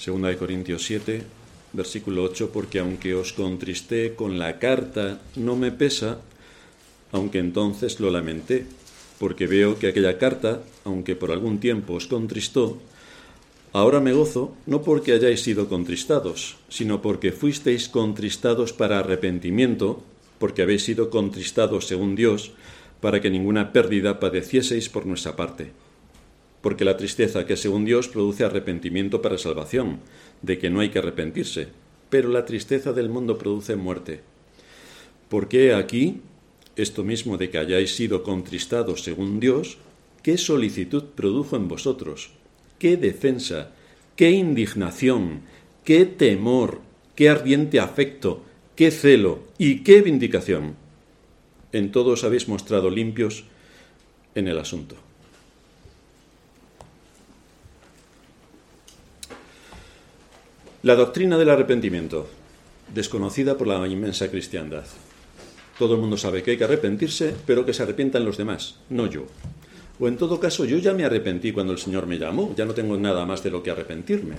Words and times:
Segunda 0.00 0.30
de 0.30 0.38
Corintios 0.38 0.86
7, 0.86 1.20
versículo 1.74 2.22
8, 2.22 2.48
porque 2.54 2.78
aunque 2.78 3.12
os 3.12 3.34
contristé 3.34 4.14
con 4.16 4.38
la 4.38 4.58
carta, 4.58 5.20
no 5.36 5.56
me 5.56 5.72
pesa, 5.72 6.24
aunque 7.12 7.36
entonces 7.36 8.00
lo 8.00 8.08
lamenté, 8.08 8.64
porque 9.18 9.46
veo 9.46 9.78
que 9.78 9.88
aquella 9.88 10.16
carta, 10.16 10.62
aunque 10.88 11.16
por 11.16 11.30
algún 11.30 11.60
tiempo 11.60 11.92
os 11.92 12.06
contristó, 12.06 12.80
ahora 13.74 14.00
me 14.00 14.14
gozo, 14.14 14.56
no 14.64 14.80
porque 14.80 15.12
hayáis 15.12 15.42
sido 15.42 15.68
contristados, 15.68 16.56
sino 16.70 17.02
porque 17.02 17.30
fuisteis 17.30 17.90
contristados 17.90 18.72
para 18.72 19.00
arrepentimiento, 19.00 20.02
porque 20.38 20.62
habéis 20.62 20.82
sido 20.82 21.10
contristados 21.10 21.84
según 21.84 22.16
Dios, 22.16 22.52
para 23.02 23.20
que 23.20 23.28
ninguna 23.28 23.70
pérdida 23.76 24.18
padecieseis 24.18 24.88
por 24.88 25.04
nuestra 25.04 25.36
parte. 25.36 25.89
Porque 26.60 26.84
la 26.84 26.96
tristeza 26.96 27.46
que 27.46 27.56
según 27.56 27.84
Dios 27.84 28.08
produce 28.08 28.44
arrepentimiento 28.44 29.22
para 29.22 29.38
salvación, 29.38 30.00
de 30.42 30.58
que 30.58 30.70
no 30.70 30.80
hay 30.80 30.90
que 30.90 30.98
arrepentirse, 30.98 31.68
pero 32.10 32.28
la 32.28 32.44
tristeza 32.44 32.92
del 32.92 33.08
mundo 33.08 33.38
produce 33.38 33.76
muerte. 33.76 34.20
Porque 35.28 35.72
aquí, 35.72 36.20
esto 36.76 37.04
mismo 37.04 37.38
de 37.38 37.50
que 37.50 37.58
hayáis 37.58 37.94
sido 37.94 38.22
contristados 38.22 39.02
según 39.02 39.40
Dios, 39.40 39.78
¿qué 40.22 40.36
solicitud 40.36 41.04
produjo 41.14 41.56
en 41.56 41.68
vosotros? 41.68 42.30
¿Qué 42.78 42.96
defensa? 42.96 43.70
¿Qué 44.16 44.30
indignación? 44.30 45.42
¿Qué 45.84 46.04
temor? 46.04 46.80
¿Qué 47.14 47.28
ardiente 47.28 47.80
afecto? 47.80 48.42
¿Qué 48.76 48.90
celo? 48.90 49.40
¿Y 49.56 49.80
qué 49.82 50.02
vindicación? 50.02 50.74
En 51.72 51.92
todos 51.92 52.24
habéis 52.24 52.48
mostrado 52.48 52.90
limpios 52.90 53.44
en 54.34 54.48
el 54.48 54.58
asunto. 54.58 54.96
La 60.82 60.94
doctrina 60.94 61.36
del 61.36 61.50
arrepentimiento, 61.50 62.26
desconocida 62.94 63.58
por 63.58 63.66
la 63.66 63.86
inmensa 63.86 64.30
cristiandad. 64.30 64.84
Todo 65.78 65.96
el 65.96 66.00
mundo 66.00 66.16
sabe 66.16 66.42
que 66.42 66.52
hay 66.52 66.56
que 66.56 66.64
arrepentirse, 66.64 67.34
pero 67.44 67.66
que 67.66 67.74
se 67.74 67.82
arrepientan 67.82 68.24
los 68.24 68.38
demás, 68.38 68.76
no 68.88 69.06
yo. 69.06 69.26
O 69.98 70.08
en 70.08 70.16
todo 70.16 70.40
caso, 70.40 70.64
yo 70.64 70.78
ya 70.78 70.94
me 70.94 71.04
arrepentí 71.04 71.52
cuando 71.52 71.74
el 71.74 71.78
Señor 71.78 72.06
me 72.06 72.16
llamó, 72.16 72.54
ya 72.56 72.64
no 72.64 72.72
tengo 72.72 72.96
nada 72.96 73.26
más 73.26 73.42
de 73.42 73.50
lo 73.50 73.62
que 73.62 73.70
arrepentirme. 73.70 74.36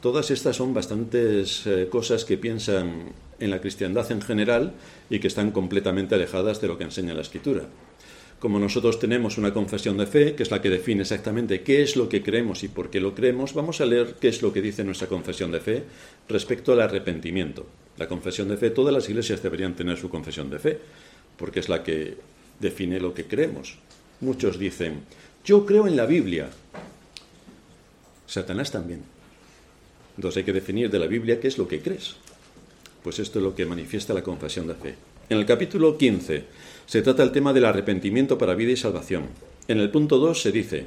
Todas 0.00 0.30
estas 0.30 0.56
son 0.56 0.72
bastantes 0.72 1.66
eh, 1.66 1.86
cosas 1.90 2.24
que 2.24 2.38
piensan 2.38 3.12
en 3.38 3.50
la 3.50 3.60
cristiandad 3.60 4.10
en 4.10 4.22
general 4.22 4.72
y 5.10 5.18
que 5.18 5.28
están 5.28 5.50
completamente 5.50 6.14
alejadas 6.14 6.62
de 6.62 6.68
lo 6.68 6.78
que 6.78 6.84
enseña 6.84 7.12
la 7.12 7.20
Escritura. 7.20 7.64
Como 8.38 8.60
nosotros 8.60 9.00
tenemos 9.00 9.36
una 9.36 9.52
confesión 9.52 9.96
de 9.96 10.06
fe, 10.06 10.34
que 10.36 10.44
es 10.44 10.50
la 10.52 10.62
que 10.62 10.70
define 10.70 11.02
exactamente 11.02 11.62
qué 11.62 11.82
es 11.82 11.96
lo 11.96 12.08
que 12.08 12.22
creemos 12.22 12.62
y 12.62 12.68
por 12.68 12.88
qué 12.88 13.00
lo 13.00 13.12
creemos, 13.12 13.52
vamos 13.52 13.80
a 13.80 13.86
leer 13.86 14.14
qué 14.20 14.28
es 14.28 14.42
lo 14.42 14.52
que 14.52 14.62
dice 14.62 14.84
nuestra 14.84 15.08
confesión 15.08 15.50
de 15.50 15.58
fe 15.58 15.82
respecto 16.28 16.72
al 16.72 16.80
arrepentimiento. 16.80 17.66
La 17.96 18.06
confesión 18.06 18.48
de 18.48 18.56
fe, 18.56 18.70
todas 18.70 18.94
las 18.94 19.08
iglesias 19.08 19.42
deberían 19.42 19.74
tener 19.74 19.98
su 19.98 20.08
confesión 20.08 20.50
de 20.50 20.60
fe, 20.60 20.78
porque 21.36 21.58
es 21.58 21.68
la 21.68 21.82
que 21.82 22.16
define 22.60 23.00
lo 23.00 23.12
que 23.12 23.24
creemos. 23.24 23.76
Muchos 24.20 24.56
dicen, 24.56 25.00
yo 25.44 25.66
creo 25.66 25.88
en 25.88 25.96
la 25.96 26.06
Biblia. 26.06 26.48
Satanás 28.28 28.70
también. 28.70 29.02
Entonces 30.16 30.38
hay 30.38 30.44
que 30.44 30.52
definir 30.52 30.90
de 30.90 31.00
la 31.00 31.06
Biblia 31.08 31.40
qué 31.40 31.48
es 31.48 31.58
lo 31.58 31.66
que 31.66 31.80
crees. 31.80 32.14
Pues 33.02 33.18
esto 33.18 33.40
es 33.40 33.44
lo 33.44 33.56
que 33.56 33.66
manifiesta 33.66 34.14
la 34.14 34.22
confesión 34.22 34.68
de 34.68 34.74
fe. 34.74 34.94
En 35.28 35.38
el 35.38 35.46
capítulo 35.46 35.98
15 35.98 36.44
se 36.88 37.02
trata 37.02 37.22
el 37.22 37.32
tema 37.32 37.52
del 37.52 37.66
arrepentimiento 37.66 38.38
para 38.38 38.54
vida 38.54 38.72
y 38.72 38.76
salvación. 38.76 39.24
En 39.68 39.78
el 39.78 39.90
punto 39.90 40.16
2 40.16 40.40
se 40.40 40.52
dice, 40.52 40.86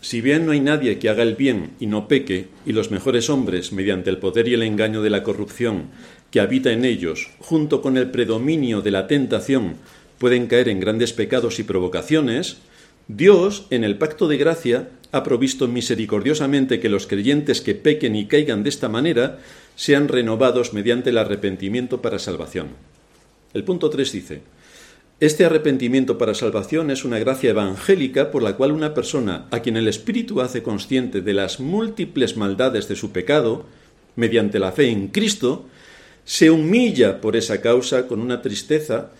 si 0.00 0.20
bien 0.20 0.44
no 0.44 0.50
hay 0.50 0.58
nadie 0.58 0.98
que 0.98 1.08
haga 1.08 1.22
el 1.22 1.36
bien 1.36 1.70
y 1.78 1.86
no 1.86 2.08
peque, 2.08 2.48
y 2.66 2.72
los 2.72 2.90
mejores 2.90 3.30
hombres, 3.30 3.70
mediante 3.70 4.10
el 4.10 4.18
poder 4.18 4.48
y 4.48 4.54
el 4.54 4.64
engaño 4.64 5.00
de 5.00 5.10
la 5.10 5.22
corrupción 5.22 5.84
que 6.32 6.40
habita 6.40 6.72
en 6.72 6.84
ellos, 6.84 7.30
junto 7.38 7.82
con 7.82 7.96
el 7.96 8.10
predominio 8.10 8.80
de 8.80 8.90
la 8.90 9.06
tentación, 9.06 9.76
pueden 10.18 10.48
caer 10.48 10.68
en 10.68 10.80
grandes 10.80 11.12
pecados 11.12 11.60
y 11.60 11.62
provocaciones, 11.62 12.56
Dios, 13.06 13.68
en 13.70 13.84
el 13.84 13.96
pacto 13.96 14.26
de 14.26 14.38
gracia, 14.38 14.88
ha 15.12 15.22
provisto 15.22 15.68
misericordiosamente 15.68 16.80
que 16.80 16.88
los 16.88 17.06
creyentes 17.06 17.60
que 17.60 17.76
pequen 17.76 18.16
y 18.16 18.26
caigan 18.26 18.64
de 18.64 18.70
esta 18.70 18.88
manera 18.88 19.38
sean 19.76 20.08
renovados 20.08 20.72
mediante 20.72 21.10
el 21.10 21.18
arrepentimiento 21.18 22.02
para 22.02 22.18
salvación. 22.18 22.70
El 23.54 23.64
punto 23.64 23.90
3 23.90 24.12
dice, 24.12 24.42
este 25.20 25.44
arrepentimiento 25.44 26.18
para 26.18 26.34
salvación 26.34 26.90
es 26.90 27.04
una 27.04 27.18
gracia 27.18 27.50
evangélica 27.50 28.30
por 28.30 28.42
la 28.42 28.56
cual 28.56 28.72
una 28.72 28.92
persona 28.92 29.46
a 29.50 29.60
quien 29.60 29.76
el 29.76 29.86
Espíritu 29.86 30.40
hace 30.40 30.62
consciente 30.62 31.20
de 31.20 31.32
las 31.32 31.60
múltiples 31.60 32.36
maldades 32.36 32.88
de 32.88 32.96
su 32.96 33.12
pecado, 33.12 33.66
mediante 34.16 34.58
la 34.58 34.72
fe 34.72 34.88
en 34.88 35.08
Cristo, 35.08 35.66
se 36.24 36.50
humilla 36.50 37.20
por 37.20 37.36
esa 37.36 37.60
causa 37.60 38.08
con 38.08 38.20
una 38.20 38.42
tristeza, 38.42 39.10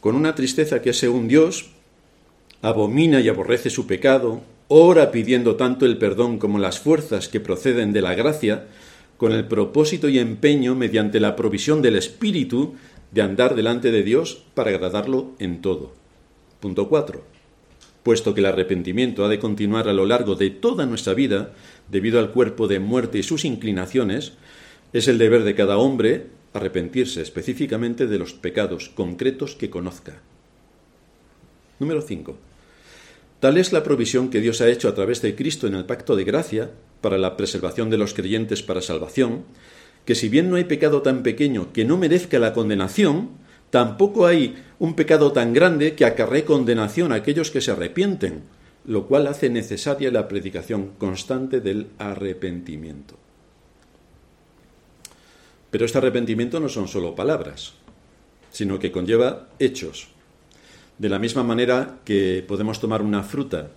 con 0.00 0.14
una 0.14 0.34
tristeza 0.34 0.80
que 0.80 0.92
según 0.92 1.28
Dios 1.28 1.70
abomina 2.62 3.20
y 3.20 3.28
aborrece 3.28 3.68
su 3.68 3.86
pecado, 3.86 4.42
ora 4.68 5.10
pidiendo 5.10 5.56
tanto 5.56 5.84
el 5.84 5.98
perdón 5.98 6.38
como 6.38 6.58
las 6.58 6.78
fuerzas 6.78 7.28
que 7.28 7.40
proceden 7.40 7.92
de 7.92 8.00
la 8.00 8.14
gracia, 8.14 8.64
con 9.16 9.32
el 9.32 9.46
propósito 9.46 10.08
y 10.08 10.18
empeño, 10.18 10.74
mediante 10.74 11.20
la 11.20 11.36
provisión 11.36 11.82
del 11.82 11.96
Espíritu, 11.96 12.74
de 13.12 13.22
andar 13.22 13.54
delante 13.54 13.92
de 13.92 14.02
Dios 14.02 14.42
para 14.54 14.70
agradarlo 14.70 15.32
en 15.38 15.60
todo. 15.62 15.92
Punto 16.60 16.88
4. 16.88 17.22
Puesto 18.02 18.34
que 18.34 18.40
el 18.40 18.46
arrepentimiento 18.46 19.24
ha 19.24 19.28
de 19.28 19.38
continuar 19.38 19.88
a 19.88 19.92
lo 19.92 20.04
largo 20.04 20.34
de 20.34 20.50
toda 20.50 20.84
nuestra 20.84 21.14
vida, 21.14 21.52
debido 21.90 22.18
al 22.18 22.32
cuerpo 22.32 22.68
de 22.68 22.80
muerte 22.80 23.18
y 23.18 23.22
sus 23.22 23.44
inclinaciones, 23.44 24.32
es 24.92 25.08
el 25.08 25.18
deber 25.18 25.44
de 25.44 25.54
cada 25.54 25.78
hombre 25.78 26.26
arrepentirse 26.52 27.20
específicamente 27.20 28.06
de 28.06 28.18
los 28.18 28.32
pecados 28.32 28.88
concretos 28.88 29.54
que 29.56 29.70
conozca. 29.70 30.20
Número 31.80 32.00
5. 32.00 32.36
Tal 33.40 33.58
es 33.58 33.72
la 33.72 33.82
provisión 33.82 34.30
que 34.30 34.40
Dios 34.40 34.60
ha 34.60 34.68
hecho 34.68 34.88
a 34.88 34.94
través 34.94 35.20
de 35.20 35.34
Cristo 35.34 35.66
en 35.66 35.74
el 35.74 35.84
pacto 35.84 36.16
de 36.16 36.24
gracia 36.24 36.70
para 37.04 37.18
la 37.18 37.36
preservación 37.36 37.90
de 37.90 37.98
los 37.98 38.14
creyentes 38.14 38.62
para 38.62 38.80
salvación, 38.80 39.44
que 40.06 40.14
si 40.14 40.30
bien 40.30 40.48
no 40.48 40.56
hay 40.56 40.64
pecado 40.64 41.02
tan 41.02 41.22
pequeño 41.22 41.70
que 41.70 41.84
no 41.84 41.98
merezca 41.98 42.38
la 42.38 42.54
condenación, 42.54 43.28
tampoco 43.68 44.26
hay 44.26 44.56
un 44.78 44.94
pecado 44.94 45.30
tan 45.30 45.52
grande 45.52 45.96
que 45.96 46.06
acarree 46.06 46.46
condenación 46.46 47.12
a 47.12 47.16
aquellos 47.16 47.50
que 47.50 47.60
se 47.60 47.72
arrepienten, 47.72 48.44
lo 48.86 49.06
cual 49.06 49.26
hace 49.26 49.50
necesaria 49.50 50.10
la 50.10 50.28
predicación 50.28 50.92
constante 50.96 51.60
del 51.60 51.88
arrepentimiento. 51.98 53.16
Pero 55.70 55.84
este 55.84 55.98
arrepentimiento 55.98 56.58
no 56.58 56.70
son 56.70 56.88
solo 56.88 57.14
palabras, 57.14 57.74
sino 58.50 58.78
que 58.78 58.92
conlleva 58.92 59.50
hechos. 59.58 60.08
De 60.96 61.10
la 61.10 61.18
misma 61.18 61.42
manera 61.42 61.98
que 62.06 62.42
podemos 62.48 62.80
tomar 62.80 63.02
una 63.02 63.22
fruta 63.22 63.72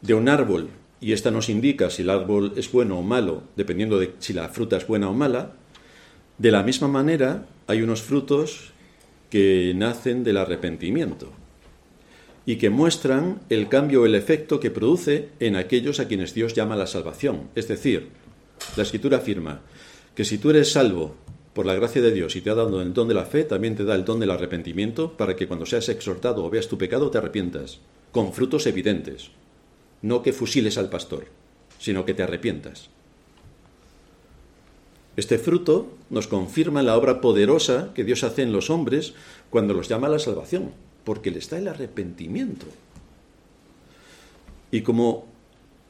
de 0.00 0.14
un 0.14 0.30
árbol 0.30 0.70
y 1.04 1.12
esta 1.12 1.30
nos 1.30 1.50
indica 1.50 1.90
si 1.90 2.00
el 2.00 2.08
árbol 2.08 2.54
es 2.56 2.72
bueno 2.72 2.98
o 2.98 3.02
malo, 3.02 3.42
dependiendo 3.56 3.98
de 3.98 4.14
si 4.20 4.32
la 4.32 4.48
fruta 4.48 4.78
es 4.78 4.86
buena 4.86 5.10
o 5.10 5.12
mala, 5.12 5.52
de 6.38 6.50
la 6.50 6.62
misma 6.62 6.88
manera 6.88 7.44
hay 7.66 7.82
unos 7.82 8.00
frutos 8.00 8.72
que 9.28 9.74
nacen 9.76 10.24
del 10.24 10.38
arrepentimiento 10.38 11.30
y 12.46 12.56
que 12.56 12.70
muestran 12.70 13.40
el 13.50 13.68
cambio 13.68 14.00
o 14.00 14.06
el 14.06 14.14
efecto 14.14 14.60
que 14.60 14.70
produce 14.70 15.28
en 15.40 15.56
aquellos 15.56 16.00
a 16.00 16.08
quienes 16.08 16.32
Dios 16.32 16.54
llama 16.54 16.74
la 16.74 16.86
salvación. 16.86 17.50
Es 17.54 17.68
decir, 17.68 18.08
la 18.74 18.84
escritura 18.84 19.18
afirma 19.18 19.60
que 20.14 20.24
si 20.24 20.38
tú 20.38 20.48
eres 20.48 20.72
salvo 20.72 21.16
por 21.52 21.66
la 21.66 21.74
gracia 21.74 22.00
de 22.00 22.12
Dios 22.12 22.34
y 22.34 22.40
te 22.40 22.48
ha 22.48 22.54
dado 22.54 22.80
el 22.80 22.94
don 22.94 23.08
de 23.08 23.14
la 23.14 23.26
fe, 23.26 23.44
también 23.44 23.76
te 23.76 23.84
da 23.84 23.94
el 23.94 24.06
don 24.06 24.20
del 24.20 24.30
arrepentimiento 24.30 25.18
para 25.18 25.36
que 25.36 25.48
cuando 25.48 25.66
seas 25.66 25.90
exhortado 25.90 26.42
o 26.42 26.48
veas 26.48 26.68
tu 26.68 26.78
pecado 26.78 27.10
te 27.10 27.18
arrepientas, 27.18 27.80
con 28.10 28.32
frutos 28.32 28.66
evidentes 28.66 29.32
no 30.04 30.22
que 30.22 30.34
fusiles 30.34 30.76
al 30.76 30.90
pastor, 30.90 31.24
sino 31.78 32.04
que 32.04 32.12
te 32.12 32.22
arrepientas. 32.22 32.90
Este 35.16 35.38
fruto 35.38 35.96
nos 36.10 36.26
confirma 36.26 36.82
la 36.82 36.98
obra 36.98 37.22
poderosa 37.22 37.90
que 37.94 38.04
Dios 38.04 38.22
hace 38.22 38.42
en 38.42 38.52
los 38.52 38.68
hombres 38.68 39.14
cuando 39.48 39.72
los 39.72 39.88
llama 39.88 40.08
a 40.08 40.10
la 40.10 40.18
salvación, 40.18 40.72
porque 41.04 41.30
les 41.30 41.48
da 41.48 41.56
el 41.56 41.68
arrepentimiento. 41.68 42.66
Y 44.70 44.82
como 44.82 45.24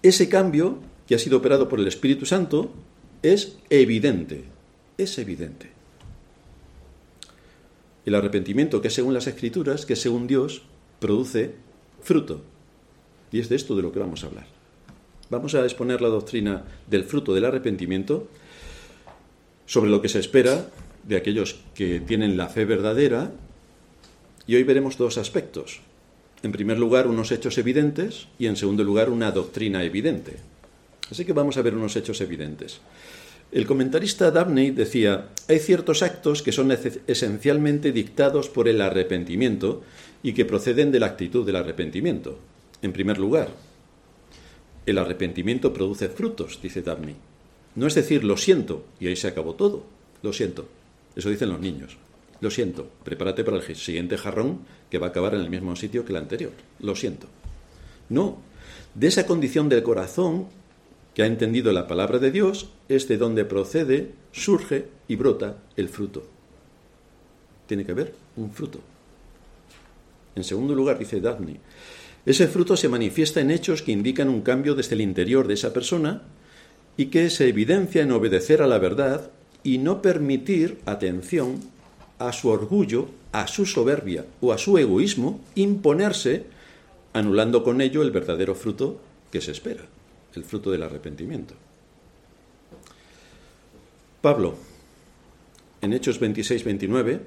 ese 0.04 0.28
cambio 0.28 0.78
que 1.08 1.16
ha 1.16 1.18
sido 1.18 1.38
operado 1.38 1.68
por 1.68 1.80
el 1.80 1.88
Espíritu 1.88 2.24
Santo 2.24 2.70
es 3.22 3.58
evidente, 3.68 4.44
es 4.96 5.18
evidente. 5.18 5.70
El 8.06 8.14
arrepentimiento 8.14 8.80
que 8.80 8.90
según 8.90 9.12
las 9.12 9.26
Escrituras, 9.26 9.86
que 9.86 9.96
según 9.96 10.28
Dios, 10.28 10.62
produce 11.00 11.56
fruto. 12.00 12.53
Y 13.34 13.40
es 13.40 13.48
de 13.48 13.56
esto 13.56 13.74
de 13.74 13.82
lo 13.82 13.90
que 13.90 13.98
vamos 13.98 14.22
a 14.22 14.28
hablar. 14.28 14.46
Vamos 15.28 15.56
a 15.56 15.64
exponer 15.64 16.00
la 16.00 16.06
doctrina 16.06 16.62
del 16.86 17.02
fruto 17.02 17.34
del 17.34 17.44
arrepentimiento 17.44 18.28
sobre 19.66 19.90
lo 19.90 20.00
que 20.00 20.08
se 20.08 20.20
espera 20.20 20.70
de 21.02 21.16
aquellos 21.16 21.56
que 21.74 21.98
tienen 21.98 22.36
la 22.36 22.46
fe 22.46 22.64
verdadera 22.64 23.32
y 24.46 24.54
hoy 24.54 24.62
veremos 24.62 24.96
dos 24.98 25.18
aspectos. 25.18 25.80
en 26.44 26.52
primer 26.52 26.78
lugar, 26.78 27.08
unos 27.08 27.32
hechos 27.32 27.58
evidentes 27.58 28.28
y, 28.38 28.46
en 28.46 28.54
segundo 28.54 28.84
lugar, 28.84 29.10
una 29.10 29.32
doctrina 29.32 29.82
evidente. 29.82 30.36
Así 31.10 31.24
que 31.24 31.32
vamos 31.32 31.56
a 31.56 31.62
ver 31.62 31.74
unos 31.74 31.96
hechos 31.96 32.20
evidentes. 32.20 32.82
El 33.50 33.66
comentarista 33.66 34.30
Dabney 34.30 34.70
decía, 34.70 35.30
hay 35.48 35.58
ciertos 35.58 36.04
actos 36.04 36.42
que 36.42 36.52
son 36.52 36.70
esencialmente 37.08 37.90
dictados 37.90 38.48
por 38.48 38.68
el 38.68 38.80
arrepentimiento 38.80 39.82
y 40.22 40.34
que 40.34 40.44
proceden 40.44 40.92
de 40.92 41.00
la 41.00 41.06
actitud 41.06 41.44
del 41.44 41.56
arrepentimiento. 41.56 42.38
En 42.84 42.92
primer 42.92 43.16
lugar, 43.16 43.48
el 44.84 44.98
arrepentimiento 44.98 45.72
produce 45.72 46.10
frutos, 46.10 46.60
dice 46.62 46.82
Dabney. 46.82 47.16
No 47.76 47.86
es 47.86 47.94
decir, 47.94 48.24
lo 48.24 48.36
siento, 48.36 48.84
y 49.00 49.06
ahí 49.06 49.16
se 49.16 49.26
acabó 49.26 49.54
todo. 49.54 49.84
Lo 50.20 50.34
siento. 50.34 50.68
Eso 51.16 51.30
dicen 51.30 51.48
los 51.48 51.60
niños. 51.60 51.96
Lo 52.42 52.50
siento, 52.50 52.86
prepárate 53.02 53.42
para 53.42 53.56
el 53.56 53.76
siguiente 53.76 54.18
jarrón 54.18 54.66
que 54.90 54.98
va 54.98 55.06
a 55.06 55.10
acabar 55.10 55.34
en 55.34 55.40
el 55.40 55.48
mismo 55.48 55.74
sitio 55.76 56.04
que 56.04 56.12
el 56.12 56.18
anterior. 56.18 56.52
Lo 56.78 56.94
siento. 56.94 57.26
No, 58.10 58.36
de 58.94 59.06
esa 59.06 59.24
condición 59.24 59.70
del 59.70 59.82
corazón 59.82 60.48
que 61.14 61.22
ha 61.22 61.26
entendido 61.26 61.72
la 61.72 61.88
palabra 61.88 62.18
de 62.18 62.32
Dios 62.32 62.68
es 62.90 63.08
de 63.08 63.16
donde 63.16 63.46
procede, 63.46 64.10
surge 64.30 64.88
y 65.08 65.16
brota 65.16 65.56
el 65.78 65.88
fruto. 65.88 66.26
Tiene 67.66 67.86
que 67.86 67.92
haber 67.92 68.14
un 68.36 68.50
fruto. 68.50 68.80
En 70.36 70.44
segundo 70.44 70.74
lugar, 70.74 70.98
dice 70.98 71.18
Daphne, 71.22 71.60
ese 72.26 72.48
fruto 72.48 72.76
se 72.76 72.88
manifiesta 72.88 73.40
en 73.40 73.50
hechos 73.50 73.82
que 73.82 73.92
indican 73.92 74.28
un 74.28 74.42
cambio 74.42 74.74
desde 74.74 74.94
el 74.94 75.02
interior 75.02 75.46
de 75.46 75.54
esa 75.54 75.72
persona 75.72 76.22
y 76.96 77.06
que 77.06 77.28
se 77.30 77.48
evidencia 77.48 78.02
en 78.02 78.12
obedecer 78.12 78.62
a 78.62 78.66
la 78.66 78.78
verdad 78.78 79.30
y 79.62 79.78
no 79.78 80.00
permitir, 80.00 80.78
atención, 80.86 81.60
a 82.18 82.32
su 82.32 82.48
orgullo, 82.48 83.08
a 83.32 83.46
su 83.46 83.66
soberbia 83.66 84.24
o 84.40 84.52
a 84.52 84.58
su 84.58 84.78
egoísmo 84.78 85.40
imponerse, 85.54 86.44
anulando 87.12 87.64
con 87.64 87.80
ello 87.80 88.02
el 88.02 88.10
verdadero 88.10 88.54
fruto 88.54 89.00
que 89.30 89.40
se 89.40 89.50
espera 89.50 89.84
el 90.36 90.44
fruto 90.44 90.70
del 90.70 90.82
arrepentimiento. 90.82 91.54
Pablo, 94.20 94.56
en 95.80 95.92
Hechos 95.92 96.20
26-29, 96.20 97.20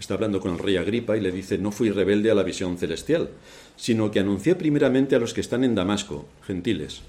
está 0.00 0.14
hablando 0.14 0.40
con 0.40 0.52
el 0.52 0.58
rey 0.58 0.76
Agripa 0.76 1.16
y 1.16 1.20
le 1.20 1.30
dice, 1.30 1.58
no 1.58 1.70
fui 1.70 1.90
rebelde 1.90 2.30
a 2.30 2.34
la 2.34 2.42
visión 2.42 2.78
celestial, 2.78 3.28
sino 3.76 4.10
que 4.10 4.20
anuncié 4.20 4.54
primeramente 4.54 5.14
a 5.14 5.18
los 5.18 5.34
que 5.34 5.42
están 5.42 5.62
en 5.62 5.74
Damasco, 5.74 6.26
gentiles, 6.46 7.02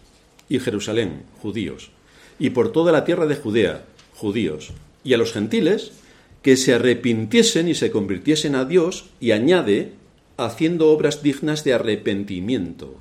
y 0.49 0.59
Jerusalén, 0.59 1.23
judíos, 1.41 1.91
y 2.37 2.49
por 2.51 2.71
toda 2.71 2.91
la 2.91 3.05
tierra 3.05 3.25
de 3.25 3.35
Judea, 3.35 3.85
judíos, 4.13 4.71
y 5.03 5.13
a 5.13 5.17
los 5.17 5.31
gentiles, 5.31 5.93
que 6.41 6.57
se 6.57 6.73
arrepintiesen 6.73 7.67
y 7.69 7.75
se 7.75 7.91
convirtiesen 7.91 8.55
a 8.55 8.65
Dios, 8.65 9.05
y 9.19 9.31
añade, 9.31 9.93
haciendo 10.37 10.89
obras 10.89 11.23
dignas 11.23 11.63
de 11.63 11.73
arrepentimiento. 11.73 12.95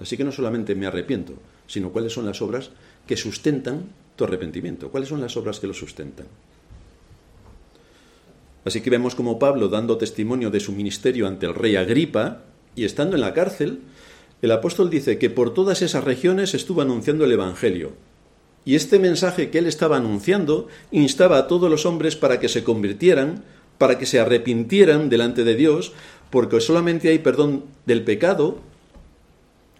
Así 0.00 0.16
que 0.16 0.24
no 0.24 0.32
solamente 0.32 0.74
me 0.74 0.86
arrepiento, 0.86 1.34
sino 1.66 1.90
cuáles 1.90 2.12
son 2.12 2.26
las 2.26 2.40
obras 2.40 2.70
que 3.06 3.16
sustentan 3.16 3.84
tu 4.16 4.24
arrepentimiento, 4.24 4.90
cuáles 4.90 5.08
son 5.08 5.20
las 5.20 5.36
obras 5.36 5.60
que 5.60 5.66
lo 5.66 5.74
sustentan. 5.74 6.26
Así 8.64 8.80
que 8.80 8.90
vemos 8.90 9.14
como 9.14 9.38
Pablo, 9.38 9.68
dando 9.68 9.96
testimonio 9.96 10.50
de 10.50 10.60
su 10.60 10.72
ministerio 10.72 11.26
ante 11.26 11.46
el 11.46 11.54
rey 11.54 11.76
Agripa 11.76 12.42
y 12.74 12.84
estando 12.84 13.16
en 13.16 13.22
la 13.22 13.32
cárcel, 13.32 13.80
el 14.42 14.52
apóstol 14.52 14.90
dice 14.90 15.18
que 15.18 15.30
por 15.30 15.54
todas 15.54 15.82
esas 15.82 16.04
regiones 16.04 16.54
estuvo 16.54 16.82
anunciando 16.82 17.24
el 17.24 17.32
Evangelio. 17.32 17.92
Y 18.64 18.74
este 18.74 18.98
mensaje 18.98 19.50
que 19.50 19.58
él 19.58 19.66
estaba 19.66 19.96
anunciando 19.96 20.68
instaba 20.90 21.38
a 21.38 21.46
todos 21.46 21.70
los 21.70 21.86
hombres 21.86 22.16
para 22.16 22.40
que 22.40 22.48
se 22.48 22.62
convirtieran, 22.62 23.42
para 23.78 23.98
que 23.98 24.06
se 24.06 24.20
arrepintieran 24.20 25.08
delante 25.08 25.44
de 25.44 25.54
Dios, 25.54 25.92
porque 26.30 26.60
solamente 26.60 27.08
hay 27.08 27.18
perdón 27.18 27.64
del 27.86 28.04
pecado 28.04 28.60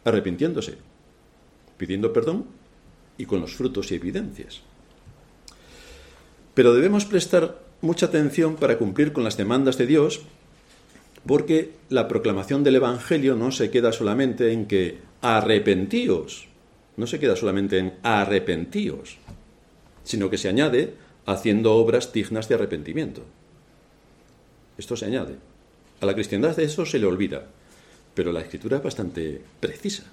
arrepintiéndose, 0.05 0.79
pidiendo 1.77 2.13
perdón 2.13 2.47
y 3.19 3.27
con 3.27 3.41
los 3.41 3.55
frutos 3.55 3.93
y 3.93 3.97
evidencias. 3.97 4.63
Pero 6.55 6.75
debemos 6.75 7.05
prestar 7.05 7.70
mucha 7.81 8.07
atención 8.07 8.57
para 8.57 8.79
cumplir 8.79 9.13
con 9.13 9.25
las 9.25 9.37
demandas 9.37 9.79
de 9.79 9.87
Dios, 9.87 10.23
porque 11.27 11.73
la 11.89 12.09
proclamación 12.09 12.65
del 12.65 12.77
Evangelio 12.77 13.37
no 13.37 13.53
se 13.53 13.71
queda 13.71 13.93
solamente 13.93 14.53
en 14.53 14.67
que 14.67 14.99
arrepentíos, 15.21 16.49
no 16.97 17.07
se 17.07 17.19
queda 17.19 17.37
solamente 17.37 17.79
en 17.79 17.95
arrepentíos, 18.03 19.19
sino 20.05 20.31
que 20.31 20.39
se 20.39 20.49
añade 20.49 20.95
haciendo 21.27 21.75
obras 21.75 22.13
dignas 22.13 22.49
de 22.49 22.55
arrepentimiento. 22.55 23.23
Esto 24.79 24.97
se 24.97 25.07
añade. 25.07 25.37
A 26.01 26.07
la 26.07 26.15
cristiandad 26.15 26.57
de 26.57 26.65
eso 26.65 26.87
se 26.87 26.99
le 26.99 27.07
olvida 27.07 27.47
pero 28.15 28.33
la 28.33 28.41
escritura 28.41 28.79
es 28.79 28.83
bastante 28.83 29.41
precisa. 29.61 30.05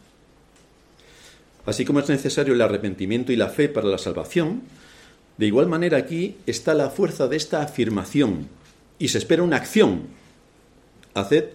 Así 1.65 1.83
como 1.83 1.99
es 1.99 2.09
necesario 2.09 2.53
el 2.53 2.61
arrepentimiento 2.61 3.31
y 3.31 3.35
la 3.35 3.49
fe 3.49 3.67
para 3.67 3.87
la 3.87 3.97
salvación, 3.97 4.61
de 5.38 5.45
igual 5.45 5.68
manera 5.68 5.98
aquí 5.98 6.38
está 6.45 6.74
la 6.74 6.89
fuerza 6.89 7.28
de 7.28 7.38
esta 7.38 7.62
afirmación 7.62 8.48
y 9.00 9.10
se 9.10 9.18
espera 9.18 9.44
una 9.44 9.57
acción. 9.57 10.07
Haced 11.13 11.45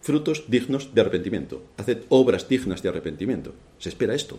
frutos 0.00 0.44
dignos 0.48 0.94
de 0.94 1.00
arrepentimiento, 1.00 1.62
haced 1.76 1.98
obras 2.08 2.48
dignas 2.48 2.82
de 2.82 2.88
arrepentimiento. 2.88 3.54
Se 3.78 3.88
espera 3.88 4.14
esto. 4.14 4.38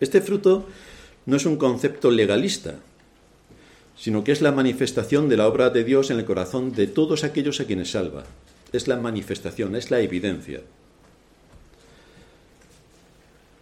Este 0.00 0.20
fruto 0.20 0.66
no 1.26 1.36
es 1.36 1.46
un 1.46 1.56
concepto 1.56 2.10
legalista, 2.10 2.76
sino 3.96 4.24
que 4.24 4.32
es 4.32 4.40
la 4.40 4.52
manifestación 4.52 5.28
de 5.28 5.36
la 5.36 5.46
obra 5.46 5.70
de 5.70 5.84
Dios 5.84 6.10
en 6.10 6.18
el 6.18 6.24
corazón 6.24 6.72
de 6.72 6.86
todos 6.86 7.24
aquellos 7.24 7.60
a 7.60 7.64
quienes 7.66 7.90
salva 7.90 8.24
es 8.72 8.88
la 8.88 8.96
manifestación, 8.96 9.76
es 9.76 9.90
la 9.90 10.00
evidencia. 10.00 10.60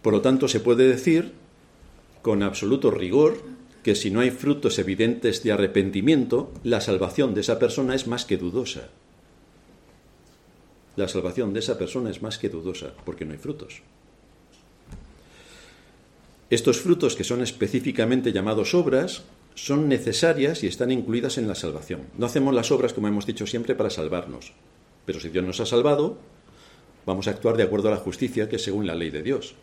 Por 0.01 0.13
lo 0.13 0.21
tanto, 0.21 0.47
se 0.47 0.59
puede 0.59 0.87
decir 0.87 1.33
con 2.21 2.43
absoluto 2.43 2.91
rigor 2.91 3.41
que 3.83 3.95
si 3.95 4.11
no 4.11 4.19
hay 4.19 4.31
frutos 4.31 4.79
evidentes 4.79 5.43
de 5.43 5.51
arrepentimiento, 5.51 6.51
la 6.63 6.81
salvación 6.81 7.33
de 7.33 7.41
esa 7.41 7.59
persona 7.59 7.95
es 7.95 8.07
más 8.07 8.25
que 8.25 8.37
dudosa. 8.37 8.89
La 10.95 11.07
salvación 11.07 11.53
de 11.53 11.59
esa 11.59 11.77
persona 11.77 12.09
es 12.09 12.21
más 12.21 12.37
que 12.37 12.49
dudosa 12.49 12.93
porque 13.05 13.25
no 13.25 13.31
hay 13.31 13.37
frutos. 13.37 13.81
Estos 16.49 16.79
frutos 16.79 17.15
que 17.15 17.23
son 17.23 17.41
específicamente 17.41 18.33
llamados 18.33 18.73
obras 18.73 19.23
son 19.55 19.87
necesarias 19.87 20.63
y 20.63 20.67
están 20.67 20.91
incluidas 20.91 21.37
en 21.37 21.47
la 21.47 21.55
salvación. 21.55 22.01
No 22.17 22.25
hacemos 22.25 22.53
las 22.53 22.71
obras, 22.71 22.93
como 22.93 23.07
hemos 23.07 23.25
dicho 23.25 23.45
siempre, 23.45 23.75
para 23.75 23.89
salvarnos. 23.89 24.53
Pero 25.05 25.19
si 25.19 25.29
Dios 25.29 25.45
nos 25.45 25.59
ha 25.59 25.65
salvado, 25.65 26.17
vamos 27.05 27.27
a 27.27 27.31
actuar 27.31 27.55
de 27.55 27.63
acuerdo 27.63 27.89
a 27.89 27.91
la 27.91 27.97
justicia 27.97 28.49
que 28.49 28.55
es 28.55 28.63
según 28.63 28.87
la 28.87 28.95
ley 28.95 29.09
de 29.09 29.21
Dios. 29.21 29.55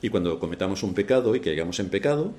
Y 0.00 0.08
cuando 0.08 0.38
cometamos 0.38 0.82
un 0.82 0.94
pecado 0.94 1.36
y 1.36 1.40
caigamos 1.40 1.80
en 1.80 1.90
pecado, 1.90 2.32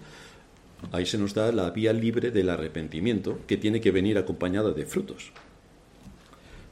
ahí 0.91 1.05
se 1.05 1.17
nos 1.17 1.33
da 1.33 1.51
la 1.51 1.69
vía 1.71 1.93
libre 1.93 2.31
del 2.31 2.49
arrepentimiento 2.49 3.39
que 3.47 3.57
tiene 3.57 3.81
que 3.81 3.91
venir 3.91 4.17
acompañada 4.17 4.71
de 4.71 4.85
frutos. 4.85 5.31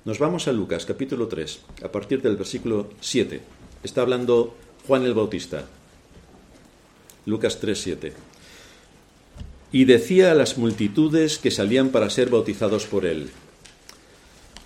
Nos 0.06 0.20
vamos 0.20 0.48
a 0.48 0.52
Lucas 0.52 0.86
capítulo 0.86 1.28
3, 1.28 1.62
a 1.84 1.92
partir 1.92 2.22
del 2.22 2.36
versículo 2.36 2.90
7. 3.00 3.42
Está 3.84 4.02
hablando 4.02 4.56
Juan 4.88 5.04
el 5.04 5.14
Bautista. 5.14 5.66
Lucas 7.26 7.60
3, 7.60 7.80
7. 7.80 8.14
Y 9.72 9.86
decía 9.86 10.32
a 10.32 10.36
las 10.36 10.58
multitudes 10.58 11.38
que 11.38 11.52
salían 11.52 11.90
para 11.90 12.10
ser 12.10 12.30
bautizados 12.30 12.86
por 12.88 13.06
él, 13.06 13.30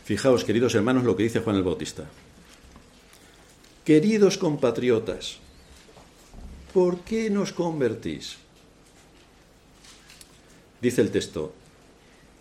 Fijaos, 0.06 0.44
queridos 0.44 0.76
hermanos, 0.76 1.04
lo 1.04 1.16
que 1.16 1.24
dice 1.24 1.40
Juan 1.40 1.56
el 1.56 1.64
Bautista. 1.64 2.06
Queridos 3.84 4.38
compatriotas, 4.38 5.40
¿por 6.76 7.00
qué 7.00 7.32
nos 7.32 7.52
convertís? 7.52 8.38
Dice 10.86 11.02
el 11.02 11.10
texto, 11.10 11.52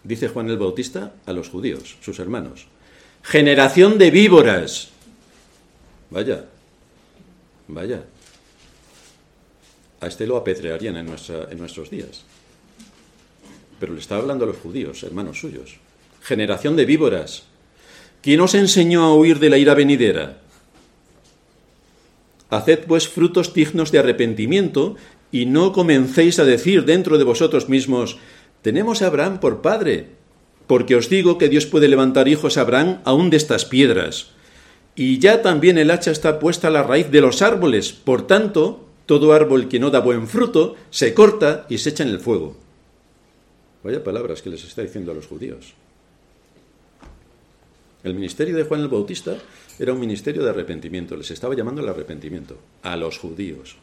dice 0.02 0.28
Juan 0.28 0.50
el 0.50 0.58
Bautista 0.58 1.14
a 1.24 1.32
los 1.32 1.48
judíos, 1.48 1.96
sus 2.02 2.18
hermanos, 2.18 2.66
generación 3.22 3.96
de 3.96 4.10
víboras. 4.10 4.90
Vaya, 6.10 6.44
vaya. 7.68 8.04
A 9.98 10.06
este 10.08 10.26
lo 10.26 10.36
apedrearían 10.36 10.98
en, 10.98 11.08
en 11.08 11.58
nuestros 11.58 11.88
días. 11.88 12.24
Pero 13.80 13.94
le 13.94 14.00
está 14.00 14.16
hablando 14.16 14.44
a 14.44 14.48
los 14.48 14.58
judíos, 14.58 15.02
hermanos 15.04 15.40
suyos. 15.40 15.78
Generación 16.20 16.76
de 16.76 16.84
víboras. 16.84 17.44
¿Quién 18.20 18.42
os 18.42 18.54
enseñó 18.54 19.04
a 19.04 19.14
huir 19.14 19.38
de 19.38 19.48
la 19.48 19.56
ira 19.56 19.72
venidera? 19.72 20.42
Haced 22.50 22.84
pues 22.84 23.08
frutos 23.08 23.54
dignos 23.54 23.90
de 23.90 24.00
arrepentimiento 24.00 24.96
y 25.34 25.46
no 25.46 25.72
comencéis 25.72 26.38
a 26.38 26.44
decir 26.44 26.84
dentro 26.84 27.18
de 27.18 27.24
vosotros 27.24 27.68
mismos, 27.68 28.18
tenemos 28.64 29.02
a 29.02 29.08
Abraham 29.08 29.40
por 29.40 29.60
padre, 29.60 30.08
porque 30.66 30.96
os 30.96 31.10
digo 31.10 31.36
que 31.36 31.50
Dios 31.50 31.66
puede 31.66 31.86
levantar 31.86 32.28
hijos 32.28 32.56
a 32.56 32.62
Abraham 32.62 33.02
aún 33.04 33.28
de 33.28 33.36
estas 33.36 33.66
piedras. 33.66 34.30
Y 34.96 35.18
ya 35.18 35.42
también 35.42 35.76
el 35.76 35.90
hacha 35.90 36.10
está 36.10 36.38
puesta 36.38 36.68
a 36.68 36.70
la 36.70 36.82
raíz 36.82 37.10
de 37.10 37.20
los 37.20 37.42
árboles, 37.42 37.92
por 37.92 38.26
tanto, 38.26 38.88
todo 39.04 39.34
árbol 39.34 39.68
que 39.68 39.78
no 39.78 39.90
da 39.90 40.00
buen 40.00 40.26
fruto 40.26 40.76
se 40.88 41.12
corta 41.12 41.66
y 41.68 41.76
se 41.76 41.90
echa 41.90 42.04
en 42.04 42.08
el 42.08 42.20
fuego. 42.20 42.56
Vaya 43.82 44.02
palabras 44.02 44.40
que 44.40 44.48
les 44.48 44.64
está 44.64 44.80
diciendo 44.80 45.12
a 45.12 45.14
los 45.14 45.26
judíos. 45.26 45.74
El 48.02 48.14
ministerio 48.14 48.56
de 48.56 48.64
Juan 48.64 48.80
el 48.80 48.88
Bautista 48.88 49.36
era 49.78 49.92
un 49.92 50.00
ministerio 50.00 50.42
de 50.42 50.48
arrepentimiento, 50.48 51.16
les 51.16 51.30
estaba 51.30 51.54
llamando 51.54 51.82
al 51.82 51.88
arrepentimiento, 51.90 52.56
a 52.82 52.96
los 52.96 53.18
judíos. 53.18 53.76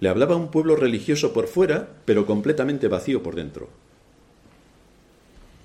Le 0.00 0.08
hablaba 0.08 0.34
a 0.34 0.38
un 0.38 0.50
pueblo 0.50 0.76
religioso 0.76 1.32
por 1.32 1.46
fuera, 1.46 1.88
pero 2.04 2.26
completamente 2.26 2.88
vacío 2.88 3.22
por 3.22 3.34
dentro. 3.34 3.68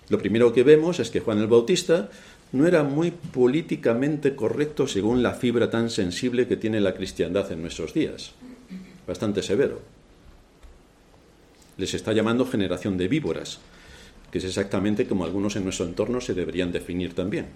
Lo 0.09 0.17
primero 0.17 0.53
que 0.53 0.63
vemos 0.63 0.99
es 0.99 1.09
que 1.09 1.19
Juan 1.19 1.39
el 1.39 1.47
Bautista 1.47 2.09
no 2.51 2.67
era 2.67 2.83
muy 2.83 3.11
políticamente 3.11 4.35
correcto 4.35 4.87
según 4.87 5.23
la 5.23 5.33
fibra 5.33 5.69
tan 5.69 5.89
sensible 5.89 6.47
que 6.47 6.57
tiene 6.57 6.81
la 6.81 6.93
cristiandad 6.93 7.51
en 7.51 7.61
nuestros 7.61 7.93
días. 7.93 8.31
Bastante 9.07 9.41
severo. 9.41 9.81
Les 11.77 11.93
está 11.93 12.13
llamando 12.13 12.45
generación 12.45 12.97
de 12.97 13.07
víboras, 13.07 13.59
que 14.31 14.37
es 14.37 14.43
exactamente 14.43 15.07
como 15.07 15.23
algunos 15.23 15.55
en 15.55 15.63
nuestro 15.63 15.85
entorno 15.85 16.21
se 16.21 16.33
deberían 16.33 16.71
definir 16.71 17.15
también. 17.15 17.47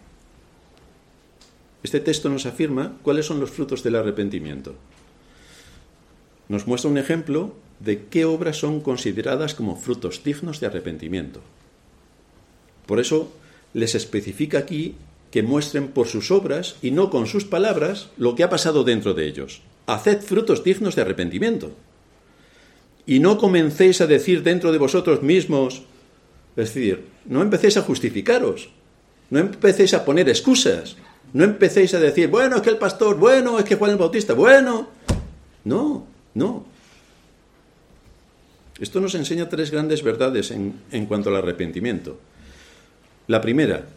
Este 1.83 1.99
texto 1.99 2.29
nos 2.29 2.45
afirma 2.45 2.97
cuáles 3.03 3.25
son 3.25 3.39
los 3.39 3.51
frutos 3.51 3.83
del 3.83 3.95
arrepentimiento 3.95 4.75
nos 6.49 6.67
muestra 6.67 6.89
un 6.89 6.97
ejemplo 6.97 7.53
de 7.79 8.05
qué 8.05 8.25
obras 8.25 8.57
son 8.57 8.79
consideradas 8.79 9.53
como 9.53 9.75
frutos 9.75 10.23
dignos 10.23 10.59
de 10.59 10.67
arrepentimiento. 10.67 11.41
Por 12.85 12.99
eso 12.99 13.31
les 13.73 13.95
especifica 13.95 14.59
aquí 14.59 14.95
que 15.31 15.43
muestren 15.43 15.89
por 15.89 16.07
sus 16.07 16.31
obras 16.31 16.77
y 16.81 16.91
no 16.91 17.09
con 17.09 17.27
sus 17.27 17.43
palabras 17.43 18.09
lo 18.17 18.35
que 18.35 18.43
ha 18.43 18.49
pasado 18.49 18.83
dentro 18.83 19.13
de 19.13 19.27
ellos. 19.27 19.61
Haced 19.87 20.21
frutos 20.21 20.63
dignos 20.63 20.95
de 20.95 21.01
arrepentimiento. 21.01 21.71
Y 23.05 23.19
no 23.19 23.37
comencéis 23.37 24.01
a 24.01 24.07
decir 24.07 24.43
dentro 24.43 24.71
de 24.71 24.77
vosotros 24.77 25.21
mismos, 25.21 25.83
es 26.55 26.73
decir, 26.73 27.05
no 27.25 27.41
empecéis 27.41 27.77
a 27.77 27.81
justificaros, 27.81 28.69
no 29.29 29.39
empecéis 29.39 29.93
a 29.93 30.05
poner 30.05 30.29
excusas, 30.29 30.95
no 31.33 31.43
empecéis 31.43 31.93
a 31.93 31.99
decir, 31.99 32.29
bueno, 32.29 32.55
es 32.55 32.61
que 32.61 32.69
el 32.69 32.77
pastor, 32.77 33.17
bueno, 33.17 33.59
es 33.59 33.65
que 33.65 33.75
Juan 33.75 33.91
el 33.91 33.97
Bautista, 33.97 34.33
bueno. 34.33 34.87
No, 35.65 36.07
no. 36.35 36.65
Esto 38.79 39.01
nos 39.01 39.15
enseña 39.15 39.49
tres 39.49 39.71
grandes 39.71 40.03
verdades 40.03 40.51
en, 40.51 40.81
en 40.91 41.05
cuanto 41.07 41.29
al 41.29 41.37
arrepentimiento. 41.37 42.19
La 43.27 43.41
primera, 43.41 43.87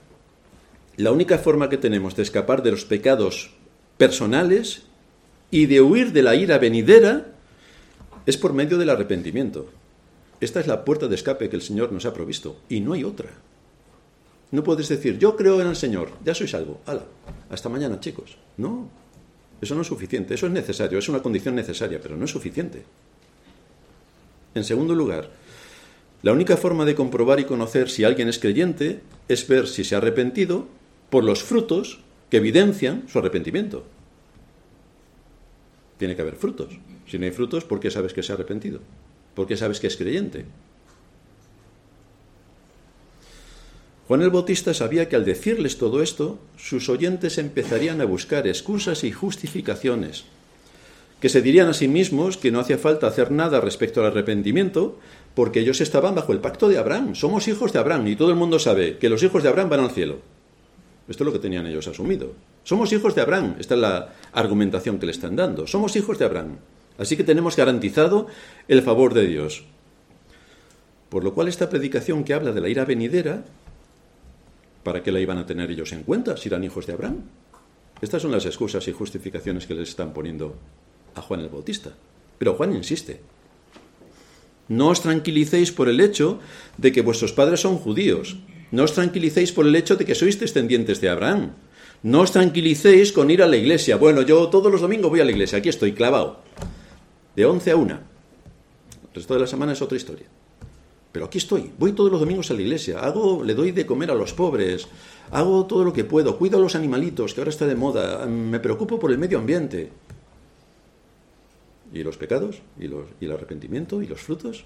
la 0.97 1.12
única 1.12 1.38
forma 1.38 1.68
que 1.68 1.76
tenemos 1.76 2.16
de 2.16 2.23
escapar 2.23 2.62
de 2.62 2.71
los 2.71 2.85
pecados 2.85 3.50
personales 3.99 4.83
y 5.50 5.66
de 5.66 5.80
huir 5.80 6.12
de 6.12 6.23
la 6.23 6.35
ira 6.35 6.59
venidera 6.59 7.26
es 8.25 8.37
por 8.37 8.52
medio 8.52 8.78
del 8.78 8.90
arrepentimiento. 8.90 9.71
Esta 10.40 10.61
es 10.61 10.66
la 10.66 10.85
puerta 10.85 11.09
de 11.09 11.14
escape 11.14 11.49
que 11.49 11.57
el 11.57 11.62
Señor 11.62 11.92
nos 11.92 12.07
ha 12.07 12.14
provisto 12.14 12.61
y 12.68 12.80
no 12.80 12.92
hay 12.92 13.04
otra. 13.04 13.30
No 14.50 14.62
puedes 14.62 14.88
decir, 14.88 15.18
yo 15.18 15.37
creo 15.37 15.61
en 15.61 15.66
el 15.66 15.76
Señor, 15.76 16.12
ya 16.25 16.35
soy 16.35 16.49
salvo. 16.49 16.80
Hala, 16.87 17.04
hasta 17.50 17.68
mañana, 17.68 18.00
chicos. 18.00 18.37
No, 18.57 18.88
eso 19.60 19.74
no 19.74 19.82
es 19.82 19.88
suficiente, 19.88 20.34
eso 20.34 20.46
es 20.46 20.52
necesario, 20.52 20.98
es 20.98 21.08
una 21.08 21.22
condición 21.22 21.54
necesaria, 21.54 22.00
pero 22.00 22.16
no 22.16 22.24
es 22.24 22.30
suficiente. 22.30 22.82
En 24.54 24.64
segundo 24.64 24.94
lugar, 24.94 25.30
la 26.22 26.32
única 26.32 26.56
forma 26.56 26.84
de 26.84 26.94
comprobar 26.94 27.38
y 27.40 27.44
conocer 27.44 27.90
si 27.90 28.04
alguien 28.04 28.28
es 28.28 28.38
creyente 28.38 29.00
es 29.28 29.46
ver 29.46 29.68
si 29.68 29.84
se 29.84 29.94
ha 29.94 29.98
arrepentido 29.98 30.66
por 31.10 31.24
los 31.24 31.42
frutos 31.42 32.00
que 32.30 32.38
evidencian 32.38 33.08
su 33.08 33.18
arrepentimiento. 33.18 33.84
Tiene 35.96 36.16
que 36.16 36.22
haber 36.22 36.36
frutos. 36.36 36.78
Si 37.06 37.18
no 37.18 37.24
hay 37.24 37.30
frutos, 37.30 37.64
¿por 37.64 37.80
qué 37.80 37.90
sabes 37.90 38.12
que 38.12 38.22
se 38.22 38.32
ha 38.32 38.34
arrepentido? 38.34 38.80
¿Por 39.34 39.46
qué 39.46 39.56
sabes 39.56 39.80
que 39.80 39.86
es 39.86 39.96
creyente? 39.96 40.44
Juan 44.08 44.22
el 44.22 44.30
Bautista 44.30 44.72
sabía 44.72 45.06
que 45.10 45.16
al 45.16 45.26
decirles 45.26 45.76
todo 45.76 46.02
esto, 46.02 46.38
sus 46.56 46.88
oyentes 46.88 47.36
empezarían 47.36 48.00
a 48.00 48.06
buscar 48.06 48.46
excusas 48.46 49.04
y 49.04 49.12
justificaciones, 49.12 50.24
que 51.20 51.28
se 51.28 51.42
dirían 51.42 51.68
a 51.68 51.74
sí 51.74 51.88
mismos 51.88 52.38
que 52.38 52.50
no 52.50 52.58
hacía 52.58 52.78
falta 52.78 53.06
hacer 53.06 53.30
nada 53.30 53.60
respecto 53.60 54.00
al 54.00 54.06
arrepentimiento, 54.06 54.98
porque 55.34 55.60
ellos 55.60 55.82
estaban 55.82 56.14
bajo 56.14 56.32
el 56.32 56.40
pacto 56.40 56.70
de 56.70 56.78
Abraham. 56.78 57.14
Somos 57.16 57.48
hijos 57.48 57.74
de 57.74 57.80
Abraham 57.80 58.08
y 58.08 58.16
todo 58.16 58.30
el 58.30 58.36
mundo 58.36 58.58
sabe 58.58 58.96
que 58.96 59.10
los 59.10 59.22
hijos 59.22 59.42
de 59.42 59.50
Abraham 59.50 59.68
van 59.68 59.80
al 59.80 59.90
cielo. 59.90 60.20
Esto 61.06 61.24
es 61.24 61.26
lo 61.26 61.32
que 61.34 61.38
tenían 61.38 61.66
ellos 61.66 61.86
asumido. 61.86 62.32
Somos 62.64 62.90
hijos 62.94 63.14
de 63.14 63.20
Abraham. 63.20 63.56
Esta 63.58 63.74
es 63.74 63.80
la 63.80 64.14
argumentación 64.32 64.98
que 64.98 65.04
le 65.04 65.12
están 65.12 65.36
dando. 65.36 65.66
Somos 65.66 65.94
hijos 65.96 66.18
de 66.18 66.24
Abraham. 66.24 66.56
Así 66.96 67.14
que 67.14 67.24
tenemos 67.24 67.56
garantizado 67.56 68.26
el 68.68 68.80
favor 68.80 69.12
de 69.12 69.26
Dios. 69.26 69.64
Por 71.10 71.24
lo 71.24 71.34
cual 71.34 71.48
esta 71.48 71.68
predicación 71.68 72.24
que 72.24 72.32
habla 72.32 72.52
de 72.52 72.60
la 72.62 72.68
ira 72.70 72.86
venidera 72.86 73.44
¿Para 74.82 75.02
qué 75.02 75.12
la 75.12 75.20
iban 75.20 75.38
a 75.38 75.47
tener 75.47 75.70
ellos 75.70 75.92
en 75.92 76.02
cuenta 76.02 76.37
si 76.37 76.49
eran 76.49 76.64
hijos 76.64 76.87
de 76.87 76.92
Abraham? 76.92 77.23
Estas 78.00 78.23
son 78.23 78.30
las 78.30 78.47
excusas 78.47 78.87
y 78.88 78.92
justificaciones 78.92 79.66
que 79.66 79.75
les 79.75 79.88
están 79.88 80.12
poniendo 80.12 80.54
a 81.14 81.20
Juan 81.20 81.40
el 81.40 81.49
Bautista. 81.49 81.92
Pero 82.38 82.54
Juan 82.54 82.75
insiste. 82.75 83.20
No 84.68 84.88
os 84.88 85.02
tranquilicéis 85.02 85.73
por 85.73 85.88
el 85.88 86.00
hecho 86.00 86.38
de 86.76 86.92
que 86.92 87.02
vuestros 87.02 87.32
padres 87.32 87.61
son 87.61 87.78
judíos. 87.78 88.37
No 88.70 88.85
os 88.85 88.92
tranquilicéis 88.92 89.50
por 89.50 89.66
el 89.66 89.75
hecho 89.75 89.97
de 89.97 90.04
que 90.04 90.14
sois 90.14 90.38
descendientes 90.38 91.00
de 91.00 91.08
Abraham. 91.08 91.52
No 92.02 92.20
os 92.20 92.30
tranquilicéis 92.30 93.11
con 93.12 93.30
ir 93.30 93.42
a 93.42 93.49
la 93.49 93.56
iglesia. 93.56 93.97
Bueno, 93.97 94.23
yo 94.23 94.49
todos 94.49 94.70
los 94.70 94.80
domingos 94.80 95.11
voy 95.11 95.20
a 95.20 95.25
la 95.25 95.32
iglesia, 95.32 95.58
aquí 95.58 95.68
estoy 95.68 95.92
clavado. 95.92 96.42
De 97.35 97.44
11 97.44 97.70
a 97.70 97.76
1. 97.76 97.94
El 97.94 99.14
resto 99.14 99.35
de 99.35 99.40
la 99.40 99.47
semana 99.47 99.73
es 99.73 99.82
otra 99.82 99.97
historia. 99.97 100.26
Pero 101.12 101.26
aquí 101.26 101.38
estoy, 101.38 101.70
voy 101.78 101.92
todos 101.92 102.10
los 102.10 102.20
domingos 102.20 102.50
a 102.50 102.54
la 102.54 102.62
iglesia, 102.62 103.00
hago, 103.00 103.42
le 103.42 103.54
doy 103.54 103.72
de 103.72 103.86
comer 103.86 104.10
a 104.10 104.14
los 104.14 104.34
pobres, 104.34 104.86
hago 105.30 105.66
todo 105.66 105.84
lo 105.84 105.92
que 105.92 106.04
puedo, 106.04 106.36
cuido 106.36 106.58
a 106.58 106.60
los 106.60 106.74
animalitos, 106.74 107.32
que 107.32 107.40
ahora 107.40 107.50
está 107.50 107.66
de 107.66 107.74
moda, 107.74 108.26
me 108.26 108.60
preocupo 108.60 108.98
por 108.98 109.10
el 109.10 109.18
medio 109.18 109.38
ambiente. 109.38 109.90
¿Y 111.92 112.02
los 112.02 112.18
pecados? 112.18 112.60
¿Y, 112.78 112.88
los, 112.88 113.06
el 113.20 113.32
arrepentimiento? 113.32 114.02
¿Y 114.02 114.06
los 114.06 114.20
frutos? 114.20 114.64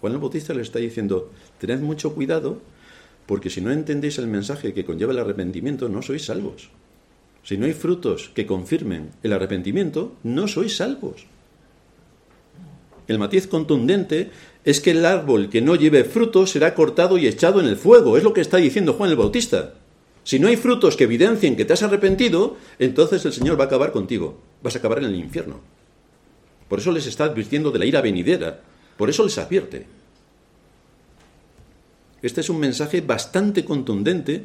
Juan 0.00 0.12
el 0.12 0.18
Bautista 0.20 0.54
le 0.54 0.62
está 0.62 0.78
diciendo, 0.78 1.32
tened 1.58 1.80
mucho 1.80 2.14
cuidado, 2.14 2.60
porque 3.26 3.50
si 3.50 3.60
no 3.60 3.72
entendéis 3.72 4.18
el 4.18 4.28
mensaje 4.28 4.72
que 4.72 4.84
conlleva 4.84 5.12
el 5.12 5.18
arrepentimiento, 5.18 5.88
no 5.88 6.02
sois 6.02 6.24
salvos. 6.24 6.70
Si 7.42 7.56
no 7.56 7.66
hay 7.66 7.72
frutos 7.72 8.30
que 8.34 8.46
confirmen 8.46 9.10
el 9.22 9.32
arrepentimiento, 9.32 10.14
no 10.22 10.46
sois 10.46 10.76
salvos. 10.76 11.26
El 13.08 13.18
matiz 13.18 13.46
contundente 13.46 14.30
es 14.64 14.80
que 14.80 14.90
el 14.90 15.06
árbol 15.06 15.48
que 15.48 15.62
no 15.62 15.74
lleve 15.74 16.04
frutos 16.04 16.50
será 16.50 16.74
cortado 16.74 17.16
y 17.16 17.26
echado 17.26 17.58
en 17.58 17.66
el 17.66 17.76
fuego. 17.76 18.18
Es 18.18 18.22
lo 18.22 18.34
que 18.34 18.42
está 18.42 18.58
diciendo 18.58 18.92
Juan 18.92 19.10
el 19.10 19.16
Bautista. 19.16 19.74
Si 20.24 20.38
no 20.38 20.48
hay 20.48 20.56
frutos 20.56 20.94
que 20.94 21.04
evidencien 21.04 21.56
que 21.56 21.64
te 21.64 21.72
has 21.72 21.82
arrepentido, 21.82 22.58
entonces 22.78 23.24
el 23.24 23.32
Señor 23.32 23.58
va 23.58 23.64
a 23.64 23.66
acabar 23.68 23.92
contigo. 23.92 24.38
Vas 24.62 24.76
a 24.76 24.78
acabar 24.78 24.98
en 24.98 25.06
el 25.06 25.14
infierno. 25.16 25.60
Por 26.68 26.80
eso 26.80 26.92
les 26.92 27.06
está 27.06 27.24
advirtiendo 27.24 27.70
de 27.70 27.78
la 27.78 27.86
ira 27.86 28.02
venidera. 28.02 28.60
Por 28.98 29.08
eso 29.08 29.24
les 29.24 29.38
advierte. 29.38 29.86
Este 32.20 32.42
es 32.42 32.50
un 32.50 32.60
mensaje 32.60 33.00
bastante 33.00 33.64
contundente 33.64 34.44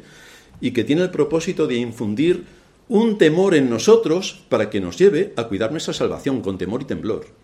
y 0.58 0.70
que 0.70 0.84
tiene 0.84 1.02
el 1.02 1.10
propósito 1.10 1.66
de 1.66 1.74
infundir 1.74 2.44
un 2.88 3.18
temor 3.18 3.54
en 3.54 3.68
nosotros 3.68 4.42
para 4.48 4.70
que 4.70 4.80
nos 4.80 4.96
lleve 4.96 5.34
a 5.36 5.44
cuidar 5.44 5.70
nuestra 5.70 5.92
salvación 5.92 6.40
con 6.40 6.56
temor 6.56 6.80
y 6.80 6.86
temblor. 6.86 7.43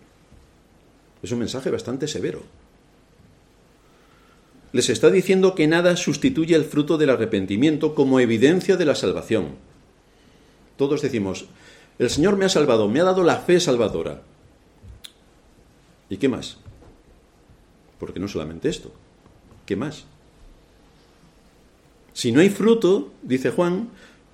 Es 1.23 1.33
un 1.33 1.39
mensaje 1.39 1.71
bastante 1.71 2.09
severo. 2.09 2.43
Les 4.73 4.89
está 4.89 5.11
diciendo 5.11 5.55
que 5.55 5.67
nada 5.67 5.97
sustituye 5.97 6.55
el 6.55 6.65
fruto 6.65 6.97
del 6.97 7.11
arrepentimiento 7.11 7.95
como 7.95 8.21
evidencia 8.21 8.77
de 8.77 8.85
la 8.85 8.95
salvación. 8.95 9.57
Todos 10.77 11.03
decimos, 11.03 11.47
el 11.99 12.09
Señor 12.09 12.37
me 12.37 12.45
ha 12.45 12.49
salvado, 12.49 12.89
me 12.89 13.01
ha 13.01 13.05
dado 13.05 13.25
la 13.25 13.37
fe 13.37 13.61
salvadora. 13.61 14.23
¿Y 16.09 16.17
qué 16.17 16.29
más? 16.29 16.59
Porque 17.99 18.21
no 18.21 18.29
solamente 18.29 18.69
esto. 18.69 18.93
¿Qué 19.67 19.77
más? 19.77 20.05
Si 22.13 22.33
no 22.33 22.41
hay 22.41 22.51
fruto, 22.51 23.13
dice 23.23 23.51
Juan, 23.51 23.91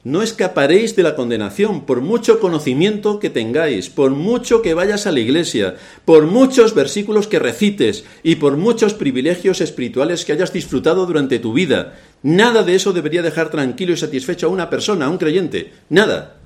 no 0.06 0.22
escaparéis 0.22 0.94
de 0.94 1.02
la 1.02 1.16
condenación 1.16 1.84
por 1.84 2.00
mucho 2.00 2.38
conocimiento 2.38 3.18
que 3.18 3.28
tengáis, 3.28 3.90
por 3.90 4.12
mucho 4.12 4.62
que 4.62 4.72
vayas 4.72 5.08
a 5.08 5.10
la 5.10 5.18
iglesia, 5.18 5.74
por 6.04 6.26
muchos 6.26 6.76
versículos 6.76 7.26
que 7.26 7.40
recites 7.40 8.04
y 8.22 8.36
por 8.36 8.56
muchos 8.56 8.94
privilegios 8.94 9.60
espirituales 9.60 10.24
que 10.24 10.30
hayas 10.30 10.52
disfrutado 10.52 11.06
durante 11.06 11.40
tu 11.40 11.52
vida. 11.52 11.98
Nada 12.22 12.62
de 12.62 12.76
eso 12.76 12.92
debería 12.92 13.20
dejar 13.20 13.50
tranquilo 13.50 13.94
y 13.94 13.96
satisfecho 13.96 14.46
a 14.46 14.50
una 14.50 14.70
persona, 14.70 15.06
a 15.06 15.08
un 15.08 15.18
creyente. 15.18 15.72
Nada. 15.88 16.36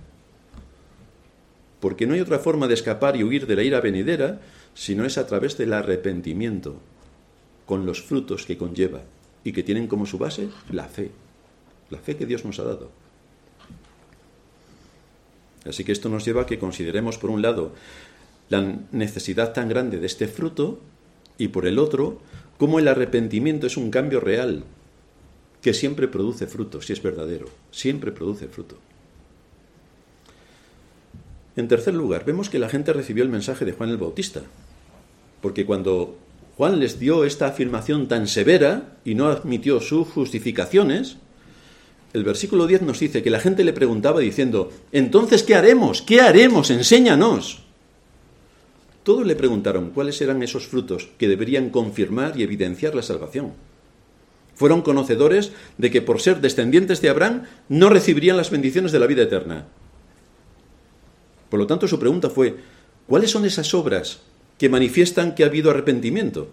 Porque 1.80 2.06
no 2.06 2.14
hay 2.14 2.20
otra 2.20 2.38
forma 2.38 2.66
de 2.66 2.72
escapar 2.72 3.14
y 3.14 3.24
huir 3.24 3.46
de 3.46 3.56
la 3.56 3.62
ira 3.62 3.82
venidera 3.82 4.40
si 4.72 4.94
no 4.94 5.04
es 5.04 5.18
a 5.18 5.26
través 5.26 5.58
del 5.58 5.74
arrepentimiento, 5.74 6.80
con 7.66 7.84
los 7.84 8.00
frutos 8.00 8.46
que 8.46 8.56
conlleva 8.56 9.02
y 9.44 9.52
que 9.52 9.62
tienen 9.62 9.86
como 9.86 10.06
su 10.06 10.16
base 10.16 10.48
la 10.72 10.84
fe, 10.84 11.10
la 11.90 11.98
fe 11.98 12.16
que 12.16 12.24
Dios 12.24 12.46
nos 12.46 12.58
ha 12.58 12.64
dado. 12.64 12.99
Así 15.64 15.84
que 15.84 15.92
esto 15.92 16.08
nos 16.08 16.24
lleva 16.24 16.42
a 16.42 16.46
que 16.46 16.58
consideremos, 16.58 17.18
por 17.18 17.30
un 17.30 17.42
lado, 17.42 17.72
la 18.48 18.78
necesidad 18.92 19.52
tan 19.52 19.68
grande 19.68 19.98
de 19.98 20.06
este 20.06 20.26
fruto 20.26 20.80
y 21.38 21.48
por 21.48 21.66
el 21.66 21.78
otro, 21.78 22.20
cómo 22.58 22.78
el 22.78 22.88
arrepentimiento 22.88 23.66
es 23.66 23.76
un 23.76 23.90
cambio 23.90 24.20
real 24.20 24.64
que 25.62 25.74
siempre 25.74 26.08
produce 26.08 26.46
fruto, 26.46 26.80
si 26.80 26.92
es 26.92 27.02
verdadero, 27.02 27.48
siempre 27.70 28.12
produce 28.12 28.48
fruto. 28.48 28.76
En 31.56 31.68
tercer 31.68 31.94
lugar, 31.94 32.24
vemos 32.24 32.48
que 32.48 32.58
la 32.58 32.68
gente 32.68 32.92
recibió 32.92 33.22
el 33.22 33.28
mensaje 33.28 33.64
de 33.64 33.72
Juan 33.72 33.90
el 33.90 33.98
Bautista, 33.98 34.42
porque 35.42 35.66
cuando 35.66 36.16
Juan 36.56 36.80
les 36.80 36.98
dio 36.98 37.24
esta 37.24 37.46
afirmación 37.46 38.08
tan 38.08 38.26
severa 38.26 38.96
y 39.04 39.14
no 39.14 39.28
admitió 39.28 39.80
sus 39.80 40.08
justificaciones, 40.08 41.16
el 42.12 42.24
versículo 42.24 42.66
10 42.66 42.82
nos 42.82 42.98
dice 42.98 43.22
que 43.22 43.30
la 43.30 43.40
gente 43.40 43.64
le 43.64 43.72
preguntaba 43.72 44.20
diciendo, 44.20 44.70
entonces, 44.90 45.42
¿qué 45.42 45.54
haremos? 45.54 46.02
¿Qué 46.02 46.20
haremos? 46.20 46.70
Enséñanos. 46.70 47.62
Todos 49.04 49.26
le 49.26 49.36
preguntaron 49.36 49.90
cuáles 49.90 50.20
eran 50.20 50.42
esos 50.42 50.66
frutos 50.66 51.08
que 51.18 51.28
deberían 51.28 51.70
confirmar 51.70 52.38
y 52.38 52.42
evidenciar 52.42 52.94
la 52.94 53.02
salvación. 53.02 53.52
Fueron 54.54 54.82
conocedores 54.82 55.52
de 55.78 55.90
que 55.90 56.02
por 56.02 56.20
ser 56.20 56.40
descendientes 56.40 57.00
de 57.00 57.08
Abraham 57.08 57.44
no 57.68 57.88
recibirían 57.88 58.36
las 58.36 58.50
bendiciones 58.50 58.92
de 58.92 58.98
la 58.98 59.06
vida 59.06 59.22
eterna. 59.22 59.66
Por 61.48 61.60
lo 61.60 61.66
tanto, 61.66 61.88
su 61.88 61.98
pregunta 61.98 62.28
fue, 62.28 62.56
¿cuáles 63.06 63.30
son 63.30 63.44
esas 63.44 63.72
obras 63.72 64.20
que 64.58 64.68
manifiestan 64.68 65.34
que 65.34 65.44
ha 65.44 65.46
habido 65.46 65.70
arrepentimiento? 65.70 66.50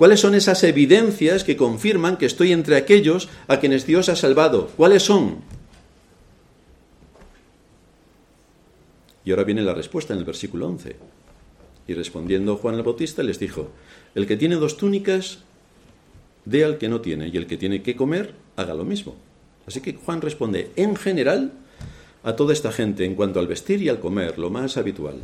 ¿Cuáles 0.00 0.20
son 0.20 0.34
esas 0.34 0.64
evidencias 0.64 1.44
que 1.44 1.58
confirman 1.58 2.16
que 2.16 2.24
estoy 2.24 2.52
entre 2.52 2.76
aquellos 2.76 3.28
a 3.48 3.60
quienes 3.60 3.84
Dios 3.84 4.08
ha 4.08 4.16
salvado? 4.16 4.68
¿Cuáles 4.68 5.02
son? 5.02 5.40
Y 9.26 9.30
ahora 9.30 9.44
viene 9.44 9.60
la 9.60 9.74
respuesta 9.74 10.14
en 10.14 10.20
el 10.20 10.24
versículo 10.24 10.68
11. 10.68 10.96
Y 11.86 11.92
respondiendo 11.92 12.56
Juan 12.56 12.76
el 12.76 12.82
Bautista 12.82 13.22
les 13.22 13.38
dijo, 13.38 13.72
el 14.14 14.26
que 14.26 14.38
tiene 14.38 14.54
dos 14.54 14.78
túnicas, 14.78 15.40
dé 16.46 16.64
al 16.64 16.78
que 16.78 16.88
no 16.88 17.02
tiene, 17.02 17.28
y 17.28 17.36
el 17.36 17.46
que 17.46 17.58
tiene 17.58 17.82
que 17.82 17.94
comer, 17.94 18.32
haga 18.56 18.72
lo 18.72 18.86
mismo. 18.86 19.16
Así 19.66 19.82
que 19.82 19.92
Juan 19.92 20.22
responde, 20.22 20.70
en 20.76 20.96
general, 20.96 21.52
a 22.22 22.36
toda 22.36 22.54
esta 22.54 22.72
gente 22.72 23.04
en 23.04 23.16
cuanto 23.16 23.38
al 23.38 23.48
vestir 23.48 23.82
y 23.82 23.90
al 23.90 24.00
comer, 24.00 24.38
lo 24.38 24.48
más 24.48 24.78
habitual. 24.78 25.16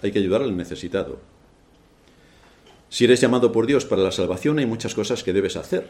Hay 0.00 0.12
que 0.12 0.20
ayudar 0.20 0.42
al 0.42 0.56
necesitado. 0.56 1.18
Si 2.88 3.04
eres 3.04 3.20
llamado 3.20 3.52
por 3.52 3.66
Dios 3.66 3.84
para 3.84 4.02
la 4.02 4.12
salvación, 4.12 4.58
hay 4.58 4.66
muchas 4.66 4.94
cosas 4.94 5.22
que 5.24 5.32
debes 5.32 5.56
hacer. 5.56 5.88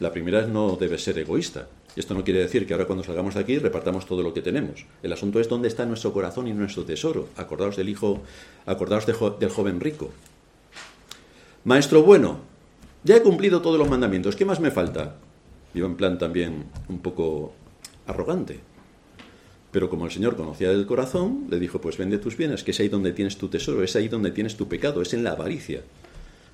La 0.00 0.12
primera 0.12 0.40
es 0.40 0.48
no 0.48 0.76
debes 0.76 1.02
ser 1.02 1.18
egoísta. 1.18 1.68
Esto 1.96 2.14
no 2.14 2.24
quiere 2.24 2.40
decir 2.40 2.66
que 2.66 2.72
ahora 2.72 2.86
cuando 2.86 3.04
salgamos 3.04 3.34
de 3.34 3.40
aquí 3.40 3.58
repartamos 3.58 4.06
todo 4.06 4.22
lo 4.22 4.32
que 4.32 4.42
tenemos. 4.42 4.86
El 5.02 5.12
asunto 5.12 5.40
es 5.40 5.48
dónde 5.48 5.68
está 5.68 5.84
nuestro 5.86 6.12
corazón 6.12 6.46
y 6.46 6.52
nuestro 6.52 6.84
tesoro. 6.84 7.28
Acordaos 7.36 7.76
del 7.76 7.88
hijo, 7.88 8.22
acordaos 8.64 9.06
del 9.06 9.50
joven 9.50 9.80
rico. 9.80 10.10
Maestro 11.64 12.02
bueno, 12.02 12.40
ya 13.04 13.16
he 13.16 13.22
cumplido 13.22 13.60
todos 13.60 13.78
los 13.78 13.90
mandamientos. 13.90 14.36
¿Qué 14.36 14.44
más 14.44 14.60
me 14.60 14.70
falta? 14.70 15.16
Iba 15.74 15.86
en 15.86 15.96
plan 15.96 16.18
también 16.18 16.64
un 16.88 17.00
poco 17.00 17.52
arrogante. 18.06 18.60
Pero 19.70 19.88
como 19.88 20.06
el 20.06 20.10
Señor 20.10 20.36
conocía 20.36 20.70
el 20.70 20.86
corazón, 20.86 21.46
le 21.50 21.58
dijo, 21.58 21.80
pues 21.80 21.96
vende 21.96 22.18
tus 22.18 22.36
bienes, 22.36 22.64
que 22.64 22.72
es 22.72 22.80
ahí 22.80 22.88
donde 22.88 23.12
tienes 23.12 23.36
tu 23.36 23.48
tesoro, 23.48 23.82
es 23.84 23.94
ahí 23.96 24.08
donde 24.08 24.32
tienes 24.32 24.56
tu 24.56 24.68
pecado, 24.68 25.02
es 25.02 25.14
en 25.14 25.22
la 25.22 25.32
avaricia. 25.32 25.82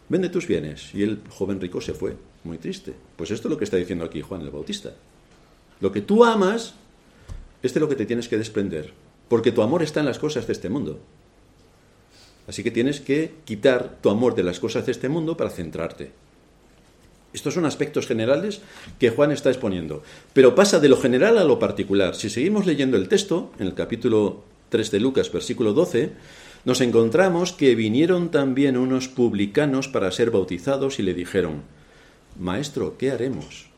Vende 0.08 0.28
tus 0.28 0.46
bienes. 0.46 0.94
Y 0.94 1.02
el 1.02 1.20
joven 1.28 1.60
rico 1.60 1.80
se 1.80 1.94
fue, 1.94 2.16
muy 2.44 2.58
triste. 2.58 2.94
Pues 3.16 3.30
esto 3.30 3.48
es 3.48 3.50
lo 3.50 3.58
que 3.58 3.64
está 3.64 3.76
diciendo 3.76 4.04
aquí 4.04 4.20
Juan 4.22 4.42
el 4.42 4.50
Bautista. 4.50 4.92
Lo 5.80 5.92
que 5.92 6.00
tú 6.00 6.24
amas 6.24 6.74
es 7.62 7.74
de 7.74 7.80
lo 7.80 7.88
que 7.88 7.96
te 7.96 8.06
tienes 8.06 8.28
que 8.28 8.38
desprender, 8.38 8.92
porque 9.28 9.52
tu 9.52 9.62
amor 9.62 9.82
está 9.82 10.00
en 10.00 10.06
las 10.06 10.18
cosas 10.18 10.46
de 10.46 10.52
este 10.52 10.68
mundo. 10.68 11.00
Así 12.46 12.62
que 12.62 12.70
tienes 12.70 13.00
que 13.00 13.34
quitar 13.44 13.98
tu 14.00 14.08
amor 14.08 14.34
de 14.34 14.44
las 14.44 14.60
cosas 14.60 14.86
de 14.86 14.92
este 14.92 15.08
mundo 15.08 15.36
para 15.36 15.50
centrarte. 15.50 16.12
Estos 17.32 17.54
son 17.54 17.66
aspectos 17.66 18.06
generales 18.06 18.60
que 18.98 19.10
Juan 19.10 19.32
está 19.32 19.50
exponiendo. 19.50 20.02
Pero 20.32 20.54
pasa 20.54 20.80
de 20.80 20.88
lo 20.88 20.96
general 20.96 21.36
a 21.38 21.44
lo 21.44 21.58
particular. 21.58 22.14
Si 22.14 22.30
seguimos 22.30 22.64
leyendo 22.64 22.96
el 22.96 23.08
texto, 23.08 23.52
en 23.58 23.66
el 23.66 23.74
capítulo 23.74 24.44
3 24.70 24.90
de 24.92 25.00
Lucas, 25.00 25.30
versículo 25.30 25.72
12, 25.72 26.12
nos 26.66 26.80
encontramos 26.80 27.52
que 27.52 27.76
vinieron 27.76 28.32
también 28.32 28.76
unos 28.76 29.06
publicanos 29.06 29.86
para 29.86 30.10
ser 30.10 30.32
bautizados 30.32 30.98
y 30.98 31.04
le 31.04 31.14
dijeron, 31.14 31.62
Maestro, 32.40 32.98
¿qué 32.98 33.12
haremos? 33.12 33.68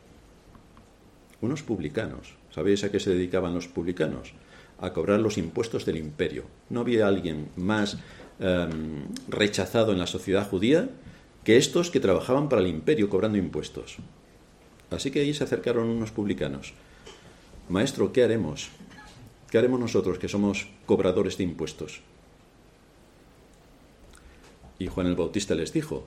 Unos 1.39 1.61
publicanos. 1.61 2.33
¿Sabéis 2.49 2.83
a 2.83 2.91
qué 2.91 2.99
se 2.99 3.11
dedicaban 3.11 3.53
los 3.53 3.67
publicanos? 3.67 4.33
A 4.79 4.91
cobrar 4.91 5.19
los 5.19 5.37
impuestos 5.37 5.85
del 5.85 5.97
imperio. 5.97 6.45
No 6.71 6.79
había 6.79 7.07
alguien 7.07 7.49
más 7.55 7.99
em, 8.39 9.03
rechazado 9.27 9.91
en 9.91 9.99
la 9.99 10.07
sociedad 10.07 10.49
judía 10.49 10.89
que 11.43 11.57
estos 11.57 11.91
que 11.91 11.99
trabajaban 11.99 12.49
para 12.49 12.63
el 12.63 12.67
imperio 12.69 13.07
cobrando 13.07 13.37
impuestos. 13.37 13.97
Así 14.89 15.11
que 15.11 15.19
ahí 15.19 15.35
se 15.35 15.43
acercaron 15.43 15.89
unos 15.89 16.09
publicanos. 16.09 16.73
Maestro, 17.69 18.11
¿qué 18.11 18.23
haremos? 18.23 18.69
¿Qué 19.51 19.59
haremos 19.59 19.79
nosotros 19.79 20.17
que 20.17 20.27
somos 20.27 20.67
cobradores 20.87 21.37
de 21.37 21.43
impuestos? 21.43 22.01
Y 24.79 24.87
Juan 24.87 25.07
el 25.07 25.15
Bautista 25.15 25.53
les 25.55 25.73
dijo, 25.73 26.05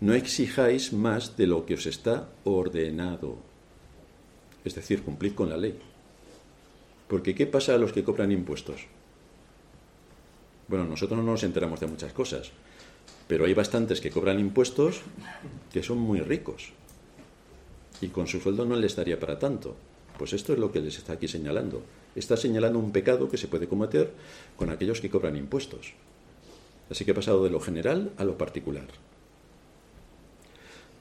no 0.00 0.14
exijáis 0.14 0.92
más 0.92 1.36
de 1.36 1.46
lo 1.46 1.66
que 1.66 1.74
os 1.74 1.86
está 1.86 2.28
ordenado. 2.44 3.36
Es 4.64 4.74
decir, 4.74 5.02
cumplid 5.02 5.34
con 5.34 5.50
la 5.50 5.56
ley. 5.56 5.78
Porque 7.06 7.34
¿qué 7.34 7.46
pasa 7.46 7.74
a 7.74 7.78
los 7.78 7.92
que 7.92 8.04
cobran 8.04 8.32
impuestos? 8.32 8.86
Bueno, 10.68 10.84
nosotros 10.84 11.18
no 11.18 11.24
nos 11.24 11.42
enteramos 11.42 11.80
de 11.80 11.86
muchas 11.86 12.12
cosas, 12.12 12.50
pero 13.26 13.44
hay 13.44 13.54
bastantes 13.54 14.00
que 14.00 14.10
cobran 14.10 14.38
impuestos 14.40 15.02
que 15.72 15.82
son 15.82 15.98
muy 15.98 16.20
ricos 16.20 16.72
y 18.00 18.08
con 18.08 18.26
su 18.26 18.40
sueldo 18.40 18.64
no 18.64 18.76
les 18.76 18.96
daría 18.96 19.18
para 19.18 19.38
tanto. 19.38 19.76
Pues 20.18 20.32
esto 20.32 20.52
es 20.52 20.58
lo 20.58 20.72
que 20.72 20.80
les 20.80 20.98
está 20.98 21.14
aquí 21.14 21.28
señalando. 21.28 21.82
Está 22.14 22.36
señalando 22.36 22.78
un 22.78 22.92
pecado 22.92 23.28
que 23.28 23.36
se 23.38 23.48
puede 23.48 23.68
cometer 23.68 24.12
con 24.56 24.70
aquellos 24.70 25.00
que 25.00 25.10
cobran 25.10 25.36
impuestos. 25.36 25.94
Así 26.90 27.04
que 27.04 27.12
ha 27.12 27.14
pasado 27.14 27.44
de 27.44 27.50
lo 27.50 27.60
general 27.60 28.12
a 28.16 28.24
lo 28.24 28.38
particular. 28.38 28.86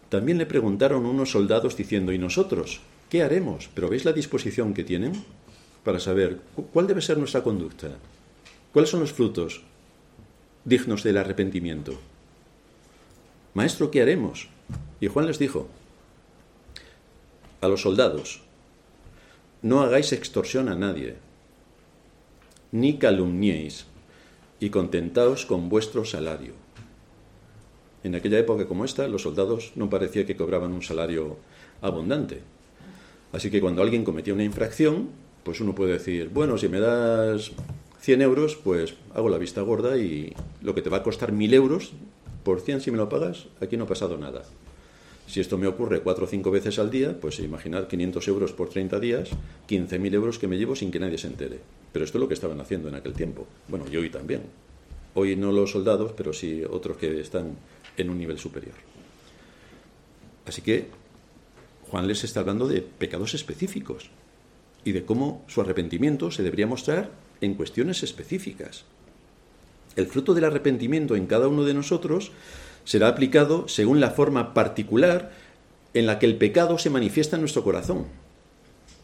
También 0.09 0.37
le 0.37 0.45
preguntaron 0.45 1.05
unos 1.05 1.31
soldados 1.31 1.75
diciendo, 1.75 2.11
¿y 2.11 2.17
nosotros? 2.17 2.81
¿Qué 3.09 3.23
haremos? 3.23 3.69
Pero 3.73 3.89
¿veis 3.89 4.05
la 4.05 4.13
disposición 4.13 4.73
que 4.73 4.83
tienen 4.83 5.13
para 5.83 5.99
saber 5.99 6.39
cuál 6.73 6.87
debe 6.87 7.01
ser 7.01 7.17
nuestra 7.17 7.43
conducta? 7.43 7.89
¿Cuáles 8.71 8.89
son 8.89 9.01
los 9.01 9.13
frutos 9.13 9.63
dignos 10.65 11.03
del 11.03 11.17
arrepentimiento? 11.17 11.99
Maestro, 13.53 13.89
¿qué 13.91 14.01
haremos? 14.01 14.49
Y 14.99 15.07
Juan 15.07 15.27
les 15.27 15.39
dijo 15.39 15.67
a 17.61 17.67
los 17.67 17.81
soldados, 17.81 18.41
no 19.61 19.81
hagáis 19.81 20.11
extorsión 20.13 20.69
a 20.69 20.75
nadie, 20.75 21.15
ni 22.71 22.97
calumniéis, 22.99 23.87
y 24.59 24.69
contentaos 24.69 25.45
con 25.45 25.69
vuestro 25.69 26.05
salario. 26.05 26.53
En 28.03 28.15
aquella 28.15 28.39
época 28.39 28.67
como 28.67 28.85
esta, 28.85 29.07
los 29.07 29.23
soldados 29.23 29.73
no 29.75 29.89
parecía 29.89 30.25
que 30.25 30.37
cobraban 30.37 30.71
un 30.71 30.81
salario 30.81 31.37
abundante. 31.81 32.41
Así 33.33 33.51
que 33.51 33.61
cuando 33.61 33.81
alguien 33.81 34.03
cometía 34.03 34.33
una 34.33 34.43
infracción, 34.43 35.09
pues 35.43 35.59
uno 35.61 35.75
puede 35.75 35.93
decir, 35.93 36.29
bueno, 36.29 36.57
si 36.57 36.69
me 36.69 36.79
das 36.79 37.51
100 37.99 38.21
euros, 38.21 38.55
pues 38.55 38.95
hago 39.13 39.29
la 39.29 39.37
vista 39.37 39.61
gorda 39.61 39.97
y 39.97 40.33
lo 40.61 40.73
que 40.73 40.81
te 40.81 40.89
va 40.89 40.97
a 40.97 41.03
costar 41.03 41.31
1000 41.31 41.53
euros, 41.53 41.91
por 42.43 42.61
100 42.61 42.81
si 42.81 42.91
me 42.91 42.97
lo 42.97 43.09
pagas, 43.09 43.47
aquí 43.61 43.77
no 43.77 43.83
ha 43.83 43.87
pasado 43.87 44.17
nada. 44.17 44.43
Si 45.27 45.41
esto 45.41 45.57
me 45.57 45.67
ocurre 45.67 45.99
cuatro 46.01 46.23
o 46.23 46.27
cinco 46.27 46.51
veces 46.51 46.79
al 46.79 46.89
día, 46.89 47.19
pues 47.19 47.39
imaginad 47.39 47.87
500 47.87 48.27
euros 48.29 48.53
por 48.53 48.69
30 48.69 48.99
días, 48.99 49.29
15.000 49.67 50.13
euros 50.13 50.39
que 50.39 50.47
me 50.47 50.57
llevo 50.57 50.75
sin 50.75 50.89
que 50.89 50.99
nadie 50.99 51.17
se 51.17 51.27
entere. 51.27 51.59
Pero 51.91 52.05
esto 52.05 52.17
es 52.17 52.21
lo 52.21 52.27
que 52.29 52.33
estaban 52.33 52.61
haciendo 52.61 52.87
en 52.87 52.95
aquel 52.95 53.13
tiempo. 53.13 53.45
Bueno, 53.67 53.85
y 53.91 53.97
hoy 53.97 54.09
también. 54.09 54.43
Hoy 55.15 55.35
no 55.35 55.51
los 55.51 55.71
soldados, 55.71 56.13
pero 56.15 56.31
sí 56.31 56.63
otros 56.63 56.95
que 56.95 57.19
están 57.19 57.57
en 57.97 58.09
un 58.09 58.17
nivel 58.17 58.39
superior. 58.39 58.75
Así 60.45 60.61
que 60.61 60.87
Juan 61.89 62.07
les 62.07 62.23
está 62.23 62.39
hablando 62.39 62.67
de 62.67 62.81
pecados 62.81 63.33
específicos 63.33 64.09
y 64.85 64.93
de 64.93 65.03
cómo 65.03 65.43
su 65.47 65.59
arrepentimiento 65.59 66.31
se 66.31 66.43
debería 66.43 66.67
mostrar 66.67 67.11
en 67.41 67.55
cuestiones 67.55 68.01
específicas. 68.01 68.85
El 69.97 70.07
fruto 70.07 70.33
del 70.33 70.45
arrepentimiento 70.45 71.15
en 71.15 71.27
cada 71.27 71.47
uno 71.47 71.65
de 71.65 71.73
nosotros 71.73 72.31
será 72.87 73.09
aplicado 73.09 73.67
según 73.67 73.99
la 73.99 74.11
forma 74.11 74.53
particular 74.53 75.31
en 75.93 76.05
la 76.05 76.19
que 76.19 76.25
el 76.25 76.37
pecado 76.37 76.77
se 76.77 76.89
manifiesta 76.89 77.35
en 77.35 77.41
nuestro 77.41 77.61
corazón. 77.61 78.05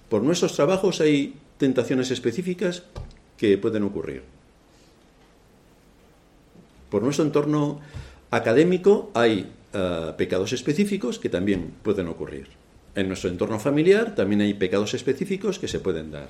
Por 0.08 0.24
nuestros 0.24 0.56
trabajos 0.56 1.02
hay 1.02 1.36
tentaciones 1.58 2.10
específicas 2.10 2.84
que 3.36 3.58
pueden 3.58 3.84
ocurrir. 3.84 4.24
Por 6.90 7.04
nuestro 7.04 7.26
entorno 7.26 7.82
académico 8.32 9.12
hay 9.14 9.52
eh, 9.74 10.14
pecados 10.16 10.54
específicos 10.54 11.20
que 11.20 11.28
también 11.28 11.74
pueden 11.84 12.08
ocurrir. 12.08 12.48
En 12.96 13.10
nuestro 13.10 13.30
entorno 13.30 13.60
familiar 13.60 14.16
también 14.16 14.40
hay 14.40 14.54
pecados 14.54 14.94
específicos 14.94 15.60
que 15.60 15.68
se 15.68 15.82
pueden 15.82 16.10
dar. 16.10 16.30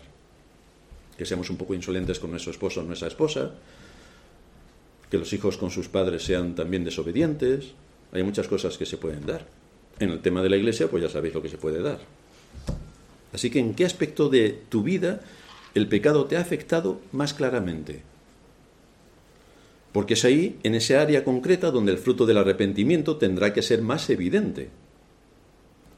Que 1.19 1.25
seamos 1.25 1.51
un 1.51 1.57
poco 1.57 1.75
insolentes 1.75 2.17
con 2.17 2.31
nuestro 2.31 2.51
esposo 2.51 2.79
o 2.79 2.83
nuestra 2.83 3.09
esposa, 3.09 3.51
que 5.13 5.19
los 5.19 5.31
hijos 5.31 5.57
con 5.57 5.69
sus 5.69 5.89
padres 5.89 6.23
sean 6.23 6.55
también 6.55 6.83
desobedientes. 6.83 7.73
Hay 8.13 8.23
muchas 8.23 8.47
cosas 8.47 8.79
que 8.79 8.87
se 8.87 8.97
pueden 8.97 9.27
dar. 9.27 9.45
En 9.99 10.09
el 10.09 10.23
tema 10.23 10.41
de 10.41 10.49
la 10.49 10.57
iglesia, 10.57 10.89
pues 10.89 11.03
ya 11.03 11.09
sabéis 11.09 11.35
lo 11.35 11.41
que 11.43 11.49
se 11.49 11.59
puede 11.59 11.83
dar. 11.83 11.99
Así 13.31 13.51
que, 13.51 13.59
¿en 13.59 13.75
qué 13.75 13.85
aspecto 13.85 14.27
de 14.27 14.63
tu 14.69 14.81
vida 14.81 15.21
el 15.75 15.87
pecado 15.87 16.25
te 16.25 16.35
ha 16.35 16.41
afectado 16.41 16.99
más 17.11 17.35
claramente? 17.35 18.01
Porque 19.91 20.15
es 20.15 20.25
ahí, 20.25 20.57
en 20.63 20.73
ese 20.73 20.97
área 20.97 21.23
concreta, 21.23 21.69
donde 21.69 21.91
el 21.91 21.99
fruto 21.99 22.25
del 22.25 22.39
arrepentimiento 22.39 23.17
tendrá 23.17 23.53
que 23.53 23.61
ser 23.61 23.83
más 23.83 24.09
evidente. 24.09 24.69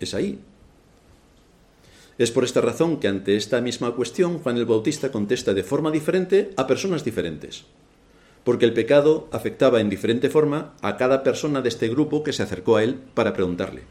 Es 0.02 0.14
ahí. 0.14 0.40
Es 2.18 2.32
por 2.32 2.44
esta 2.44 2.60
razón 2.60 3.00
que 3.00 3.08
ante 3.08 3.38
esta 3.38 3.62
misma 3.62 3.92
cuestión 3.96 4.40
Juan 4.40 4.58
el 4.58 4.66
Bautista 4.66 5.10
contesta 5.10 5.54
de 5.54 5.64
forma 5.64 5.90
diferente 5.90 6.52
a 6.58 6.68
personas 6.68 7.06
diferentes 7.06 7.64
porque 8.46 8.66
el 8.66 8.74
pecado 8.74 9.28
afectaba 9.32 9.82
en 9.82 9.90
diferente 9.90 10.30
forma 10.30 10.76
a 10.82 10.96
cada 10.96 11.24
persona 11.24 11.62
de 11.62 11.70
este 11.70 11.90
grupo 11.90 12.24
que 12.24 12.32
se 12.32 12.44
acercó 12.44 12.78
a 12.78 12.84
él 12.84 13.00
para 13.16 13.34
preguntarle. 13.34 13.82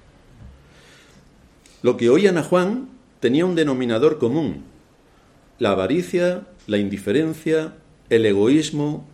Lo 1.83 1.99
que 1.99 2.09
oían 2.09 2.39
a 2.39 2.45
Juan 2.45 2.89
tenía 3.21 3.45
un 3.45 3.57
denominador 3.57 4.19
común, 4.19 4.63
la 5.59 5.73
avaricia, 5.73 6.47
la 6.69 6.79
indiferencia, 6.79 7.75
el 8.09 8.25
egoísmo, 8.25 9.07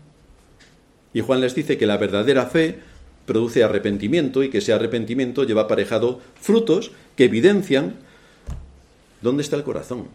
y 1.15 1.23
Juan 1.23 1.41
les 1.41 1.55
dice 1.55 1.79
que 1.79 1.87
la 1.87 1.97
verdadera 1.97 2.47
fe 2.47 2.79
produce 3.25 3.65
arrepentimiento 3.65 4.43
y 4.43 4.51
que 4.51 4.59
ese 4.59 4.75
arrepentimiento 4.75 5.45
lleva 5.45 5.63
aparejado 5.63 6.21
frutos 6.39 6.93
que 7.17 7.25
evidencian 7.25 7.97
dónde 9.23 9.43
está 9.43 9.57
el 9.57 9.65
corazón 9.65 10.09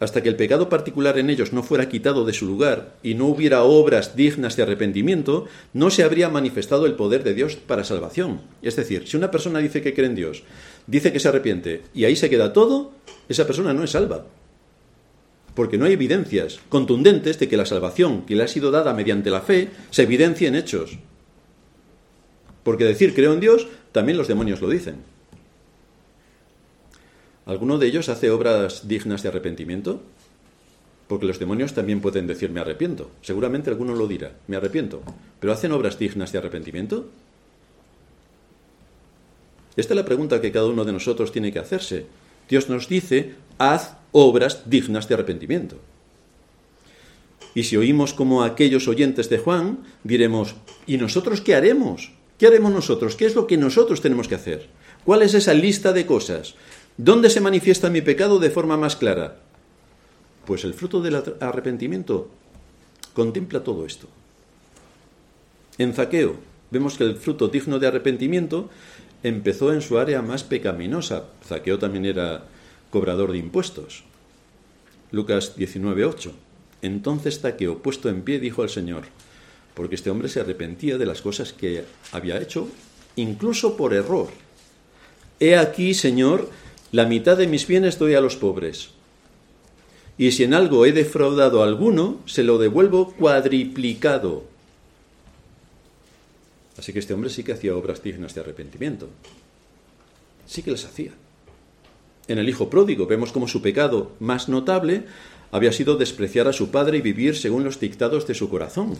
hasta 0.00 0.22
que 0.22 0.28
el 0.28 0.36
pecado 0.36 0.68
particular 0.68 1.18
en 1.18 1.30
ellos 1.30 1.52
no 1.52 1.62
fuera 1.62 1.88
quitado 1.88 2.24
de 2.24 2.32
su 2.32 2.46
lugar 2.46 2.96
y 3.02 3.14
no 3.14 3.26
hubiera 3.26 3.62
obras 3.62 4.16
dignas 4.16 4.56
de 4.56 4.62
arrepentimiento, 4.62 5.46
no 5.72 5.90
se 5.90 6.02
habría 6.02 6.28
manifestado 6.28 6.86
el 6.86 6.94
poder 6.94 7.24
de 7.24 7.34
Dios 7.34 7.56
para 7.56 7.84
salvación. 7.84 8.40
Es 8.62 8.76
decir, 8.76 9.08
si 9.08 9.16
una 9.16 9.30
persona 9.30 9.60
dice 9.60 9.82
que 9.82 9.94
cree 9.94 10.06
en 10.06 10.14
Dios, 10.14 10.42
dice 10.86 11.12
que 11.12 11.20
se 11.20 11.28
arrepiente 11.28 11.82
y 11.94 12.04
ahí 12.04 12.16
se 12.16 12.30
queda 12.30 12.52
todo, 12.52 12.92
esa 13.28 13.46
persona 13.46 13.72
no 13.72 13.84
es 13.84 13.90
salva. 13.90 14.26
Porque 15.54 15.78
no 15.78 15.86
hay 15.86 15.94
evidencias 15.94 16.60
contundentes 16.68 17.38
de 17.38 17.48
que 17.48 17.56
la 17.56 17.64
salvación 17.64 18.26
que 18.26 18.36
le 18.36 18.42
ha 18.42 18.48
sido 18.48 18.70
dada 18.70 18.92
mediante 18.92 19.30
la 19.30 19.40
fe 19.40 19.70
se 19.90 20.02
evidencie 20.02 20.48
en 20.48 20.56
hechos. 20.56 20.98
Porque 22.62 22.84
decir 22.84 23.14
creo 23.14 23.32
en 23.32 23.40
Dios, 23.40 23.66
también 23.92 24.18
los 24.18 24.28
demonios 24.28 24.60
lo 24.60 24.68
dicen. 24.68 25.15
¿Alguno 27.46 27.78
de 27.78 27.86
ellos 27.86 28.08
hace 28.08 28.30
obras 28.30 28.88
dignas 28.88 29.22
de 29.22 29.28
arrepentimiento? 29.28 30.02
Porque 31.06 31.26
los 31.26 31.38
demonios 31.38 31.74
también 31.74 32.00
pueden 32.00 32.26
decir 32.26 32.50
me 32.50 32.60
arrepiento. 32.60 33.12
Seguramente 33.22 33.70
alguno 33.70 33.94
lo 33.94 34.08
dirá, 34.08 34.32
me 34.48 34.56
arrepiento. 34.56 35.00
¿Pero 35.38 35.52
hacen 35.52 35.70
obras 35.70 35.96
dignas 35.96 36.32
de 36.32 36.38
arrepentimiento? 36.38 37.08
Esta 39.76 39.92
es 39.92 39.96
la 39.96 40.04
pregunta 40.04 40.40
que 40.40 40.50
cada 40.50 40.66
uno 40.66 40.84
de 40.84 40.92
nosotros 40.92 41.30
tiene 41.30 41.52
que 41.52 41.60
hacerse. 41.60 42.06
Dios 42.48 42.68
nos 42.68 42.88
dice, 42.88 43.34
haz 43.58 43.96
obras 44.10 44.68
dignas 44.68 45.06
de 45.06 45.14
arrepentimiento. 45.14 45.76
Y 47.54 47.62
si 47.62 47.76
oímos 47.76 48.12
como 48.12 48.42
aquellos 48.42 48.88
oyentes 48.88 49.30
de 49.30 49.38
Juan, 49.38 49.84
diremos, 50.02 50.56
¿y 50.86 50.96
nosotros 50.96 51.40
qué 51.40 51.54
haremos? 51.54 52.12
¿Qué 52.38 52.48
haremos 52.48 52.72
nosotros? 52.72 53.14
¿Qué 53.14 53.24
es 53.24 53.34
lo 53.34 53.46
que 53.46 53.56
nosotros 53.56 54.00
tenemos 54.00 54.26
que 54.26 54.34
hacer? 54.34 54.66
¿Cuál 55.04 55.22
es 55.22 55.34
esa 55.34 55.54
lista 55.54 55.92
de 55.92 56.04
cosas? 56.04 56.54
¿Dónde 56.98 57.28
se 57.28 57.42
manifiesta 57.42 57.90
mi 57.90 58.00
pecado 58.00 58.38
de 58.38 58.48
forma 58.48 58.78
más 58.78 58.96
clara? 58.96 59.36
Pues 60.46 60.64
el 60.64 60.72
fruto 60.72 61.02
del 61.02 61.22
arrepentimiento 61.40 62.30
contempla 63.12 63.62
todo 63.62 63.84
esto. 63.84 64.08
En 65.76 65.92
Zaqueo 65.92 66.36
vemos 66.70 66.96
que 66.96 67.04
el 67.04 67.16
fruto 67.16 67.48
digno 67.48 67.78
de 67.78 67.86
arrepentimiento 67.86 68.70
empezó 69.22 69.74
en 69.74 69.82
su 69.82 69.98
área 69.98 70.22
más 70.22 70.42
pecaminosa. 70.42 71.24
Zaqueo 71.44 71.78
también 71.78 72.06
era 72.06 72.44
cobrador 72.90 73.32
de 73.32 73.38
impuestos. 73.38 74.04
Lucas 75.12 75.54
19:8. 75.56 76.32
Entonces 76.80 77.40
Zaqueo, 77.40 77.82
puesto 77.82 78.08
en 78.08 78.22
pie, 78.22 78.40
dijo 78.40 78.62
al 78.62 78.70
Señor, 78.70 79.04
porque 79.74 79.96
este 79.96 80.08
hombre 80.08 80.30
se 80.30 80.40
arrepentía 80.40 80.96
de 80.96 81.04
las 81.04 81.20
cosas 81.20 81.52
que 81.52 81.84
había 82.12 82.40
hecho, 82.40 82.68
incluso 83.16 83.76
por 83.76 83.92
error. 83.92 84.28
He 85.38 85.58
aquí, 85.58 85.92
Señor, 85.92 86.48
la 86.92 87.04
mitad 87.04 87.36
de 87.36 87.46
mis 87.46 87.66
bienes 87.66 87.98
doy 87.98 88.14
a 88.14 88.20
los 88.20 88.36
pobres. 88.36 88.90
Y 90.18 90.32
si 90.32 90.44
en 90.44 90.54
algo 90.54 90.86
he 90.86 90.92
defraudado 90.92 91.62
a 91.62 91.66
alguno, 91.66 92.20
se 92.26 92.42
lo 92.42 92.58
devuelvo 92.58 93.12
cuadriplicado. 93.12 94.44
Así 96.78 96.92
que 96.92 96.98
este 96.98 97.14
hombre 97.14 97.30
sí 97.30 97.42
que 97.42 97.52
hacía 97.52 97.76
obras 97.76 98.02
dignas 98.02 98.34
de 98.34 98.40
arrepentimiento. 98.40 99.08
Sí 100.46 100.62
que 100.62 100.70
las 100.70 100.84
hacía. 100.84 101.12
En 102.28 102.38
el 102.38 102.48
hijo 102.48 102.70
pródigo 102.70 103.06
vemos 103.06 103.32
como 103.32 103.48
su 103.48 103.62
pecado 103.62 104.12
más 104.20 104.48
notable 104.48 105.04
había 105.52 105.72
sido 105.72 105.96
despreciar 105.96 106.48
a 106.48 106.52
su 106.52 106.70
padre 106.70 106.98
y 106.98 107.00
vivir 107.02 107.36
según 107.36 107.64
los 107.64 107.78
dictados 107.78 108.26
de 108.26 108.34
su 108.34 108.48
corazón. 108.48 108.96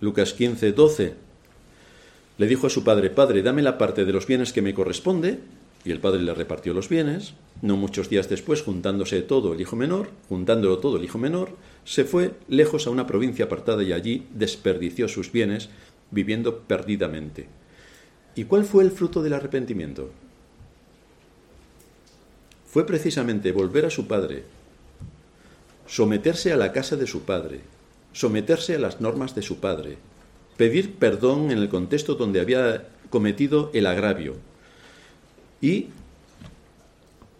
Lucas 0.00 0.32
15, 0.32 0.72
12. 0.72 1.14
Le 2.38 2.46
dijo 2.46 2.66
a 2.66 2.70
su 2.70 2.84
padre, 2.84 3.10
Padre, 3.10 3.42
dame 3.42 3.62
la 3.62 3.78
parte 3.78 4.04
de 4.04 4.12
los 4.12 4.26
bienes 4.26 4.52
que 4.52 4.62
me 4.62 4.74
corresponde, 4.74 5.40
y 5.86 5.92
el 5.92 6.00
padre 6.00 6.20
le 6.22 6.34
repartió 6.34 6.74
los 6.74 6.88
bienes. 6.88 7.34
No 7.62 7.76
muchos 7.76 8.10
días 8.10 8.28
después, 8.28 8.62
juntándose 8.62 9.22
todo 9.22 9.52
el 9.52 9.60
hijo 9.60 9.76
menor, 9.76 10.10
juntándolo 10.28 10.78
todo 10.78 10.96
el 10.96 11.04
hijo 11.04 11.16
menor, 11.16 11.50
se 11.84 12.04
fue 12.04 12.32
lejos 12.48 12.86
a 12.86 12.90
una 12.90 13.06
provincia 13.06 13.44
apartada 13.44 13.84
y 13.84 13.92
allí 13.92 14.26
desperdició 14.34 15.06
sus 15.06 15.30
bienes, 15.30 15.68
viviendo 16.10 16.58
perdidamente. 16.60 17.48
¿Y 18.34 18.44
cuál 18.44 18.64
fue 18.64 18.82
el 18.82 18.90
fruto 18.90 19.22
del 19.22 19.32
arrepentimiento? 19.32 20.10
Fue 22.66 22.84
precisamente 22.84 23.52
volver 23.52 23.86
a 23.86 23.90
su 23.90 24.06
padre, 24.06 24.42
someterse 25.86 26.52
a 26.52 26.56
la 26.56 26.72
casa 26.72 26.96
de 26.96 27.06
su 27.06 27.22
padre, 27.22 27.60
someterse 28.12 28.74
a 28.74 28.78
las 28.80 29.00
normas 29.00 29.34
de 29.34 29.42
su 29.42 29.60
padre, 29.60 29.98
pedir 30.56 30.96
perdón 30.96 31.50
en 31.52 31.58
el 31.58 31.68
contexto 31.68 32.16
donde 32.16 32.40
había 32.40 32.88
cometido 33.08 33.70
el 33.72 33.86
agravio, 33.86 34.34
y 35.60 35.88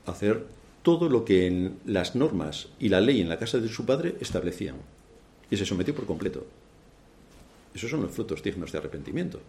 hacer 0.06 0.46
todo 0.82 1.08
lo 1.08 1.24
que 1.24 1.46
en 1.46 1.78
las 1.84 2.14
normas 2.14 2.68
y 2.78 2.88
la 2.88 3.00
ley 3.00 3.20
en 3.20 3.28
la 3.28 3.38
casa 3.38 3.58
de 3.58 3.68
su 3.68 3.84
padre 3.84 4.16
establecían. 4.20 4.76
Y 5.50 5.56
se 5.56 5.66
sometió 5.66 5.94
por 5.94 6.06
completo. 6.06 6.46
Esos 7.74 7.90
son 7.90 8.02
los 8.02 8.12
frutos 8.12 8.42
dignos 8.42 8.72
de 8.72 8.78
arrepentimiento. 8.78 9.40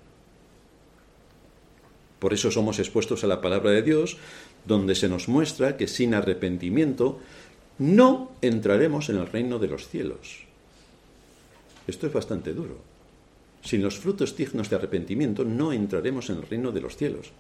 Por 2.20 2.34
eso 2.34 2.50
somos 2.50 2.80
expuestos 2.80 3.24
a 3.24 3.28
la 3.28 3.42
palabra 3.42 3.72
de 3.72 3.84
Dios, 3.84 4.18
donde 4.66 4.96
se 4.96 5.08
nos 5.08 5.28
muestra 5.28 5.78
que 5.78 5.88
sin 5.88 6.14
arrepentimiento 6.14 7.20
no 7.78 8.32
entraremos 8.42 9.10
en 9.10 9.18
el 9.18 9.28
reino 9.28 9.60
de 9.60 9.68
los 9.68 9.88
cielos. 9.88 10.46
Esto 11.86 12.08
es 12.08 12.14
bastante 12.14 12.54
duro. 12.54 12.80
Sin 13.62 13.84
los 13.84 14.00
frutos 14.00 14.36
dignos 14.36 14.70
de 14.70 14.76
arrepentimiento 14.76 15.44
no 15.44 15.72
entraremos 15.72 16.30
en 16.30 16.38
el 16.38 16.48
reino 16.48 16.72
de 16.72 16.82
los 16.82 16.98
cielos. 16.98 17.32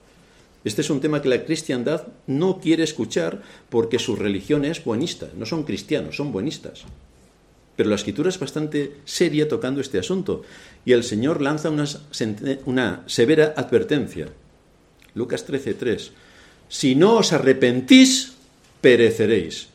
Este 0.68 0.82
es 0.82 0.90
un 0.90 1.00
tema 1.00 1.22
que 1.22 1.30
la 1.30 1.46
cristiandad 1.46 2.08
no 2.28 2.60
quiere 2.60 2.84
escuchar 2.84 3.42
porque 3.70 4.00
su 4.00 4.18
religión 4.18 4.66
es 4.66 4.84
buenista. 4.84 5.30
No 5.38 5.46
son 5.46 5.64
cristianos, 5.64 6.18
son 6.18 6.34
buenistas. 6.34 6.84
Pero 7.78 7.90
la 7.90 7.96
escritura 7.96 8.28
es 8.28 8.38
bastante 8.38 8.98
seria 9.06 9.48
tocando 9.48 9.80
este 9.80 9.98
asunto 9.98 10.42
y 10.84 10.92
el 10.92 11.06
Señor 11.06 11.42
lanza 11.42 11.70
una, 11.70 11.86
una 12.66 13.04
severa 13.06 13.54
advertencia. 13.56 14.28
Lucas 15.16 15.48
13:3. 15.48 16.10
Si 16.68 16.96
no 16.96 17.16
os 17.16 17.32
arrepentís, 17.32 18.34
pereceréis. 18.82 19.70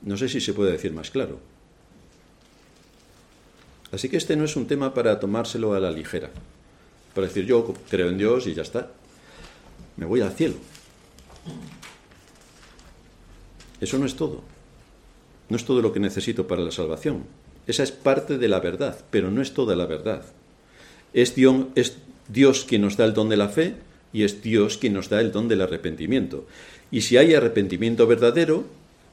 No 0.00 0.16
sé 0.16 0.30
si 0.30 0.40
se 0.40 0.54
puede 0.54 0.72
decir 0.72 0.94
más 0.94 1.10
claro. 1.10 1.40
Así 3.92 4.08
que 4.08 4.16
este 4.16 4.34
no 4.34 4.46
es 4.46 4.56
un 4.56 4.66
tema 4.66 4.94
para 4.94 5.20
tomárselo 5.20 5.74
a 5.74 5.80
la 5.80 5.90
ligera 5.90 6.30
para 7.14 7.26
decir 7.26 7.46
yo 7.46 7.74
creo 7.88 8.08
en 8.08 8.18
Dios 8.18 8.46
y 8.46 8.54
ya 8.54 8.62
está. 8.62 8.90
Me 9.96 10.06
voy 10.06 10.20
al 10.20 10.32
cielo. 10.32 10.54
Eso 13.80 13.98
no 13.98 14.06
es 14.06 14.14
todo. 14.14 14.42
No 15.48 15.56
es 15.56 15.64
todo 15.64 15.82
lo 15.82 15.92
que 15.92 16.00
necesito 16.00 16.46
para 16.46 16.62
la 16.62 16.70
salvación. 16.70 17.24
Esa 17.66 17.82
es 17.82 17.92
parte 17.92 18.38
de 18.38 18.48
la 18.48 18.60
verdad, 18.60 18.98
pero 19.10 19.30
no 19.30 19.42
es 19.42 19.52
toda 19.52 19.76
la 19.76 19.86
verdad. 19.86 20.24
Es 21.12 21.34
Dios, 21.34 21.66
es 21.74 21.96
Dios 22.28 22.64
quien 22.64 22.82
nos 22.82 22.96
da 22.96 23.04
el 23.04 23.14
don 23.14 23.28
de 23.28 23.36
la 23.36 23.48
fe 23.48 23.74
y 24.12 24.22
es 24.22 24.42
Dios 24.42 24.78
quien 24.78 24.92
nos 24.92 25.08
da 25.08 25.20
el 25.20 25.32
don 25.32 25.48
del 25.48 25.60
arrepentimiento. 25.60 26.46
Y 26.90 27.02
si 27.02 27.16
hay 27.16 27.34
arrepentimiento 27.34 28.06
verdadero, 28.06 28.64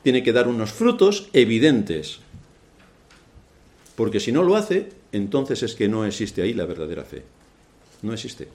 tiene 0.03 0.23
que 0.23 0.33
dar 0.33 0.47
unos 0.47 0.71
frutos 0.71 1.29
evidentes. 1.33 2.19
Porque 3.95 4.19
si 4.19 4.31
no 4.31 4.43
lo 4.43 4.55
hace, 4.55 4.89
entonces 5.11 5.63
es 5.63 5.75
que 5.75 5.87
no 5.87 6.05
existe 6.05 6.41
ahí 6.41 6.53
la 6.53 6.65
verdadera 6.65 7.03
fe. 7.03 7.23
No 8.01 8.13
existe. 8.13 8.47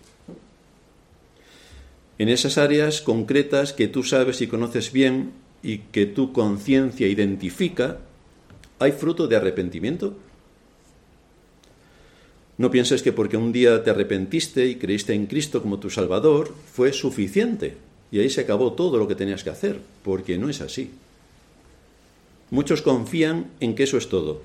En 2.18 2.28
esas 2.28 2.58
áreas 2.58 3.00
concretas 3.00 3.72
que 3.72 3.88
tú 3.88 4.04
sabes 4.04 4.40
y 4.40 4.46
conoces 4.46 4.92
bien 4.92 5.32
y 5.62 5.78
que 5.78 6.06
tu 6.06 6.32
conciencia 6.32 7.08
identifica, 7.08 7.98
¿hay 8.78 8.92
fruto 8.92 9.26
de 9.26 9.36
arrepentimiento? 9.36 10.16
No 12.58 12.70
pienses 12.70 13.02
que 13.02 13.12
porque 13.12 13.36
un 13.36 13.50
día 13.50 13.82
te 13.82 13.90
arrepentiste 13.90 14.66
y 14.66 14.76
creíste 14.76 15.14
en 15.14 15.26
Cristo 15.26 15.62
como 15.62 15.80
tu 15.80 15.90
Salvador, 15.90 16.54
fue 16.72 16.92
suficiente 16.92 17.76
y 18.12 18.20
ahí 18.20 18.28
se 18.28 18.42
acabó 18.42 18.74
todo 18.74 18.98
lo 18.98 19.08
que 19.08 19.14
tenías 19.14 19.42
que 19.42 19.50
hacer, 19.50 19.80
porque 20.04 20.36
no 20.36 20.50
es 20.50 20.60
así. 20.60 20.90
Muchos 22.50 22.82
confían 22.82 23.50
en 23.60 23.74
que 23.74 23.84
eso 23.84 23.96
es 23.96 24.08
todo. 24.10 24.42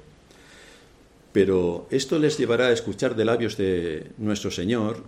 Pero 1.33 1.87
esto 1.91 2.19
les 2.19 2.37
llevará 2.37 2.67
a 2.67 2.71
escuchar 2.71 3.15
de 3.15 3.25
labios 3.25 3.57
de 3.57 4.11
nuestro 4.17 4.49
Señor, 4.51 5.03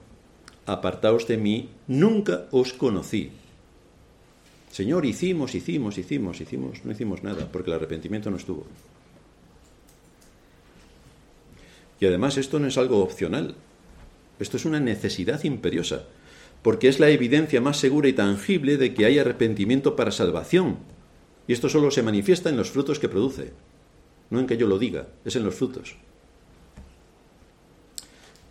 apartaos 0.65 1.27
de 1.27 1.37
mí, 1.37 1.69
nunca 1.87 2.47
os 2.51 2.73
conocí. 2.73 3.31
Señor, 4.71 5.05
hicimos, 5.05 5.55
hicimos, 5.55 5.97
hicimos, 5.97 6.41
hicimos, 6.41 6.85
no 6.85 6.91
hicimos 6.91 7.23
nada, 7.23 7.51
porque 7.51 7.71
el 7.71 7.77
arrepentimiento 7.77 8.29
no 8.29 8.37
estuvo. 8.37 8.65
Y 11.99 12.05
además 12.05 12.37
esto 12.37 12.59
no 12.59 12.67
es 12.67 12.77
algo 12.77 13.01
opcional, 13.01 13.55
esto 14.39 14.57
es 14.57 14.65
una 14.65 14.79
necesidad 14.79 15.43
imperiosa, 15.43 16.05
porque 16.61 16.87
es 16.87 16.99
la 16.99 17.09
evidencia 17.09 17.61
más 17.61 17.77
segura 17.77 18.07
y 18.07 18.13
tangible 18.13 18.77
de 18.77 18.93
que 18.93 19.05
hay 19.05 19.19
arrepentimiento 19.19 19.95
para 19.95 20.11
salvación. 20.11 20.77
Y 21.47 21.53
esto 21.53 21.67
solo 21.67 21.89
se 21.91 22.03
manifiesta 22.03 22.49
en 22.49 22.57
los 22.57 22.69
frutos 22.69 22.99
que 22.99 23.09
produce, 23.09 23.53
no 24.29 24.39
en 24.39 24.47
que 24.47 24.57
yo 24.57 24.67
lo 24.67 24.77
diga, 24.77 25.07
es 25.25 25.35
en 25.35 25.43
los 25.43 25.55
frutos. 25.55 25.95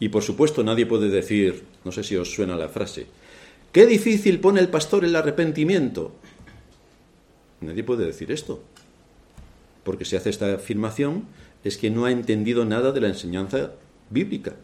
Y 0.01 0.11
por 0.11 0.23
supuesto 0.23 0.63
nadie 0.63 0.87
puede 0.87 1.09
decir, 1.09 1.65
no 1.85 1.93
sé 1.93 2.05
si 2.05 2.17
os 2.17 2.33
suena 2.33 2.57
la 2.57 2.69
frase, 2.69 3.07
qué 3.73 3.87
difícil 3.87 4.41
pone 4.41 4.61
el 4.61 4.69
pastor 4.69 5.05
el 5.05 5.17
arrepentimiento. 5.17 6.13
Nadie 7.61 7.83
puede 7.83 8.07
decir 8.07 8.31
esto, 8.31 8.63
porque 9.83 10.05
si 10.05 10.17
hace 10.17 10.31
esta 10.31 10.55
afirmación 10.55 11.25
es 11.65 11.77
que 11.77 11.91
no 11.91 12.05
ha 12.05 12.13
entendido 12.13 12.65
nada 12.65 12.93
de 12.93 13.01
la 13.01 13.09
enseñanza 13.09 13.73
bíblica, 14.11 14.55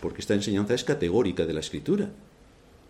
porque 0.00 0.20
esta 0.20 0.34
enseñanza 0.34 0.74
es 0.74 0.84
categórica 0.84 1.46
de 1.46 1.54
la 1.54 1.60
escritura. 1.60 2.10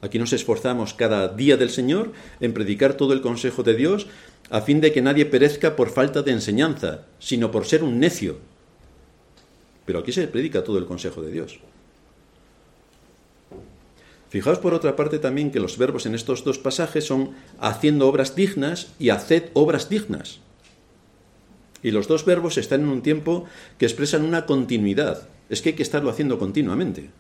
Aquí 0.03 0.19
nos 0.19 0.33
esforzamos 0.33 0.93
cada 0.93 1.29
día 1.29 1.57
del 1.57 1.71
Señor 1.71 2.13
en 2.41 2.53
predicar 2.53 2.95
todo 2.95 3.13
el 3.13 3.23
consejo 3.23 3.63
de 3.63 3.75
Dios 3.75 4.07
a 4.51 4.61
fin 4.61 4.81
de 4.81 4.93
que 4.93 5.03
nadie 5.03 5.27
perezca 5.27 5.75
por 5.75 5.91
falta 5.91 6.23
de 6.23 6.33
enseñanza, 6.33 7.07
sino 7.19 7.51
por 7.51 7.65
ser 7.65 7.83
un 7.83 7.99
necio. 7.99 8.39
Pero 9.87 10.01
aquí 10.01 10.13
se 10.13 10.29
predica 10.29 10.65
todo 10.65 10.79
el 10.79 10.85
consejo 10.85 11.23
de 11.23 11.31
Dios. 11.31 11.59
Fijaos 14.29 14.59
por 14.59 14.75
otra 14.75 14.97
parte 14.97 15.19
también 15.19 15.51
que 15.51 15.61
los 15.61 15.79
verbos 15.79 16.05
en 16.05 16.15
estos 16.15 16.45
dos 16.45 16.59
pasajes 16.59 17.07
son 17.07 17.31
haciendo 17.61 18.09
obras 18.09 18.35
dignas 18.35 18.89
y 18.99 19.11
haced 19.11 19.45
obras 19.55 19.89
dignas. 19.89 20.41
Y 21.83 21.93
los 21.93 22.09
dos 22.09 22.25
verbos 22.25 22.59
están 22.59 22.83
en 22.83 22.89
un 22.89 23.03
tiempo 23.03 23.45
que 23.79 23.87
expresan 23.87 24.25
una 24.25 24.45
continuidad. 24.45 25.29
Es 25.49 25.63
que 25.63 25.71
hay 25.71 25.75
que 25.77 25.85
estarlo 25.85 26.11
haciendo 26.11 26.39
continuamente. 26.39 27.11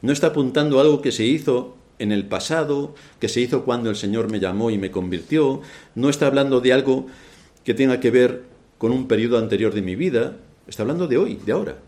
No 0.00 0.12
está 0.12 0.28
apuntando 0.28 0.80
algo 0.80 1.02
que 1.02 1.12
se 1.12 1.24
hizo 1.24 1.76
en 1.98 2.12
el 2.12 2.24
pasado, 2.24 2.94
que 3.20 3.28
se 3.28 3.40
hizo 3.40 3.64
cuando 3.64 3.90
el 3.90 3.96
Señor 3.96 4.30
me 4.30 4.40
llamó 4.40 4.70
y 4.70 4.78
me 4.78 4.90
convirtió. 4.90 5.60
No 5.94 6.08
está 6.08 6.28
hablando 6.28 6.60
de 6.60 6.72
algo 6.72 7.06
que 7.64 7.74
tenga 7.74 8.00
que 8.00 8.10
ver 8.10 8.44
con 8.78 8.92
un 8.92 9.08
periodo 9.08 9.38
anterior 9.38 9.74
de 9.74 9.82
mi 9.82 9.96
vida. 9.96 10.36
Está 10.68 10.82
hablando 10.82 11.08
de 11.08 11.16
hoy, 11.16 11.36
de 11.36 11.52
ahora. 11.52 11.78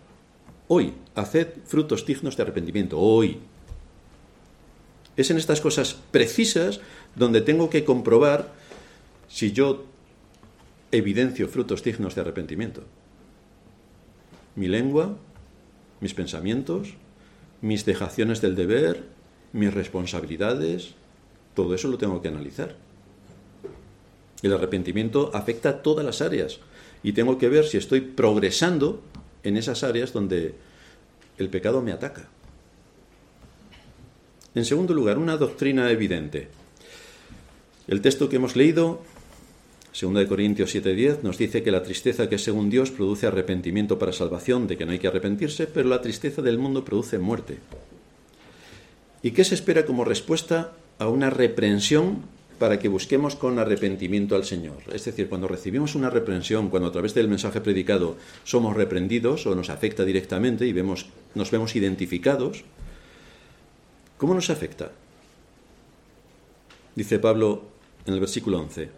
Hoy, 0.66 0.94
haced 1.14 1.48
frutos 1.66 2.06
dignos 2.06 2.36
de 2.36 2.42
arrepentimiento. 2.42 2.98
Hoy. 2.98 3.38
Es 5.16 5.30
en 5.30 5.36
estas 5.36 5.60
cosas 5.60 5.98
precisas 6.10 6.80
donde 7.14 7.42
tengo 7.42 7.68
que 7.68 7.84
comprobar 7.84 8.52
si 9.28 9.52
yo 9.52 9.84
evidencio 10.92 11.46
frutos 11.48 11.84
dignos 11.84 12.14
de 12.14 12.22
arrepentimiento. 12.22 12.82
Mi 14.56 14.66
lengua, 14.66 15.14
mis 16.00 16.14
pensamientos, 16.14 16.94
mis 17.60 17.84
dejaciones 17.84 18.40
del 18.40 18.56
deber, 18.56 19.04
mis 19.52 19.74
responsabilidades, 19.74 20.94
todo 21.54 21.74
eso 21.74 21.88
lo 21.88 21.98
tengo 21.98 22.22
que 22.22 22.28
analizar. 22.28 22.76
El 24.42 24.54
arrepentimiento 24.54 25.30
afecta 25.34 25.68
a 25.68 25.82
todas 25.82 26.06
las 26.06 26.22
áreas 26.22 26.60
y 27.02 27.12
tengo 27.12 27.38
que 27.38 27.48
ver 27.48 27.64
si 27.64 27.76
estoy 27.76 28.00
progresando 28.00 29.02
en 29.42 29.56
esas 29.56 29.82
áreas 29.82 30.12
donde 30.12 30.54
el 31.38 31.48
pecado 31.48 31.82
me 31.82 31.92
ataca. 31.92 32.28
En 34.54 34.64
segundo 34.64 34.94
lugar, 34.94 35.18
una 35.18 35.36
doctrina 35.36 35.90
evidente. 35.90 36.48
El 37.86 38.00
texto 38.00 38.28
que 38.28 38.36
hemos 38.36 38.56
leído 38.56 39.02
Segunda 39.92 40.20
de 40.20 40.28
Corintios 40.28 40.72
7:10 40.72 41.22
nos 41.22 41.36
dice 41.36 41.62
que 41.62 41.72
la 41.72 41.82
tristeza 41.82 42.28
que 42.28 42.38
según 42.38 42.70
Dios 42.70 42.90
produce 42.90 43.26
arrepentimiento 43.26 43.98
para 43.98 44.12
salvación, 44.12 44.68
de 44.68 44.76
que 44.76 44.86
no 44.86 44.92
hay 44.92 45.00
que 45.00 45.08
arrepentirse, 45.08 45.66
pero 45.66 45.88
la 45.88 46.00
tristeza 46.00 46.42
del 46.42 46.58
mundo 46.58 46.84
produce 46.84 47.18
muerte. 47.18 47.58
¿Y 49.22 49.32
qué 49.32 49.42
se 49.42 49.56
espera 49.56 49.84
como 49.84 50.04
respuesta 50.04 50.72
a 50.98 51.08
una 51.08 51.28
reprensión 51.28 52.22
para 52.60 52.78
que 52.78 52.92
busquemos 52.92 53.36
con 53.36 53.58
arrepentimiento 53.58 54.36
al 54.36 54.44
Señor? 54.44 54.76
Es 54.92 55.06
decir, 55.06 55.30
cuando 55.30 55.48
recibimos 55.48 55.94
una 55.94 56.10
reprensión, 56.10 56.68
cuando 56.68 56.90
a 56.90 56.92
través 56.92 57.14
del 57.14 57.26
mensaje 57.26 57.62
predicado 57.62 58.18
somos 58.44 58.76
reprendidos 58.76 59.46
o 59.46 59.54
nos 59.54 59.70
afecta 59.70 60.04
directamente 60.04 60.66
y 60.66 60.74
vemos, 60.74 61.06
nos 61.34 61.50
vemos 61.50 61.74
identificados, 61.74 62.64
¿cómo 64.18 64.34
nos 64.34 64.50
afecta? 64.50 64.92
Dice 66.94 67.18
Pablo 67.18 67.62
en 68.04 68.12
el 68.12 68.20
versículo 68.20 68.58
11. 68.60 68.90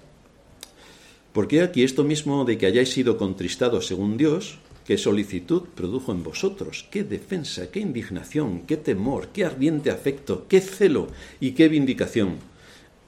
Porque 1.32 1.62
aquí 1.62 1.84
esto 1.84 2.02
mismo 2.02 2.44
de 2.44 2.58
que 2.58 2.66
hayáis 2.66 2.90
sido 2.90 3.16
contristados 3.16 3.86
según 3.86 4.16
Dios, 4.16 4.58
qué 4.84 4.98
solicitud 4.98 5.68
produjo 5.76 6.10
en 6.10 6.24
vosotros, 6.24 6.88
qué 6.90 7.04
defensa, 7.04 7.70
qué 7.70 7.78
indignación, 7.78 8.62
qué 8.66 8.76
temor, 8.76 9.28
qué 9.28 9.44
ardiente 9.44 9.92
afecto, 9.92 10.46
qué 10.48 10.60
celo 10.60 11.06
y 11.38 11.52
qué 11.52 11.68
vindicación. 11.68 12.51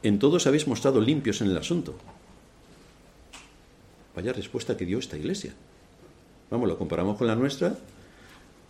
En 0.04 0.18
todos 0.18 0.46
habéis 0.46 0.68
mostrado 0.68 1.00
limpios 1.00 1.40
en 1.40 1.48
el 1.48 1.56
asunto. 1.56 1.94
Vaya 4.14 4.34
respuesta 4.34 4.76
que 4.76 4.84
dio 4.84 4.98
esta 4.98 5.16
iglesia. 5.16 5.54
Vamos, 6.50 6.68
lo 6.68 6.76
comparamos 6.76 7.16
con 7.16 7.26
la 7.26 7.34
nuestra 7.34 7.74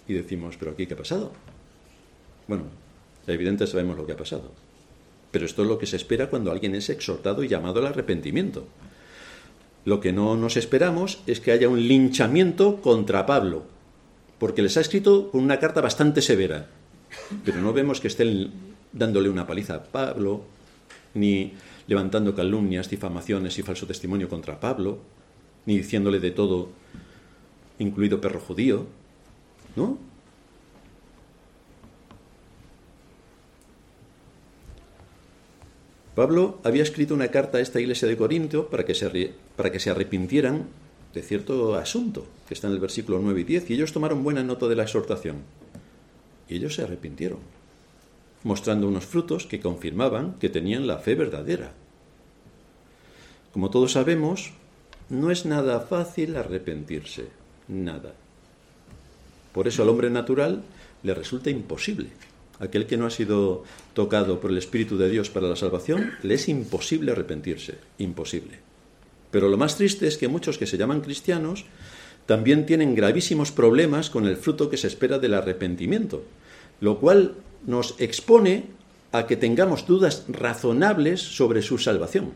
y 0.06 0.14
decimos, 0.14 0.56
pero 0.56 0.70
aquí 0.70 0.86
qué 0.86 0.94
ha 0.94 0.96
pasado. 0.96 1.32
Bueno, 2.46 2.66
evidente 3.26 3.66
sabemos 3.66 3.96
lo 3.96 4.06
que 4.06 4.12
ha 4.12 4.16
pasado. 4.16 4.52
Pero 5.32 5.44
esto 5.44 5.62
es 5.62 5.68
lo 5.68 5.76
que 5.76 5.86
se 5.86 5.96
espera 5.96 6.30
cuando 6.30 6.52
alguien 6.52 6.76
es 6.76 6.88
exhortado 6.88 7.42
y 7.42 7.48
llamado 7.48 7.80
al 7.80 7.88
arrepentimiento. 7.88 8.68
Lo 9.84 10.00
que 10.00 10.12
no 10.12 10.36
nos 10.36 10.56
esperamos 10.56 11.20
es 11.26 11.40
que 11.40 11.50
haya 11.50 11.68
un 11.68 11.88
linchamiento 11.88 12.80
contra 12.80 13.26
Pablo, 13.26 13.64
porque 14.38 14.62
les 14.62 14.76
ha 14.76 14.82
escrito 14.82 15.32
con 15.32 15.42
una 15.42 15.58
carta 15.58 15.80
bastante 15.80 16.22
severa, 16.22 16.68
pero 17.44 17.60
no 17.60 17.72
vemos 17.72 18.00
que 18.00 18.06
estén 18.06 18.52
dándole 18.92 19.28
una 19.28 19.48
paliza 19.48 19.74
a 19.74 19.82
Pablo, 19.82 20.53
ni 21.14 21.54
levantando 21.86 22.34
calumnias, 22.34 22.90
difamaciones 22.90 23.58
y 23.58 23.62
falso 23.62 23.86
testimonio 23.86 24.28
contra 24.28 24.60
Pablo, 24.60 24.98
ni 25.66 25.78
diciéndole 25.78 26.20
de 26.20 26.30
todo, 26.30 26.68
incluido 27.78 28.20
perro 28.20 28.40
judío, 28.40 28.86
¿no? 29.76 29.98
Pablo 36.14 36.60
había 36.62 36.84
escrito 36.84 37.12
una 37.12 37.28
carta 37.28 37.58
a 37.58 37.60
esta 37.60 37.80
iglesia 37.80 38.06
de 38.06 38.16
Corinto 38.16 38.68
para 38.68 38.84
que 38.84 38.94
se, 38.94 39.34
para 39.56 39.72
que 39.72 39.80
se 39.80 39.90
arrepintieran 39.90 40.68
de 41.12 41.22
cierto 41.22 41.74
asunto, 41.74 42.26
que 42.46 42.54
está 42.54 42.68
en 42.68 42.74
el 42.74 42.80
versículo 42.80 43.18
9 43.20 43.40
y 43.40 43.44
10, 43.44 43.70
y 43.70 43.74
ellos 43.74 43.92
tomaron 43.92 44.22
buena 44.22 44.42
nota 44.42 44.66
de 44.68 44.76
la 44.76 44.84
exhortación. 44.84 45.38
Y 46.48 46.56
ellos 46.56 46.74
se 46.74 46.82
arrepintieron, 46.82 47.38
mostrando 48.44 48.86
unos 48.86 49.06
frutos 49.06 49.46
que 49.46 49.60
confirmaban 49.60 50.34
que 50.38 50.48
tenían 50.48 50.86
la 50.86 50.98
fe 50.98 51.16
verdadera. 51.16 51.72
Como 53.52 53.70
todos 53.70 53.92
sabemos, 53.92 54.52
no 55.08 55.30
es 55.30 55.44
nada 55.46 55.80
fácil 55.80 56.36
arrepentirse, 56.36 57.28
nada. 57.66 58.14
Por 59.52 59.66
eso 59.66 59.82
al 59.82 59.88
hombre 59.88 60.10
natural 60.10 60.62
le 61.02 61.14
resulta 61.14 61.50
imposible 61.50 62.10
aquel 62.58 62.86
que 62.86 62.96
no 62.96 63.06
ha 63.06 63.10
sido 63.10 63.64
tocado 63.92 64.40
por 64.40 64.50
el 64.50 64.58
Espíritu 64.58 64.96
de 64.96 65.08
Dios 65.08 65.30
para 65.30 65.48
la 65.48 65.56
salvación, 65.56 66.12
le 66.22 66.34
es 66.34 66.48
imposible 66.48 67.12
arrepentirse, 67.12 67.78
imposible. 67.98 68.58
Pero 69.30 69.48
lo 69.48 69.56
más 69.56 69.76
triste 69.76 70.06
es 70.06 70.16
que 70.16 70.28
muchos 70.28 70.58
que 70.58 70.66
se 70.66 70.78
llaman 70.78 71.00
cristianos 71.00 71.64
también 72.26 72.66
tienen 72.66 72.94
gravísimos 72.94 73.52
problemas 73.52 74.10
con 74.10 74.26
el 74.26 74.36
fruto 74.36 74.70
que 74.70 74.76
se 74.76 74.86
espera 74.86 75.18
del 75.18 75.34
arrepentimiento, 75.34 76.24
lo 76.80 76.98
cual 76.98 77.34
nos 77.66 77.94
expone 77.98 78.64
a 79.12 79.26
que 79.26 79.36
tengamos 79.36 79.86
dudas 79.86 80.24
razonables 80.28 81.20
sobre 81.20 81.62
su 81.62 81.78
salvación. 81.78 82.32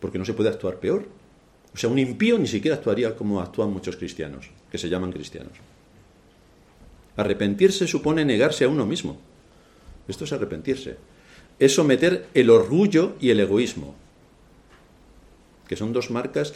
Porque 0.00 0.18
no 0.18 0.24
se 0.24 0.32
puede 0.32 0.48
actuar 0.48 0.76
peor. 0.76 1.06
O 1.74 1.76
sea, 1.76 1.90
un 1.90 1.98
impío 1.98 2.38
ni 2.38 2.46
siquiera 2.46 2.76
actuaría 2.76 3.14
como 3.14 3.40
actúan 3.40 3.70
muchos 3.70 3.96
cristianos, 3.96 4.50
que 4.72 4.78
se 4.78 4.88
llaman 4.88 5.12
cristianos. 5.12 5.52
Arrepentirse 7.16 7.86
supone 7.86 8.24
negarse 8.24 8.64
a 8.64 8.68
uno 8.68 8.86
mismo. 8.86 9.18
Esto 10.08 10.24
es 10.24 10.32
arrepentirse. 10.32 10.96
Es 11.58 11.74
someter 11.74 12.26
el 12.34 12.48
orgullo 12.48 13.16
y 13.20 13.30
el 13.30 13.40
egoísmo, 13.40 13.94
que 15.68 15.76
son 15.76 15.92
dos 15.92 16.10
marcas 16.10 16.52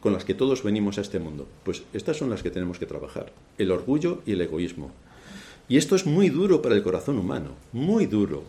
con 0.00 0.12
las 0.12 0.24
que 0.24 0.34
todos 0.34 0.62
venimos 0.62 0.98
a 0.98 1.00
este 1.00 1.18
mundo. 1.18 1.48
Pues 1.64 1.82
estas 1.92 2.16
son 2.16 2.30
las 2.30 2.42
que 2.42 2.50
tenemos 2.50 2.78
que 2.78 2.86
trabajar, 2.86 3.32
el 3.58 3.72
orgullo 3.72 4.22
y 4.24 4.32
el 4.32 4.40
egoísmo. 4.40 4.92
Y 5.68 5.76
esto 5.76 5.96
es 5.96 6.06
muy 6.06 6.28
duro 6.28 6.62
para 6.62 6.74
el 6.74 6.82
corazón 6.82 7.18
humano, 7.18 7.50
muy 7.72 8.06
duro. 8.06 8.44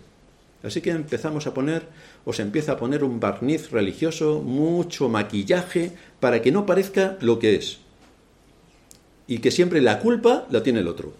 Así 0.63 0.81
que 0.81 0.91
empezamos 0.91 1.45
a 1.45 1.53
poner, 1.53 1.83
o 2.25 2.31
se 2.31 2.41
empieza 2.41 2.73
a 2.73 2.77
poner 2.77 3.03
un 3.03 3.19
barniz 3.19 3.71
religioso, 3.71 4.41
mucho 4.41 5.09
maquillaje, 5.09 5.91
para 6.19 6.41
que 6.41 6.51
no 6.51 6.65
parezca 6.65 7.17
lo 7.19 7.37
que 7.37 7.55
es. 7.55 7.79
Y 9.27 9.39
que 9.39 9.51
siempre 9.51 9.81
la 9.81 9.99
culpa 9.99 10.47
la 10.49 10.63
tiene 10.63 10.79
el 10.79 10.87
otro. 10.87 11.13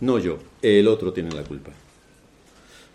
No 0.00 0.18
yo, 0.18 0.38
el 0.62 0.86
otro 0.86 1.12
tiene 1.12 1.30
la 1.32 1.44
culpa. 1.44 1.72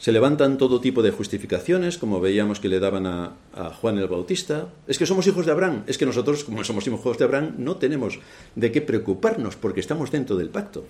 Se 0.03 0.11
levantan 0.11 0.57
todo 0.57 0.81
tipo 0.81 1.01
de 1.01 1.11
justificaciones, 1.11 1.97
como 1.97 2.19
veíamos 2.19 2.59
que 2.59 2.67
le 2.67 2.81
daban 2.81 3.05
a, 3.05 3.35
Juan 3.79 3.97
el 3.97 4.07
Bautista. 4.07 4.67
Es 4.85 4.97
que 4.97 5.05
somos 5.05 5.25
hijos 5.27 5.45
de 5.45 5.53
Abraham. 5.53 5.83
Es 5.87 5.97
que 5.97 6.05
nosotros, 6.05 6.43
como 6.43 6.63
somos 6.65 6.85
hijos 6.85 7.17
de 7.17 7.23
Abraham, 7.23 7.55
no 7.57 7.77
tenemos 7.77 8.19
de 8.55 8.71
qué 8.71 8.81
preocuparnos 8.81 9.55
porque 9.55 9.79
estamos 9.79 10.11
dentro 10.11 10.35
del 10.35 10.49
pacto. 10.49 10.85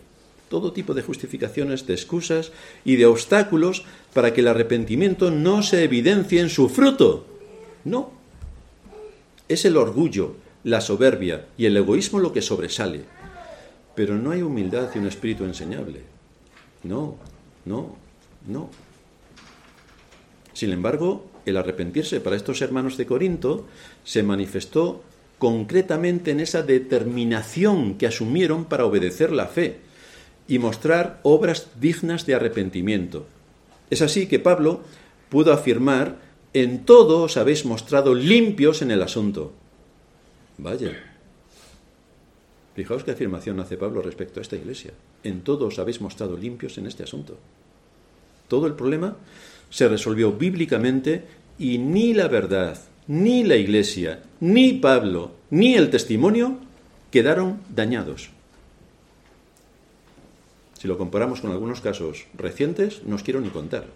Todo 0.54 0.72
tipo 0.72 0.94
de 0.94 1.02
justificaciones, 1.02 1.88
de 1.88 1.96
excusas 1.96 2.52
y 2.86 2.98
de 2.98 3.08
obstáculos 3.08 3.86
para 4.14 4.36
que 4.36 4.42
el 4.42 4.48
arrepentimiento 4.48 5.32
no 5.32 5.64
se 5.64 5.84
evidencie 5.84 6.42
en 6.42 6.52
su 6.52 6.70
fruto. 6.70 7.26
No. 7.86 8.12
Es 9.50 9.66
el 9.66 9.78
orgullo, 9.78 10.36
la 10.64 10.80
soberbia 10.80 11.48
y 11.58 11.66
el 11.66 11.76
egoísmo 11.76 12.20
lo 12.20 12.34
que 12.34 12.44
sobresale. 12.44 13.02
Pero 13.96 14.14
no 14.14 14.30
hay 14.30 14.44
humildad 14.44 14.92
y 14.94 15.00
un 15.00 15.08
espíritu 15.08 15.44
enseñable. 15.44 16.02
No, 16.84 17.16
no, 17.66 17.96
no. 18.46 18.70
Sin 20.54 20.72
embargo, 20.72 21.32
el 21.48 21.58
arrepentirse 21.58 22.22
para 22.22 22.36
estos 22.36 22.62
hermanos 22.62 22.96
de 22.98 23.08
Corinto 23.08 23.66
se 24.04 24.22
manifestó 24.22 25.02
concretamente 25.40 26.30
en 26.30 26.42
esa 26.42 26.62
determinación 26.62 27.96
que 27.96 28.06
asumieron 28.06 28.66
para 28.66 28.86
obedecer 28.86 29.32
la 29.32 29.48
fe 29.48 29.92
y 30.48 30.60
mostrar 30.60 31.20
obras 31.24 31.70
dignas 31.80 32.26
de 32.26 32.36
arrepentimiento. 32.36 33.26
Es 33.90 34.02
así 34.02 34.28
que 34.28 34.40
Pablo 34.40 34.82
pudo 35.30 35.54
afirmar, 35.54 36.18
en 36.54 36.86
todo 36.86 37.24
os 37.24 37.38
habéis 37.38 37.66
mostrado 37.66 38.14
limpios 38.14 38.82
en 38.82 38.92
el 38.92 39.02
asunto. 39.02 39.54
Vaya. 40.58 40.92
Fijaos 42.76 43.04
qué 43.04 43.12
afirmación 43.12 43.60
hace 43.60 43.78
Pablo 43.78 44.02
respecto 44.02 44.40
a 44.40 44.44
esta 44.44 44.56
iglesia. 44.56 44.92
En 45.24 45.42
todo 45.42 45.68
os 45.68 45.80
habéis 45.80 46.02
mostrado 46.02 46.38
limpios 46.38 46.78
en 46.78 46.88
este 46.88 47.04
asunto. 47.04 47.38
Todo 48.48 48.68
el 48.68 48.74
problema 48.74 49.16
se 49.70 49.88
resolvió 49.88 50.34
bíblicamente 50.34 51.24
y 51.58 51.78
ni 51.78 52.14
la 52.14 52.28
verdad, 52.28 52.80
ni 53.08 53.44
la 53.44 53.56
Iglesia, 53.56 54.24
ni 54.40 54.74
Pablo, 54.74 55.32
ni 55.50 55.76
el 55.76 55.90
testimonio 55.90 56.58
quedaron 57.12 57.62
dañados. 57.70 58.30
Si 60.84 60.90
lo 60.90 60.98
comparamos 60.98 61.40
con 61.40 61.50
algunos 61.52 61.80
casos 61.80 62.26
recientes, 62.36 63.04
no 63.06 63.16
os 63.16 63.24
quiero 63.24 63.40
ni 63.40 63.48
contar. 63.48 63.88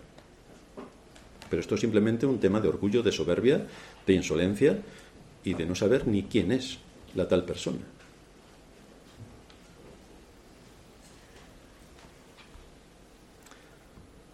Pero 1.50 1.60
esto 1.60 1.76
es 1.76 1.82
simplemente 1.82 2.26
un 2.26 2.39
tema 2.39 2.62
de 2.62 2.69
orgullo, 2.69 3.04
de 3.04 3.12
soberbia, 3.12 3.67
de 4.08 4.13
insolencia 4.13 4.80
y 5.43 5.54
de 5.54 5.65
no 5.65 5.76
saber 5.76 6.08
ni 6.08 6.23
quién 6.23 6.54
es 6.54 6.80
la 7.13 7.28
tal 7.28 7.43
persona. 7.43 7.84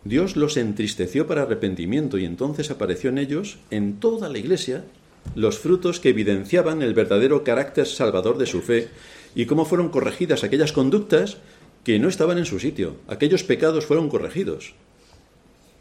Dios 0.03 0.35
los 0.35 0.55
entristeció 0.55 1.25
para 1.25 1.41
arrepentimiento 1.41 2.19
y 2.19 2.25
entonces 2.25 2.69
apareció 2.69 3.09
en 3.09 3.17
ellos, 3.17 3.57
en 3.71 3.99
toda 3.99 4.29
la 4.29 4.37
iglesia, 4.37 4.85
los 5.33 5.57
frutos 5.57 5.99
que 5.99 6.09
evidenciaban 6.09 6.83
el 6.83 6.93
verdadero 6.93 7.43
carácter 7.43 7.87
salvador 7.87 8.37
de 8.37 8.45
su 8.45 8.61
fe 8.61 8.89
y 9.33 9.47
cómo 9.47 9.65
fueron 9.65 9.89
corregidas 9.89 10.43
aquellas 10.43 10.71
conductas 10.71 11.39
que 11.83 11.99
no 11.99 12.07
estaban 12.07 12.37
en 12.37 12.45
su 12.45 12.59
sitio. 12.59 12.97
Aquellos 13.07 13.43
pecados 13.43 13.85
fueron 13.85 14.09
corregidos. 14.09 14.73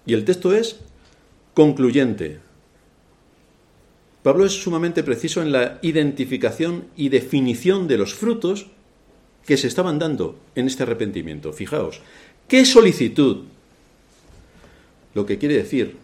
Y 0.06 0.14
el 0.14 0.24
texto 0.24 0.54
es 0.54 0.76
concluyente. 1.54 2.40
Pablo 4.22 4.46
es 4.46 4.52
sumamente 4.62 5.02
preciso 5.02 5.42
en 5.42 5.52
la 5.52 5.78
identificación 5.82 6.86
y 6.96 7.08
definición 7.08 7.88
de 7.88 7.98
los 7.98 8.14
frutos 8.14 8.66
que 9.44 9.56
se 9.56 9.66
estaban 9.66 9.98
dando 9.98 10.38
en 10.54 10.66
este 10.66 10.84
arrepentimiento. 10.84 11.52
Fijaos, 11.52 12.00
qué 12.46 12.64
solicitud 12.64 13.44
lo 15.14 15.26
que 15.26 15.38
quiere 15.38 15.56
decir, 15.56 15.96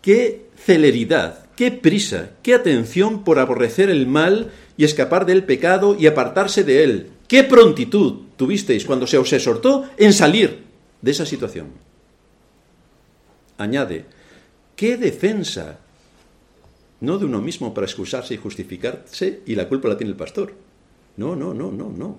qué 0.00 0.46
celeridad, 0.56 1.46
qué 1.56 1.70
prisa, 1.70 2.30
qué 2.42 2.54
atención 2.54 3.24
por 3.24 3.38
aborrecer 3.38 3.90
el 3.90 4.06
mal 4.06 4.50
y 4.76 4.84
escapar 4.84 5.26
del 5.26 5.44
pecado 5.44 5.96
y 5.98 6.06
apartarse 6.06 6.64
de 6.64 6.84
él. 6.84 7.10
Qué 7.34 7.42
prontitud 7.42 8.30
tuvisteis 8.36 8.84
cuando 8.86 9.08
se 9.08 9.18
os 9.18 9.32
exhortó 9.32 9.90
en 9.98 10.12
salir 10.12 10.62
de 11.02 11.10
esa 11.10 11.26
situación. 11.26 11.66
Añade, 13.58 14.06
qué 14.76 14.96
defensa, 14.96 15.80
no 17.00 17.18
de 17.18 17.24
uno 17.24 17.42
mismo 17.42 17.74
para 17.74 17.88
excusarse 17.88 18.34
y 18.34 18.36
justificarse 18.36 19.42
y 19.46 19.56
la 19.56 19.68
culpa 19.68 19.88
la 19.88 19.98
tiene 19.98 20.12
el 20.12 20.16
pastor. 20.16 20.54
No, 21.16 21.34
no, 21.34 21.52
no, 21.52 21.72
no, 21.72 21.90
no. 21.90 22.18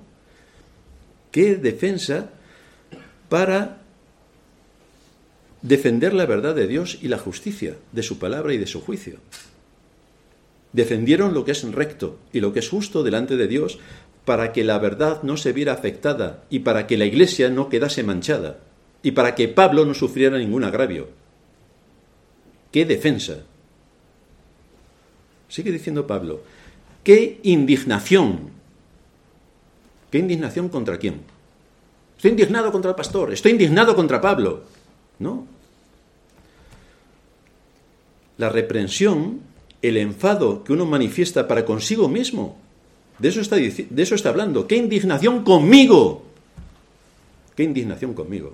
Qué 1.32 1.56
defensa 1.56 2.32
para 3.30 3.84
defender 5.62 6.14
la 6.14 6.26
verdad 6.26 6.56
de 6.56 6.68
Dios 6.68 7.00
y 7.02 7.08
la 7.08 7.20
justicia, 7.20 7.78
de 7.94 8.04
su 8.04 8.20
palabra 8.20 8.54
y 8.54 8.58
de 8.58 8.68
su 8.68 8.82
juicio. 8.82 9.20
Defendieron 10.74 11.34
lo 11.34 11.46
que 11.46 11.54
es 11.54 11.64
recto 11.72 12.20
y 12.34 12.42
lo 12.42 12.52
que 12.52 12.60
es 12.60 12.68
justo 12.68 13.02
delante 13.02 13.38
de 13.38 13.48
Dios 13.48 13.80
para 14.26 14.52
que 14.52 14.64
la 14.64 14.80
verdad 14.80 15.24
no 15.24 15.38
se 15.38 15.54
viera 15.54 15.74
afectada 15.74 16.44
y 16.50 16.60
para 16.60 16.88
que 16.88 16.98
la 16.98 17.06
iglesia 17.06 17.50
no 17.50 17.70
quedase 17.70 18.04
manchada 18.04 18.60
y 19.04 19.12
para 19.12 19.36
que 19.36 19.48
Pablo 19.48 19.86
no 19.86 19.94
sufriera 19.94 20.38
ningún 20.38 20.64
agravio. 20.64 21.10
¡Qué 22.72 22.86
defensa! 22.86 23.44
Sigue 25.48 25.72
diciendo 25.72 26.08
Pablo, 26.08 26.42
¡qué 27.04 27.40
indignación! 27.44 28.50
¿Qué 30.12 30.18
indignación 30.18 30.70
contra 30.70 30.98
quién? 30.98 31.22
Estoy 32.18 32.32
indignado 32.32 32.72
contra 32.72 32.90
el 32.90 32.96
pastor, 32.96 33.32
estoy 33.32 33.52
indignado 33.52 33.96
contra 33.96 34.20
Pablo. 34.20 34.64
No, 35.20 35.48
la 38.38 38.50
reprensión, 38.50 39.42
el 39.82 39.98
enfado 39.98 40.64
que 40.64 40.74
uno 40.74 40.86
manifiesta 40.86 41.48
para 41.48 41.66
consigo 41.66 42.10
mismo. 42.10 42.58
De 43.20 43.30
eso 43.30 43.42
está, 43.42 43.56
de 43.56 44.04
eso 44.04 44.16
está 44.16 44.30
hablando. 44.30 44.68
¡Qué 44.68 44.76
indignación 44.76 45.44
conmigo! 45.44 46.24
¡Qué 47.56 47.64
indignación 47.64 48.14
conmigo! 48.14 48.54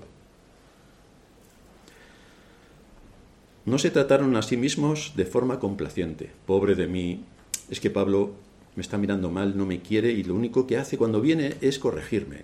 No 3.64 3.78
se 3.78 3.90
trataron 3.90 4.34
a 4.36 4.42
sí 4.42 4.56
mismos 4.56 5.12
de 5.16 5.24
forma 5.24 5.60
complaciente. 5.60 6.30
Pobre 6.46 6.74
de 6.74 6.88
mí, 6.88 7.24
es 7.70 7.80
que 7.80 7.90
Pablo 7.90 8.32
me 8.74 8.82
está 8.82 8.98
mirando 8.98 9.30
mal, 9.30 9.56
no 9.56 9.66
me 9.66 9.80
quiere 9.80 10.10
y 10.12 10.24
lo 10.24 10.34
único 10.34 10.66
que 10.66 10.78
hace 10.78 10.98
cuando 10.98 11.20
viene 11.20 11.54
es 11.60 11.78
corregirme. 11.78 12.42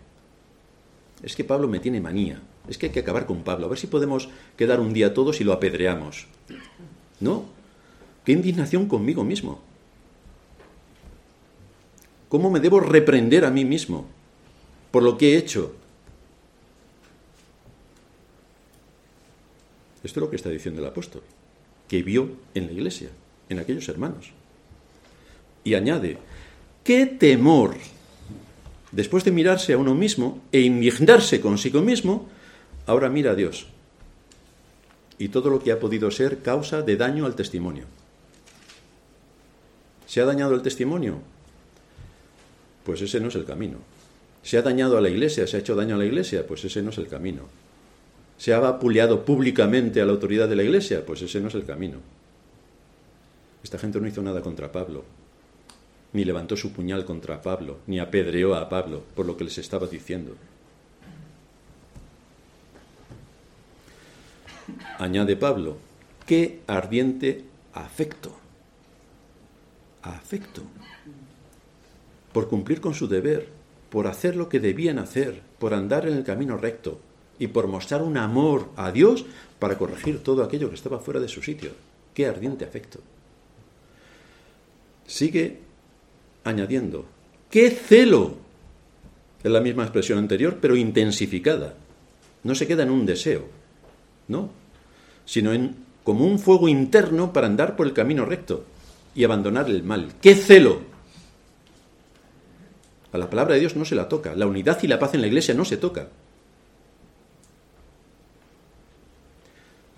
Es 1.23 1.35
que 1.35 1.45
Pablo 1.45 1.67
me 1.67 1.81
tiene 1.81 2.01
manía. 2.01 2.41
Es 2.69 2.79
que 2.79 2.87
hay 2.87 2.93
que 2.93 3.01
acabar 3.01 3.27
con 3.27 3.43
Pablo. 3.43 3.67
A 3.67 3.69
ver 3.69 3.79
si 3.79 3.87
podemos 3.87 4.29
quedar 4.57 4.79
un 4.79 4.93
día 4.93 5.15
todos 5.15 5.41
y 5.41 5.45
lo 5.45 5.53
apedreamos. 5.53 6.27
No, 7.19 7.47
qué 8.25 8.33
indignación 8.33 8.87
conmigo 8.87 9.25
mismo. 9.25 9.61
¿Cómo 12.29 12.51
me 12.51 12.61
debo 12.61 12.81
reprender 12.81 13.45
a 13.45 13.51
mí 13.51 13.65
mismo 13.65 14.07
por 14.91 15.03
lo 15.03 15.17
que 15.17 15.35
he 15.35 15.39
hecho? 15.39 15.75
Esto 20.03 20.21
es 20.21 20.23
lo 20.23 20.31
que 20.31 20.37
está 20.37 20.51
diciendo 20.51 20.81
el 20.81 20.87
apóstol, 20.87 21.23
que 21.89 22.03
vio 22.03 22.31
en 22.55 22.67
la 22.67 22.73
iglesia, 22.73 23.11
en 23.49 23.59
aquellos 23.59 23.89
hermanos. 23.89 24.31
Y 25.65 25.75
añade, 25.75 26.19
qué 26.85 27.07
temor, 27.07 27.77
después 28.93 29.25
de 29.25 29.33
mirarse 29.33 29.73
a 29.73 29.79
uno 29.79 29.95
mismo 29.95 30.41
e 30.53 30.61
indignarse 30.61 31.41
consigo 31.41 31.83
mismo, 31.83 32.29
ahora 32.87 33.09
mira 33.09 33.33
a 33.33 33.35
Dios 33.35 33.67
y 35.19 35.29
todo 35.29 35.51
lo 35.51 35.61
que 35.61 35.73
ha 35.73 35.81
podido 35.81 36.11
ser 36.11 36.43
causa 36.43 36.83
de 36.83 36.97
daño 36.97 37.27
al 37.27 37.35
testimonio. 37.35 37.85
¿Se 40.07 40.21
ha 40.21 40.25
dañado 40.25 40.55
el 40.55 40.63
testimonio? 40.63 41.19
Pues 42.89 43.03
ese 43.03 43.21
no 43.21 43.29
es 43.29 43.35
el 43.35 43.45
camino. 43.45 43.77
¿Se 44.43 44.57
ha 44.57 44.63
dañado 44.63 44.97
a 44.97 45.03
la 45.03 45.11
iglesia? 45.11 45.47
¿Se 45.47 45.59
ha 45.59 45.61
hecho 45.61 45.77
daño 45.77 45.97
a 45.97 45.99
la 45.99 46.07
iglesia? 46.07 46.47
Pues 46.47 46.65
ese 46.65 46.81
no 46.81 46.89
es 46.89 46.97
el 46.97 47.07
camino. 47.07 47.43
¿Se 48.39 48.55
ha 48.55 48.61
vapuleado 48.61 49.27
públicamente 49.27 50.01
a 50.01 50.07
la 50.07 50.13
autoridad 50.13 50.49
de 50.49 50.57
la 50.57 50.63
iglesia? 50.63 51.05
Pues 51.05 51.21
ese 51.21 51.39
no 51.39 51.49
es 51.49 51.55
el 51.55 51.67
camino. 51.67 51.99
Esta 53.63 53.77
gente 53.79 54.01
no 54.01 54.07
hizo 54.07 54.23
nada 54.23 54.41
contra 54.41 54.73
Pablo, 54.73 55.05
ni 56.15 56.25
levantó 56.25 56.57
su 56.57 56.73
puñal 56.73 57.05
contra 57.05 57.43
Pablo, 57.43 57.77
ni 57.87 57.99
apedreó 57.99 58.55
a 58.55 58.71
Pablo 58.71 59.03
por 59.15 59.27
lo 59.27 59.37
que 59.37 59.45
les 59.45 59.59
estaba 59.59 59.87
diciendo. 59.87 60.35
añade 64.99 65.37
Pablo, 65.37 65.77
qué 66.25 66.63
ardiente 66.67 67.45
afecto. 67.75 68.35
Afecto. 70.01 70.63
Por 72.33 72.49
cumplir 72.49 72.81
con 72.81 72.95
su 72.95 73.09
deber, 73.09 73.49
por 73.91 74.07
hacer 74.07 74.37
lo 74.37 74.49
que 74.49 74.61
debían 74.61 74.99
hacer, 74.99 75.41
por 75.59 75.75
andar 75.75 76.07
en 76.07 76.15
el 76.15 76.25
camino 76.25 76.57
recto 76.57 77.01
y 77.39 77.49
por 77.49 77.67
mostrar 77.67 78.03
un 78.03 78.17
amor 78.17 78.69
a 78.77 78.91
Dios 78.93 79.25
para 79.59 79.79
corregir 79.79 80.23
todo 80.23 80.43
aquello 80.43 80.69
que 80.69 80.75
estaba 80.75 80.99
fuera 80.99 81.21
de 81.21 81.29
su 81.29 81.43
sitio. 81.43 81.71
¡Qué 82.15 82.27
ardiente 82.27 82.65
afecto! 82.65 83.01
Sigue 85.07 85.59
añadiendo, 86.45 87.07
¡qué 87.51 87.71
celo! 87.71 88.37
Es 89.43 89.51
la 89.51 89.61
misma 89.61 89.85
expresión 89.85 90.19
anterior, 90.19 90.59
pero 90.61 90.77
intensificada. 90.77 91.75
No 92.43 92.55
se 92.55 92.67
queda 92.67 92.83
en 92.83 92.91
un 92.91 93.07
deseo, 93.07 93.47
no, 94.27 94.51
sino 95.25 95.53
en 95.53 95.77
como 96.03 96.25
un 96.25 96.39
fuego 96.39 96.69
interno 96.69 97.33
para 97.33 97.47
andar 97.47 97.77
por 97.77 97.87
el 97.87 97.93
camino 97.93 98.25
recto 98.25 98.65
y 99.15 99.25
abandonar 99.25 99.69
el 99.69 99.83
mal. 99.83 100.13
¡Qué 100.21 100.35
celo! 100.35 100.81
A 103.13 103.19
la 103.19 103.31
palabra 103.31 103.55
de 103.55 103.61
Dios 103.61 103.77
no 103.77 103.85
se 103.85 103.95
la 103.95 104.09
toca. 104.09 104.35
La 104.35 104.47
unidad 104.47 104.79
y 104.83 104.87
la 104.87 104.99
paz 104.99 105.15
en 105.15 105.23
la 105.23 105.27
iglesia 105.27 105.55
no 105.55 105.65
se 105.65 105.77
toca. 105.77 106.09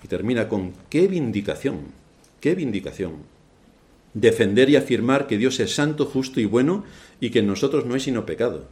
Y 0.02 0.08
termina 0.08 0.48
con 0.48 0.72
qué 0.88 1.08
vindicación, 1.08 1.86
qué 2.40 2.54
vindicación. 2.54 3.14
Defender 4.14 4.70
y 4.70 4.76
afirmar 4.76 5.26
que 5.26 5.38
Dios 5.38 5.60
es 5.60 5.74
santo, 5.74 6.06
justo 6.06 6.40
y 6.40 6.44
bueno 6.44 6.84
y 7.20 7.30
que 7.30 7.40
en 7.40 7.46
nosotros 7.46 7.84
no 7.86 7.94
hay 7.94 8.00
sino 8.00 8.26
pecado. 8.26 8.68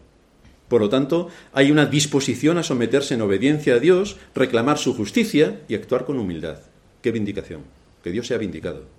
Por 0.68 0.82
lo 0.82 0.88
tanto, 0.88 1.28
hay 1.52 1.70
una 1.70 1.86
disposición 1.86 2.58
a 2.58 2.62
someterse 2.62 3.14
en 3.14 3.22
obediencia 3.22 3.74
a 3.74 3.78
Dios, 3.78 4.16
reclamar 4.34 4.78
su 4.78 4.94
justicia 4.94 5.62
y 5.66 5.74
actuar 5.74 6.04
con 6.04 6.18
humildad. 6.18 6.58
Qué 7.02 7.10
vindicación. 7.10 7.62
Que 8.02 8.10
Dios 8.10 8.26
sea 8.26 8.38
vindicado. 8.38 8.97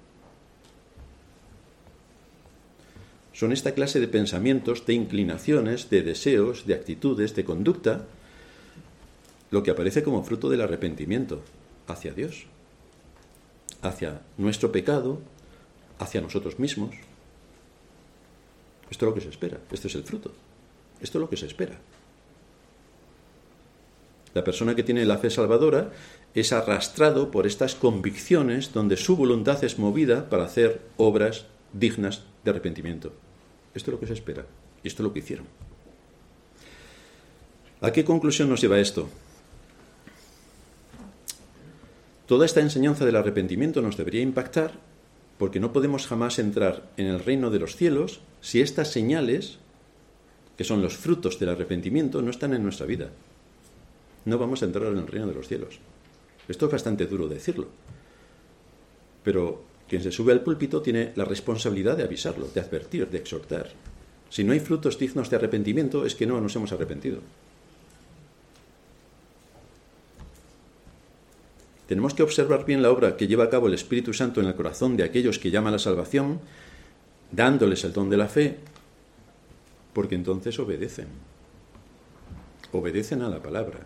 Son 3.39 3.53
esta 3.53 3.71
clase 3.71 4.01
de 4.01 4.09
pensamientos, 4.09 4.85
de 4.85 4.93
inclinaciones, 4.93 5.89
de 5.89 6.01
deseos, 6.01 6.65
de 6.65 6.73
actitudes, 6.73 7.35
de 7.35 7.45
conducta, 7.45 8.05
lo 9.49 9.63
que 9.63 9.71
aparece 9.71 10.03
como 10.03 10.25
fruto 10.25 10.49
del 10.49 10.59
arrepentimiento 10.59 11.41
hacia 11.87 12.11
Dios, 12.11 12.47
hacia 13.81 14.19
nuestro 14.37 14.73
pecado, 14.73 15.21
hacia 15.99 16.19
nosotros 16.19 16.59
mismos. 16.59 16.93
Esto 18.91 19.05
es 19.05 19.09
lo 19.09 19.15
que 19.15 19.21
se 19.21 19.29
espera, 19.29 19.57
este 19.71 19.87
es 19.87 19.95
el 19.95 20.03
fruto, 20.03 20.33
esto 20.99 21.17
es 21.17 21.21
lo 21.21 21.29
que 21.29 21.37
se 21.37 21.45
espera. 21.45 21.79
La 24.33 24.43
persona 24.43 24.75
que 24.75 24.83
tiene 24.83 25.05
la 25.05 25.17
fe 25.17 25.29
salvadora 25.29 25.93
es 26.33 26.51
arrastrado 26.51 27.31
por 27.31 27.47
estas 27.47 27.75
convicciones 27.75 28.73
donde 28.73 28.97
su 28.97 29.15
voluntad 29.15 29.63
es 29.63 29.79
movida 29.79 30.27
para 30.29 30.43
hacer 30.43 30.81
obras 30.97 31.45
dignas 31.71 32.23
de 32.43 32.51
arrepentimiento. 32.51 33.13
Esto 33.73 33.91
es 33.91 33.93
lo 33.93 33.99
que 33.99 34.07
se 34.07 34.13
espera 34.13 34.45
y 34.83 34.87
esto 34.87 35.03
es 35.03 35.07
lo 35.07 35.13
que 35.13 35.19
hicieron. 35.19 35.45
¿A 37.81 37.91
qué 37.91 38.03
conclusión 38.03 38.49
nos 38.49 38.61
lleva 38.61 38.79
esto? 38.79 39.09
Toda 42.25 42.45
esta 42.45 42.59
enseñanza 42.59 43.05
del 43.05 43.15
arrepentimiento 43.15 43.81
nos 43.81 43.97
debería 43.97 44.21
impactar 44.21 44.73
porque 45.37 45.59
no 45.59 45.71
podemos 45.71 46.05
jamás 46.05 46.37
entrar 46.37 46.91
en 46.97 47.07
el 47.07 47.21
reino 47.21 47.49
de 47.49 47.59
los 47.59 47.75
cielos 47.75 48.19
si 48.41 48.61
estas 48.61 48.91
señales, 48.91 49.57
que 50.57 50.65
son 50.65 50.81
los 50.81 50.97
frutos 50.97 51.39
del 51.39 51.49
arrepentimiento, 51.49 52.21
no 52.21 52.29
están 52.29 52.53
en 52.53 52.63
nuestra 52.63 52.85
vida. 52.85 53.09
No 54.25 54.37
vamos 54.37 54.61
a 54.61 54.65
entrar 54.65 54.91
en 54.91 54.97
el 54.97 55.07
reino 55.07 55.27
de 55.27 55.33
los 55.33 55.47
cielos. 55.47 55.79
Esto 56.49 56.65
es 56.65 56.71
bastante 56.71 57.07
duro 57.07 57.29
decirlo. 57.29 57.69
Pero 59.23 59.63
quien 59.89 60.03
se 60.03 60.11
sube 60.11 60.31
al 60.31 60.41
púlpito 60.41 60.81
tiene 60.81 61.11
la 61.15 61.25
responsabilidad 61.25 61.97
de 61.97 62.03
avisarlo, 62.03 62.47
de 62.47 62.61
advertir, 62.61 63.09
de 63.09 63.17
exhortar. 63.17 63.71
Si 64.29 64.43
no 64.43 64.53
hay 64.53 64.59
frutos 64.59 64.99
dignos 64.99 65.29
de 65.29 65.35
arrepentimiento, 65.35 66.05
es 66.05 66.13
que 66.13 66.27
no 66.27 66.39
nos 66.39 66.55
hemos 66.55 66.71
arrepentido. 66.71 67.19
Tenemos 71.87 72.13
que 72.13 72.21
observar 72.21 72.65
bien 72.65 72.83
la 72.83 72.91
obra 72.91 73.17
que 73.17 73.27
lleva 73.27 73.45
a 73.45 73.49
cabo 73.49 73.65
el 73.65 73.73
Espíritu 73.73 74.13
Santo 74.13 74.39
en 74.39 74.45
el 74.45 74.53
corazón 74.53 74.95
de 74.95 75.03
aquellos 75.03 75.39
que 75.39 75.49
llaman 75.49 75.73
a 75.73 75.77
la 75.77 75.79
salvación, 75.79 76.39
dándoles 77.31 77.83
el 77.83 77.93
don 77.93 78.11
de 78.11 78.17
la 78.17 78.27
fe, 78.27 78.57
porque 79.93 80.13
entonces 80.13 80.59
obedecen. 80.59 81.07
Obedecen 82.71 83.23
a 83.23 83.29
la 83.29 83.41
palabra 83.41 83.79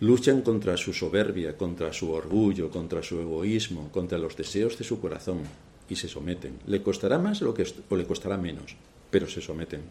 luchan 0.00 0.42
contra 0.42 0.76
su 0.76 0.92
soberbia, 0.92 1.56
contra 1.56 1.92
su 1.92 2.10
orgullo, 2.10 2.70
contra 2.70 3.02
su 3.02 3.20
egoísmo, 3.20 3.90
contra 3.90 4.18
los 4.18 4.36
deseos 4.36 4.78
de 4.78 4.84
su 4.84 5.00
corazón 5.00 5.40
y 5.88 5.96
se 5.96 6.08
someten. 6.08 6.58
Le 6.66 6.82
costará 6.82 7.18
más 7.18 7.40
lo 7.40 7.54
que, 7.54 7.66
o 7.88 7.96
le 7.96 8.04
costará 8.04 8.36
menos, 8.36 8.76
pero 9.10 9.26
se 9.28 9.40
someten. 9.40 9.82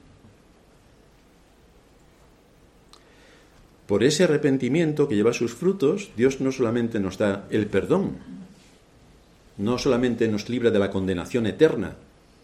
Por 3.87 4.03
ese 4.03 4.25
arrepentimiento 4.25 5.07
que 5.07 5.15
lleva 5.15 5.33
sus 5.33 5.53
frutos, 5.53 6.09
Dios 6.17 6.41
no 6.41 6.51
solamente 6.51 6.99
nos 6.99 7.17
da 7.17 7.47
el 7.49 7.67
perdón, 7.67 8.17
no 9.57 9.77
solamente 9.77 10.27
nos 10.27 10.49
libra 10.49 10.71
de 10.71 10.79
la 10.79 10.91
condenación 10.91 11.47
eterna, 11.47 11.95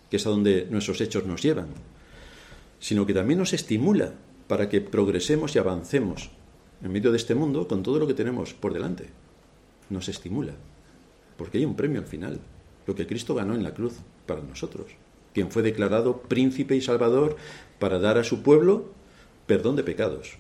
que 0.10 0.18
es 0.18 0.26
a 0.26 0.30
donde 0.30 0.68
nuestros 0.70 1.02
hechos 1.02 1.26
nos 1.26 1.42
llevan, 1.42 1.68
sino 2.80 3.06
que 3.06 3.14
también 3.14 3.40
nos 3.40 3.54
estimula 3.54 4.14
para 4.48 4.70
que 4.70 4.82
progresemos 4.82 5.56
y 5.56 5.60
avancemos 5.60 6.30
en 6.84 6.92
medio 6.92 7.12
de 7.12 7.18
este 7.18 7.36
mundo 7.36 7.68
con 7.68 7.82
todo 7.82 8.00
lo 8.00 8.08
que 8.08 8.14
tenemos 8.14 8.54
por 8.54 8.74
delante. 8.74 9.10
Nos 9.90 10.10
estimula, 10.10 10.54
porque 11.38 11.58
hay 11.58 11.66
un 11.66 11.76
premio 11.76 12.00
al 12.00 12.08
final, 12.08 12.40
lo 12.86 12.96
que 12.96 13.08
Cristo 13.08 13.34
ganó 13.36 13.56
en 13.56 13.64
la 13.64 13.74
cruz 13.74 13.96
para 14.28 14.42
nosotros, 14.42 14.88
quien 15.34 15.50
fue 15.50 15.64
declarado 15.64 16.22
príncipe 16.22 16.76
y 16.76 16.82
salvador 16.82 17.38
para 17.80 18.00
dar 18.00 18.18
a 18.18 18.24
su 18.24 18.44
pueblo 18.44 18.92
perdón 19.48 19.76
de 19.76 19.84
pecados. 19.84 20.38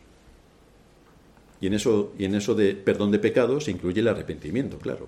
Y 1.62 1.68
en 1.68 1.74
eso, 1.74 2.12
y 2.18 2.26
en 2.26 2.36
eso 2.36 2.56
de 2.56 2.76
perdón 2.76 3.12
de 3.12 3.20
pecados 3.20 3.66
se 3.66 3.72
incluye 3.72 4.02
el 4.02 4.08
arrepentimiento, 4.10 4.78
claro. 4.80 5.08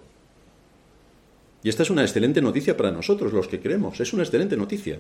Y 1.63 1.69
esta 1.69 1.83
es 1.83 1.89
una 1.89 2.03
excelente 2.03 2.41
noticia 2.41 2.77
para 2.77 2.91
nosotros, 2.91 3.33
los 3.33 3.47
que 3.47 3.59
creemos. 3.59 3.99
Es 3.99 4.13
una 4.13 4.21
excelente 4.21 4.55
noticia. 4.55 4.99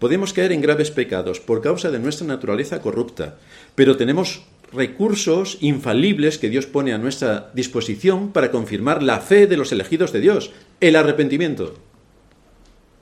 Podemos 0.00 0.32
caer 0.32 0.50
en 0.50 0.60
graves 0.60 0.90
pecados 0.90 1.38
por 1.38 1.62
causa 1.62 1.92
de 1.92 2.00
nuestra 2.00 2.26
naturaleza 2.26 2.82
corrupta, 2.82 3.38
pero 3.76 3.96
tenemos 3.96 4.42
recursos 4.72 5.58
infalibles 5.60 6.38
que 6.38 6.48
Dios 6.48 6.66
pone 6.66 6.92
a 6.92 6.98
nuestra 6.98 7.50
disposición 7.54 8.32
para 8.32 8.50
confirmar 8.50 9.02
la 9.02 9.20
fe 9.20 9.46
de 9.46 9.56
los 9.56 9.72
elegidos 9.72 10.12
de 10.12 10.20
Dios, 10.20 10.50
el 10.80 10.96
arrepentimiento 10.96 11.74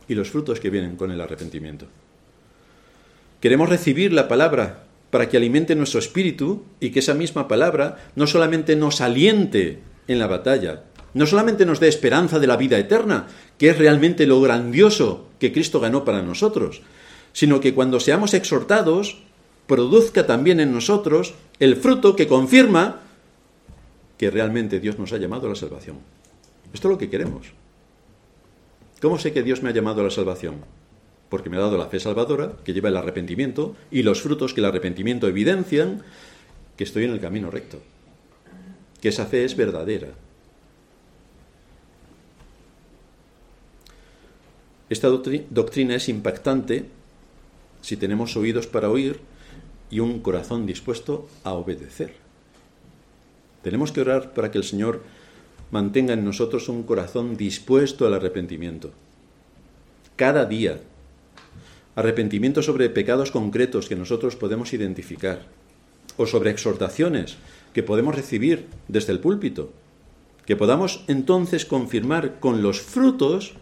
y 0.08 0.14
los 0.14 0.30
frutos 0.30 0.58
que 0.58 0.70
vienen 0.70 0.96
con 0.96 1.10
el 1.10 1.20
arrepentimiento. 1.20 1.86
Queremos 3.40 3.68
recibir 3.68 4.12
la 4.12 4.28
palabra 4.28 4.84
para 5.10 5.28
que 5.28 5.36
alimente 5.36 5.74
nuestro 5.74 6.00
espíritu 6.00 6.64
y 6.80 6.90
que 6.90 6.98
esa 6.98 7.14
misma 7.14 7.48
palabra 7.48 7.96
no 8.16 8.26
solamente 8.26 8.76
nos 8.76 9.00
aliente 9.00 9.78
en 10.08 10.18
la 10.18 10.26
batalla, 10.26 10.84
no 11.14 11.26
solamente 11.26 11.66
nos 11.66 11.80
dé 11.80 11.88
esperanza 11.88 12.38
de 12.38 12.46
la 12.46 12.56
vida 12.56 12.78
eterna, 12.78 13.26
que 13.58 13.70
es 13.70 13.78
realmente 13.78 14.26
lo 14.26 14.40
grandioso 14.40 15.28
que 15.38 15.52
Cristo 15.52 15.80
ganó 15.80 16.04
para 16.04 16.22
nosotros, 16.22 16.82
sino 17.32 17.60
que 17.60 17.74
cuando 17.74 18.00
seamos 18.00 18.34
exhortados 18.34 19.22
produzca 19.66 20.26
también 20.26 20.60
en 20.60 20.72
nosotros 20.72 21.34
el 21.60 21.76
fruto 21.76 22.16
que 22.16 22.26
confirma 22.26 23.00
que 24.18 24.30
realmente 24.30 24.80
Dios 24.80 24.98
nos 24.98 25.12
ha 25.12 25.18
llamado 25.18 25.46
a 25.46 25.50
la 25.50 25.56
salvación. 25.56 25.98
Esto 26.72 26.88
es 26.88 26.92
lo 26.92 26.98
que 26.98 27.10
queremos. 27.10 27.52
¿Cómo 29.00 29.18
sé 29.18 29.32
que 29.32 29.42
Dios 29.42 29.62
me 29.62 29.68
ha 29.68 29.72
llamado 29.72 30.00
a 30.00 30.04
la 30.04 30.10
salvación? 30.10 30.56
Porque 31.28 31.48
me 31.48 31.56
ha 31.58 31.60
dado 31.60 31.78
la 31.78 31.86
fe 31.86 32.00
salvadora, 32.00 32.56
que 32.64 32.72
lleva 32.72 32.88
el 32.88 32.96
arrepentimiento, 32.96 33.76
y 33.90 34.02
los 34.02 34.20
frutos 34.22 34.52
que 34.52 34.60
el 34.60 34.66
arrepentimiento 34.66 35.28
evidencian 35.28 36.02
que 36.76 36.84
estoy 36.84 37.04
en 37.04 37.12
el 37.12 37.20
camino 37.20 37.50
recto, 37.50 37.78
que 39.00 39.10
esa 39.10 39.26
fe 39.26 39.44
es 39.44 39.56
verdadera. 39.56 40.08
Esta 44.88 45.08
doctrina 45.08 45.94
es 45.94 46.08
impactante 46.08 46.86
si 47.80 47.96
tenemos 47.96 48.36
oídos 48.36 48.66
para 48.66 48.90
oír 48.90 49.20
y 49.90 50.00
un 50.00 50.20
corazón 50.20 50.66
dispuesto 50.66 51.28
a 51.44 51.52
obedecer. 51.52 52.14
Tenemos 53.62 53.92
que 53.92 54.00
orar 54.00 54.32
para 54.32 54.50
que 54.50 54.58
el 54.58 54.64
Señor 54.64 55.02
mantenga 55.70 56.14
en 56.14 56.24
nosotros 56.24 56.68
un 56.68 56.84
corazón 56.84 57.36
dispuesto 57.36 58.06
al 58.06 58.14
arrepentimiento. 58.14 58.92
Cada 60.16 60.46
día. 60.46 60.80
Arrepentimiento 61.96 62.62
sobre 62.62 62.88
pecados 62.88 63.30
concretos 63.30 63.88
que 63.88 63.96
nosotros 63.96 64.36
podemos 64.36 64.72
identificar. 64.72 65.42
O 66.16 66.26
sobre 66.26 66.50
exhortaciones 66.50 67.36
que 67.74 67.82
podemos 67.82 68.14
recibir 68.14 68.66
desde 68.88 69.12
el 69.12 69.20
púlpito. 69.20 69.72
Que 70.46 70.56
podamos 70.56 71.04
entonces 71.08 71.66
confirmar 71.66 72.40
con 72.40 72.62
los 72.62 72.80
frutos 72.80 73.54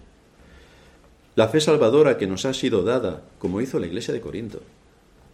la 1.37 1.49
fe 1.49 1.61
salvadora 1.61 2.19
que 2.19 2.27
nos 2.27 2.45
ha 2.45 2.55
sido 2.55 2.83
dada, 2.83 3.23
como 3.39 3.61
hizo 3.61 3.79
la 3.79 3.87
iglesia 3.87 4.13
de 4.13 4.21
Corinto 4.21 4.61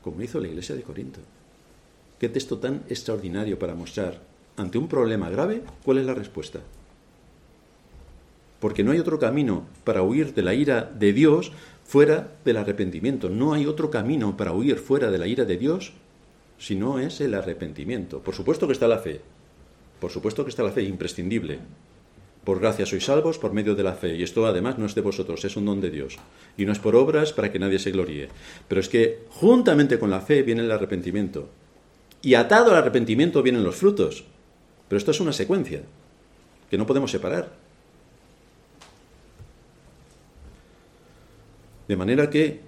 como 0.05 0.21
hizo 0.21 0.39
la 0.39 0.49
iglesia 0.49 0.75
de 0.75 0.83
Corinto. 0.83 1.21
Qué 2.21 2.29
texto 2.29 2.59
tan 2.59 2.83
extraordinario 2.91 3.59
para 3.59 3.75
mostrar, 3.75 4.21
ante 4.55 4.77
un 4.77 4.87
problema 4.87 5.31
grave, 5.31 5.63
cuál 5.83 5.97
es 5.97 6.05
la 6.05 6.13
respuesta. 6.13 6.61
Porque 8.61 8.85
no 8.85 8.93
hay 8.93 8.99
otro 8.99 9.19
camino 9.19 9.65
para 9.83 10.03
huir 10.03 10.35
de 10.35 10.43
la 10.43 10.53
ira 10.53 10.83
de 10.83 11.15
Dios 11.15 11.53
fuera 11.85 12.37
del 12.45 12.59
arrepentimiento. 12.59 13.31
No 13.31 13.55
hay 13.55 13.65
otro 13.65 13.91
camino 13.91 14.37
para 14.37 14.53
huir 14.53 14.77
fuera 14.77 15.11
de 15.11 15.19
la 15.19 15.27
ira 15.27 15.47
de 15.47 15.57
Dios 15.57 15.95
si 16.59 16.77
no 16.77 16.99
es 16.99 17.23
el 17.23 17.35
arrepentimiento. 17.35 18.21
Por 18.21 18.35
supuesto 18.35 18.67
que 18.67 18.75
está 18.75 18.87
la 18.87 18.99
fe. 18.99 19.23
Por 20.01 20.11
supuesto 20.11 20.45
que 20.45 20.51
está 20.51 20.63
la 20.63 20.73
fe, 20.73 20.83
imprescindible. 20.83 21.61
Por 22.45 22.61
gracia 22.61 22.85
sois 22.85 23.05
salvos 23.05 23.41
por 23.41 23.57
medio 23.57 23.75
de 23.75 23.83
la 23.83 23.97
fe. 23.97 24.15
Y 24.15 24.23
esto 24.23 24.45
además 24.45 24.77
no 24.77 24.85
es 24.85 24.95
de 24.95 25.01
vosotros, 25.01 25.45
es 25.45 25.57
un 25.57 25.65
don 25.65 25.81
de 25.81 25.91
Dios. 25.91 26.19
Y 26.57 26.67
no 26.67 26.73
es 26.73 26.79
por 26.79 26.95
obras 26.95 27.33
para 27.33 27.51
que 27.51 27.59
nadie 27.59 27.79
se 27.79 27.91
gloríe. 27.91 28.29
Pero 28.69 28.81
es 28.81 28.89
que 28.89 29.25
juntamente 29.31 29.99
con 29.99 30.11
la 30.11 30.21
fe 30.21 30.43
viene 30.43 30.63
el 30.63 30.71
arrepentimiento. 30.71 31.49
Y 32.21 32.35
atado 32.35 32.71
al 32.71 32.77
arrepentimiento 32.77 33.43
vienen 33.43 33.65
los 33.65 33.77
frutos. 33.77 34.25
Pero 34.89 34.99
esto 34.99 35.11
es 35.11 35.21
una 35.21 35.33
secuencia 35.33 35.83
que 36.69 36.77
no 36.77 36.87
podemos 36.87 37.11
separar. 37.11 37.53
De 41.89 41.97
manera 41.97 42.29
que 42.29 42.61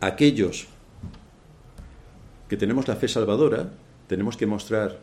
aquellos 0.00 0.66
que 2.48 2.56
tenemos 2.56 2.88
la 2.88 2.96
fe 2.96 3.08
salvadora, 3.08 3.70
tenemos 4.06 4.36
que 4.36 4.46
mostrar 4.46 4.98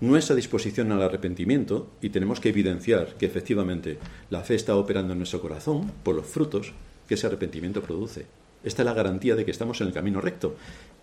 nuestra 0.00 0.34
disposición 0.34 0.92
al 0.92 1.02
arrepentimiento 1.02 1.90
y 2.00 2.08
tenemos 2.08 2.40
que 2.40 2.48
evidenciar 2.48 3.14
que 3.16 3.26
efectivamente 3.26 3.98
la 4.30 4.42
fe 4.42 4.54
está 4.54 4.76
operando 4.76 5.12
en 5.12 5.18
nuestro 5.18 5.40
corazón 5.40 5.92
por 6.02 6.14
los 6.14 6.26
frutos 6.26 6.72
que 7.06 7.14
ese 7.14 7.26
arrepentimiento 7.26 7.82
produce. 7.82 8.26
Esta 8.64 8.82
es 8.82 8.86
la 8.86 8.94
garantía 8.94 9.36
de 9.36 9.44
que 9.44 9.50
estamos 9.50 9.80
en 9.80 9.88
el 9.88 9.92
camino 9.92 10.20
recto 10.20 10.56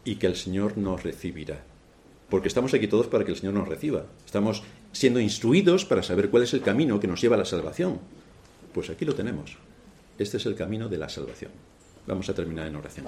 y 0.03 0.15
que 0.15 0.27
el 0.27 0.35
Señor 0.35 0.77
nos 0.77 1.03
recibirá. 1.03 1.63
Porque 2.29 2.47
estamos 2.47 2.73
aquí 2.73 2.87
todos 2.87 3.07
para 3.07 3.23
que 3.23 3.31
el 3.31 3.37
Señor 3.37 3.53
nos 3.53 3.67
reciba. 3.67 4.05
Estamos 4.25 4.63
siendo 4.91 5.19
instruidos 5.19 5.85
para 5.85 6.03
saber 6.03 6.29
cuál 6.29 6.43
es 6.43 6.53
el 6.53 6.61
camino 6.61 6.99
que 6.99 7.07
nos 7.07 7.21
lleva 7.21 7.35
a 7.35 7.39
la 7.39 7.45
salvación. 7.45 7.99
Pues 8.73 8.89
aquí 8.89 9.05
lo 9.05 9.15
tenemos. 9.15 9.57
Este 10.17 10.37
es 10.37 10.45
el 10.45 10.55
camino 10.55 10.89
de 10.89 10.97
la 10.97 11.09
salvación. 11.09 11.51
Vamos 12.05 12.29
a 12.29 12.33
terminar 12.33 12.67
en 12.67 12.75
oración. 12.75 13.05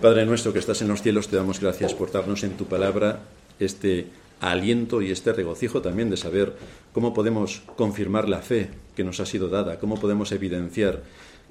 Padre 0.00 0.26
nuestro 0.26 0.52
que 0.52 0.58
estás 0.58 0.80
en 0.82 0.88
los 0.88 1.02
cielos, 1.02 1.28
te 1.28 1.36
damos 1.36 1.60
gracias 1.60 1.94
por 1.94 2.12
darnos 2.12 2.42
en 2.44 2.56
tu 2.56 2.66
palabra 2.66 3.20
este 3.60 4.06
aliento 4.40 5.02
y 5.02 5.10
este 5.10 5.32
regocijo 5.32 5.82
también 5.82 6.10
de 6.10 6.16
saber 6.16 6.56
cómo 6.92 7.14
podemos 7.14 7.62
confirmar 7.76 8.28
la 8.28 8.38
fe 8.38 8.70
que 8.96 9.04
nos 9.04 9.20
ha 9.20 9.26
sido 9.26 9.48
dada, 9.48 9.78
cómo 9.78 10.00
podemos 10.00 10.32
evidenciar 10.32 11.02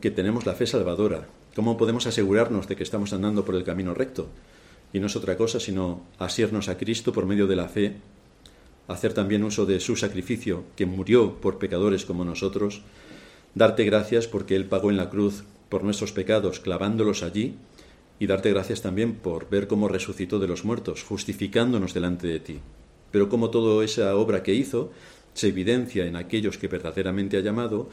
que 0.02 0.12
tenemos 0.12 0.46
la 0.46 0.56
fe 0.56 0.66
salvadora, 0.66 1.28
cómo 1.56 1.78
podemos 1.78 2.08
asegurarnos 2.08 2.68
de 2.68 2.76
que 2.76 2.84
estamos 2.84 3.14
andando 3.14 3.46
por 3.46 3.56
el 3.56 3.64
camino 3.64 3.94
recto. 3.94 4.28
Y 4.92 5.00
no 5.00 5.08
es 5.08 5.16
otra 5.16 5.38
cosa 5.38 5.60
sino 5.60 6.02
asirnos 6.18 6.68
a 6.68 6.78
Cristo 6.78 7.14
por 7.14 7.26
medio 7.26 7.48
de 7.48 7.56
la 7.56 7.70
fe, 7.70 7.98
hacer 8.88 9.14
también 9.14 9.44
uso 9.44 9.66
de 9.66 9.80
su 9.80 9.96
sacrificio 9.96 10.64
que 10.76 10.88
murió 10.88 11.36
por 11.36 11.60
pecadores 11.60 12.06
como 12.06 12.26
nosotros, 12.26 12.82
darte 13.54 13.84
gracias 13.84 14.28
porque 14.28 14.56
Él 14.56 14.66
pagó 14.66 14.90
en 14.90 14.98
la 14.98 15.12
cruz 15.12 15.44
por 15.70 15.84
nuestros 15.84 16.12
pecados 16.12 16.60
clavándolos 16.60 17.22
allí 17.22 17.56
y 18.20 18.28
darte 18.28 18.52
gracias 18.52 18.82
también 18.82 19.16
por 19.16 19.50
ver 19.50 19.68
cómo 19.68 19.88
resucitó 19.88 20.40
de 20.40 20.48
los 20.48 20.66
muertos, 20.66 21.04
justificándonos 21.04 21.94
delante 21.94 22.28
de 22.28 22.40
ti. 22.40 22.60
Pero 23.12 23.30
como 23.30 23.50
toda 23.50 23.84
esa 23.84 24.16
obra 24.16 24.44
que 24.44 24.54
hizo 24.54 24.92
se 25.34 25.48
evidencia 25.48 26.06
en 26.06 26.18
aquellos 26.18 26.58
que 26.58 26.68
verdaderamente 26.68 27.38
ha 27.38 27.42
llamado, 27.42 27.90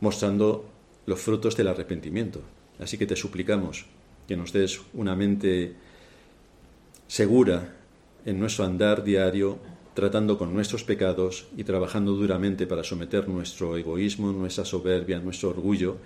mostrando 0.00 0.66
los 1.06 1.20
frutos 1.20 1.56
del 1.56 1.68
arrepentimiento. 1.68 2.42
Así 2.78 2.98
que 2.98 3.06
te 3.06 3.16
suplicamos 3.16 3.86
que 4.28 4.36
nos 4.36 4.52
des 4.52 4.80
una 4.92 5.16
mente 5.16 5.74
segura 7.08 7.74
en 8.26 8.38
nuestro 8.38 8.64
andar 8.64 9.02
diario, 9.02 9.58
tratando 9.94 10.36
con 10.36 10.52
nuestros 10.52 10.84
pecados 10.84 11.46
y 11.56 11.64
trabajando 11.64 12.12
duramente 12.12 12.66
para 12.66 12.84
someter 12.84 13.28
nuestro 13.28 13.78
egoísmo, 13.78 14.32
nuestra 14.32 14.64
soberbia, 14.64 15.20
nuestro 15.20 15.50
orgullo, 15.50 15.96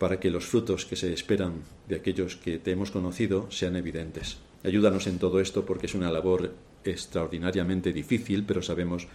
para 0.00 0.18
que 0.18 0.30
los 0.30 0.46
frutos 0.46 0.86
que 0.86 0.96
se 0.96 1.12
esperan 1.12 1.60
de 1.86 1.96
aquellos 1.96 2.34
que 2.34 2.58
te 2.58 2.70
hemos 2.70 2.90
conocido 2.90 3.50
sean 3.50 3.76
evidentes. 3.76 4.38
Ayúdanos 4.64 5.06
en 5.06 5.18
todo 5.18 5.40
esto 5.40 5.66
porque 5.66 5.84
es 5.84 5.94
una 5.94 6.10
labor 6.10 6.54
extraordinariamente 6.84 7.92
difícil, 7.92 8.44
pero 8.44 8.62
sabemos 8.62 9.08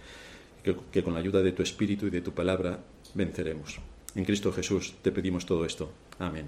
que, 0.62 1.02
con 1.02 1.14
la 1.14 1.18
ayuda 1.18 1.42
de 1.42 1.50
tu 1.50 1.64
Espíritu 1.64 2.06
y 2.06 2.10
de 2.10 2.20
tu 2.20 2.30
palabra 2.30 2.84
venceremos. 3.14 3.80
En 4.14 4.24
Cristo 4.24 4.52
Jesús 4.52 4.94
te 5.02 5.10
pedimos 5.10 5.44
todo 5.44 5.64
esto. 5.64 5.90
Amén. 6.20 6.46